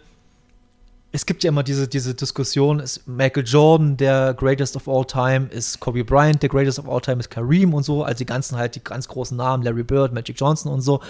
[1.16, 5.46] es gibt ja immer diese, diese Diskussion, ist Michael Jordan der Greatest of All Time,
[5.52, 8.58] ist Kobe Bryant der Greatest of All Time, ist Kareem und so, also die ganzen
[8.58, 11.02] halt, die ganz großen Namen, Larry Bird, Magic Johnson und so.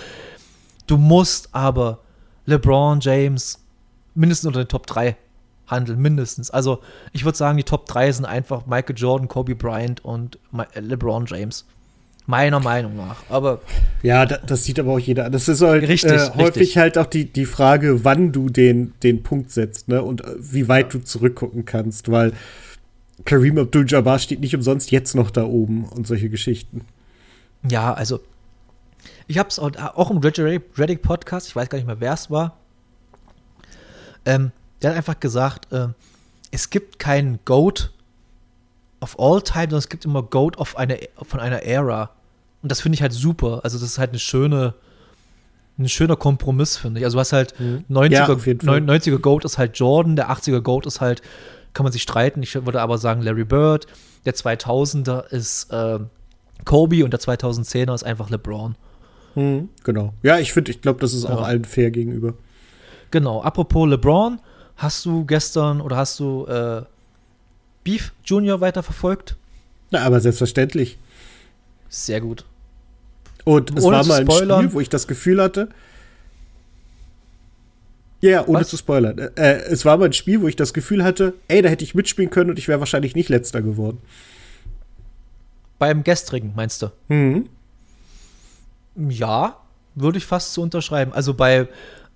[0.88, 2.00] Du musst aber
[2.46, 3.60] LeBron James
[4.14, 5.16] mindestens unter den Top 3
[5.68, 6.52] handeln, mindestens.
[6.52, 6.80] Also
[7.14, 10.38] ich würde sagen, die Top 3 sind einfach Michael Jordan, Kobe Bryant und
[10.74, 11.66] äh, LeBron James.
[12.26, 13.18] Meiner Meinung nach.
[13.30, 13.62] Aber
[14.02, 15.32] Ja, da, das sieht aber auch jeder an.
[15.34, 16.78] Das ist halt Richtig, äh, häufig richtig.
[16.78, 20.02] halt auch die, die Frage, wann du den, den Punkt setzt, ne?
[20.02, 22.32] Und äh, wie weit du zurückgucken kannst, weil
[23.26, 26.86] Kareem Abdul-Jabbar steht nicht umsonst jetzt noch da oben und solche Geschichten.
[27.70, 28.20] ja, also
[29.28, 32.30] ich habe es auch, auch im Reddick Podcast, ich weiß gar nicht mehr, wer es
[32.30, 32.58] war.
[34.26, 34.52] Ähm,
[34.82, 35.88] der hat einfach gesagt, äh,
[36.52, 37.92] es gibt keinen Goat
[39.04, 42.10] of all time, sondern es gibt immer Goat of eine, von einer Ära.
[42.62, 43.60] Und das finde ich halt super.
[43.64, 44.74] Also das ist halt eine schöne,
[45.78, 47.06] ein schöner Kompromiss, finde ich.
[47.06, 47.54] Also du hast halt
[47.90, 48.80] 90er, Ja, auf jeden Fall.
[48.80, 51.22] 90er Goat ist halt Jordan, der 80er Goat ist halt,
[51.74, 52.42] kann man sich streiten.
[52.44, 53.88] Ich würde aber sagen Larry Bird.
[54.26, 56.00] Der 2000er ist äh,
[56.66, 58.76] Kobe und der 2010er ist einfach LeBron.
[59.36, 60.14] Genau.
[60.22, 61.46] Ja, ich finde, ich glaube, das ist auch Ja.
[61.48, 62.36] allen fair gegenüber.
[63.10, 64.40] Genau, apropos LeBron,
[64.78, 66.84] hast du gestern oder hast du äh,
[67.84, 69.36] Beef Junior weiterverfolgt?
[69.92, 70.98] Na, aber selbstverständlich.
[71.90, 72.46] Sehr gut.
[73.44, 74.32] Und es Ohne war mal ein.
[74.32, 75.70] Spiel, wo ich das Gefühl hatte.
[78.22, 78.70] Ja, ja, ohne Was?
[78.70, 79.18] zu spoilern.
[79.36, 81.94] Äh, es war mal ein Spiel, wo ich das Gefühl hatte, ey, da hätte ich
[81.94, 83.98] mitspielen können und ich wäre wahrscheinlich nicht letzter geworden.
[85.78, 86.88] Beim gestrigen, meinst du?
[87.10, 87.50] Mhm.
[88.96, 89.58] Ja,
[89.96, 91.12] würde ich fast so unterschreiben.
[91.12, 91.68] Also bei,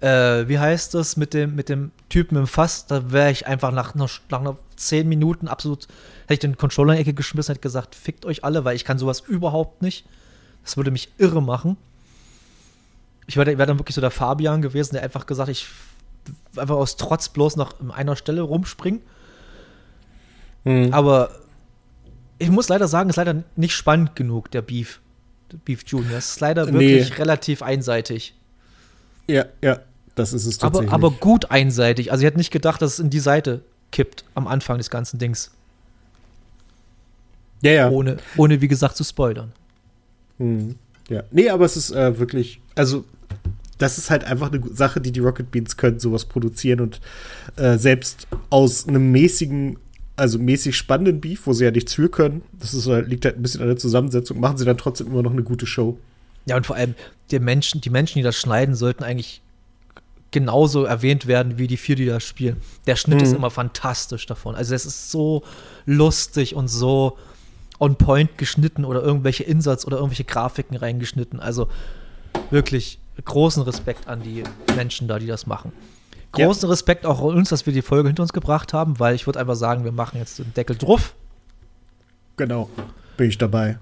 [0.02, 3.72] äh, wie heißt das, mit dem, mit dem Typen im Fass, da wäre ich einfach
[3.72, 5.88] nach nach einer 10 Minuten absolut,
[6.24, 8.86] hätte ich den Controller in die Ecke geschmissen, hätte gesagt, fickt euch alle, weil ich
[8.86, 10.06] kann sowas überhaupt nicht.
[10.64, 11.78] Das würde mich irre machen.
[13.26, 15.68] Ich wäre wär dann wirklich so der Fabian gewesen, der einfach gesagt, ich
[16.56, 19.02] einfach aus Trotz bloß nach einer Stelle rumspringen.
[20.64, 20.94] Mhm.
[20.94, 21.32] Aber
[22.38, 25.00] ich muss leider sagen, es ist leider nicht spannend genug, der Beef.
[25.52, 26.18] Der Beef Junior.
[26.18, 26.74] Es ist leider Nee.
[26.80, 28.36] wirklich relativ einseitig.
[29.28, 29.80] Ja, ja,
[30.18, 30.94] das ist es Aber, tatsächlich.
[30.94, 32.12] aber gut einseitig.
[32.12, 33.62] Also ich hätte nicht gedacht, dass es in die Seite
[33.92, 35.52] kippt am Anfang des ganzen Dings.
[37.62, 37.90] ja, ja.
[37.90, 39.52] Ohne, ohne wie gesagt, zu spoilern.
[40.38, 40.76] Mhm.
[41.10, 41.24] Ja.
[41.32, 43.06] Nee, aber es ist äh, wirklich, also
[43.78, 47.00] das ist halt einfach eine Sache, die die Rocket Beans können, sowas produzieren und
[47.56, 49.78] äh, selbst aus einem mäßigen,
[50.16, 53.38] also mäßig spannenden Beef, wo sie ja nichts für können, das ist, halt, liegt halt
[53.38, 55.98] ein bisschen an der Zusammensetzung, machen sie dann trotzdem immer noch eine gute Show.
[56.46, 56.96] Ja, und vor allem
[57.30, 59.42] die Menschen, die Menschen, die das schneiden, sollten eigentlich
[60.32, 62.58] genauso erwähnt werden wie die vier, die da spielen.
[62.86, 63.24] Der Schnitt mhm.
[63.24, 64.56] ist immer fantastisch davon.
[64.56, 65.44] Also es ist so
[65.86, 67.18] lustig und so
[67.80, 71.40] on point geschnitten oder irgendwelche Insatz oder irgendwelche Grafiken reingeschnitten.
[71.40, 71.70] Also
[72.50, 74.44] wirklich großen Respekt an die
[74.76, 75.72] Menschen da, die das machen.
[76.34, 76.70] Großen ja.
[76.70, 79.40] Respekt auch an uns, dass wir die Folge hinter uns gebracht haben, weil ich würde
[79.40, 81.16] einfach sagen, wir machen jetzt den Deckel drauf.
[82.36, 82.70] Genau,
[83.16, 83.80] bin ich dabei.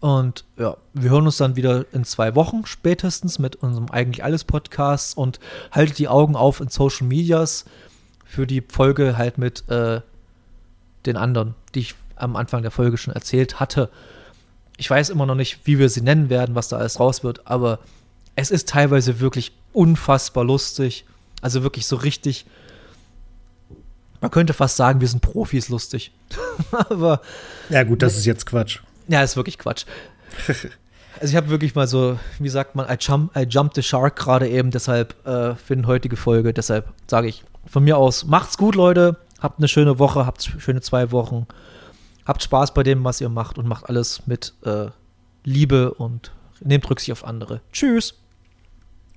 [0.00, 4.44] Und ja, wir hören uns dann wieder in zwei Wochen spätestens mit unserem eigentlich alles
[4.44, 5.40] Podcast und
[5.72, 7.64] haltet die Augen auf in Social Medias
[8.24, 10.00] für die Folge halt mit äh,
[11.06, 13.88] den anderen, die ich am Anfang der Folge schon erzählt hatte.
[14.76, 17.46] Ich weiß immer noch nicht, wie wir sie nennen werden, was da alles raus wird,
[17.48, 17.80] aber
[18.36, 21.04] es ist teilweise wirklich unfassbar lustig.
[21.40, 22.46] Also wirklich so richtig.
[24.20, 26.12] Man könnte fast sagen, wir sind Profis lustig.
[26.70, 27.20] aber.
[27.68, 28.80] Ja, gut, das ist jetzt Quatsch.
[29.08, 29.84] Ja, ist wirklich Quatsch.
[31.20, 34.14] Also ich habe wirklich mal so, wie sagt man, I, jump, I jumped the shark
[34.14, 36.54] gerade eben, deshalb äh, für die heutige Folge.
[36.54, 39.16] Deshalb sage ich von mir aus, macht's gut, Leute.
[39.40, 41.46] Habt eine schöne Woche, habt schöne zwei Wochen.
[42.24, 44.86] Habt Spaß bei dem, was ihr macht und macht alles mit äh,
[45.44, 47.62] Liebe und nehmt Rücksicht auf andere.
[47.72, 48.14] Tschüss.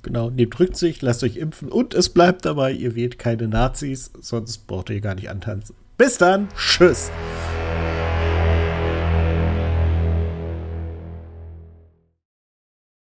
[0.02, 4.66] Genau, nehmt Rücksicht, lasst euch impfen und es bleibt dabei, ihr wählt keine Nazis, sonst
[4.66, 5.76] braucht ihr gar nicht antanzen.
[5.98, 7.12] Bis dann, tschüss.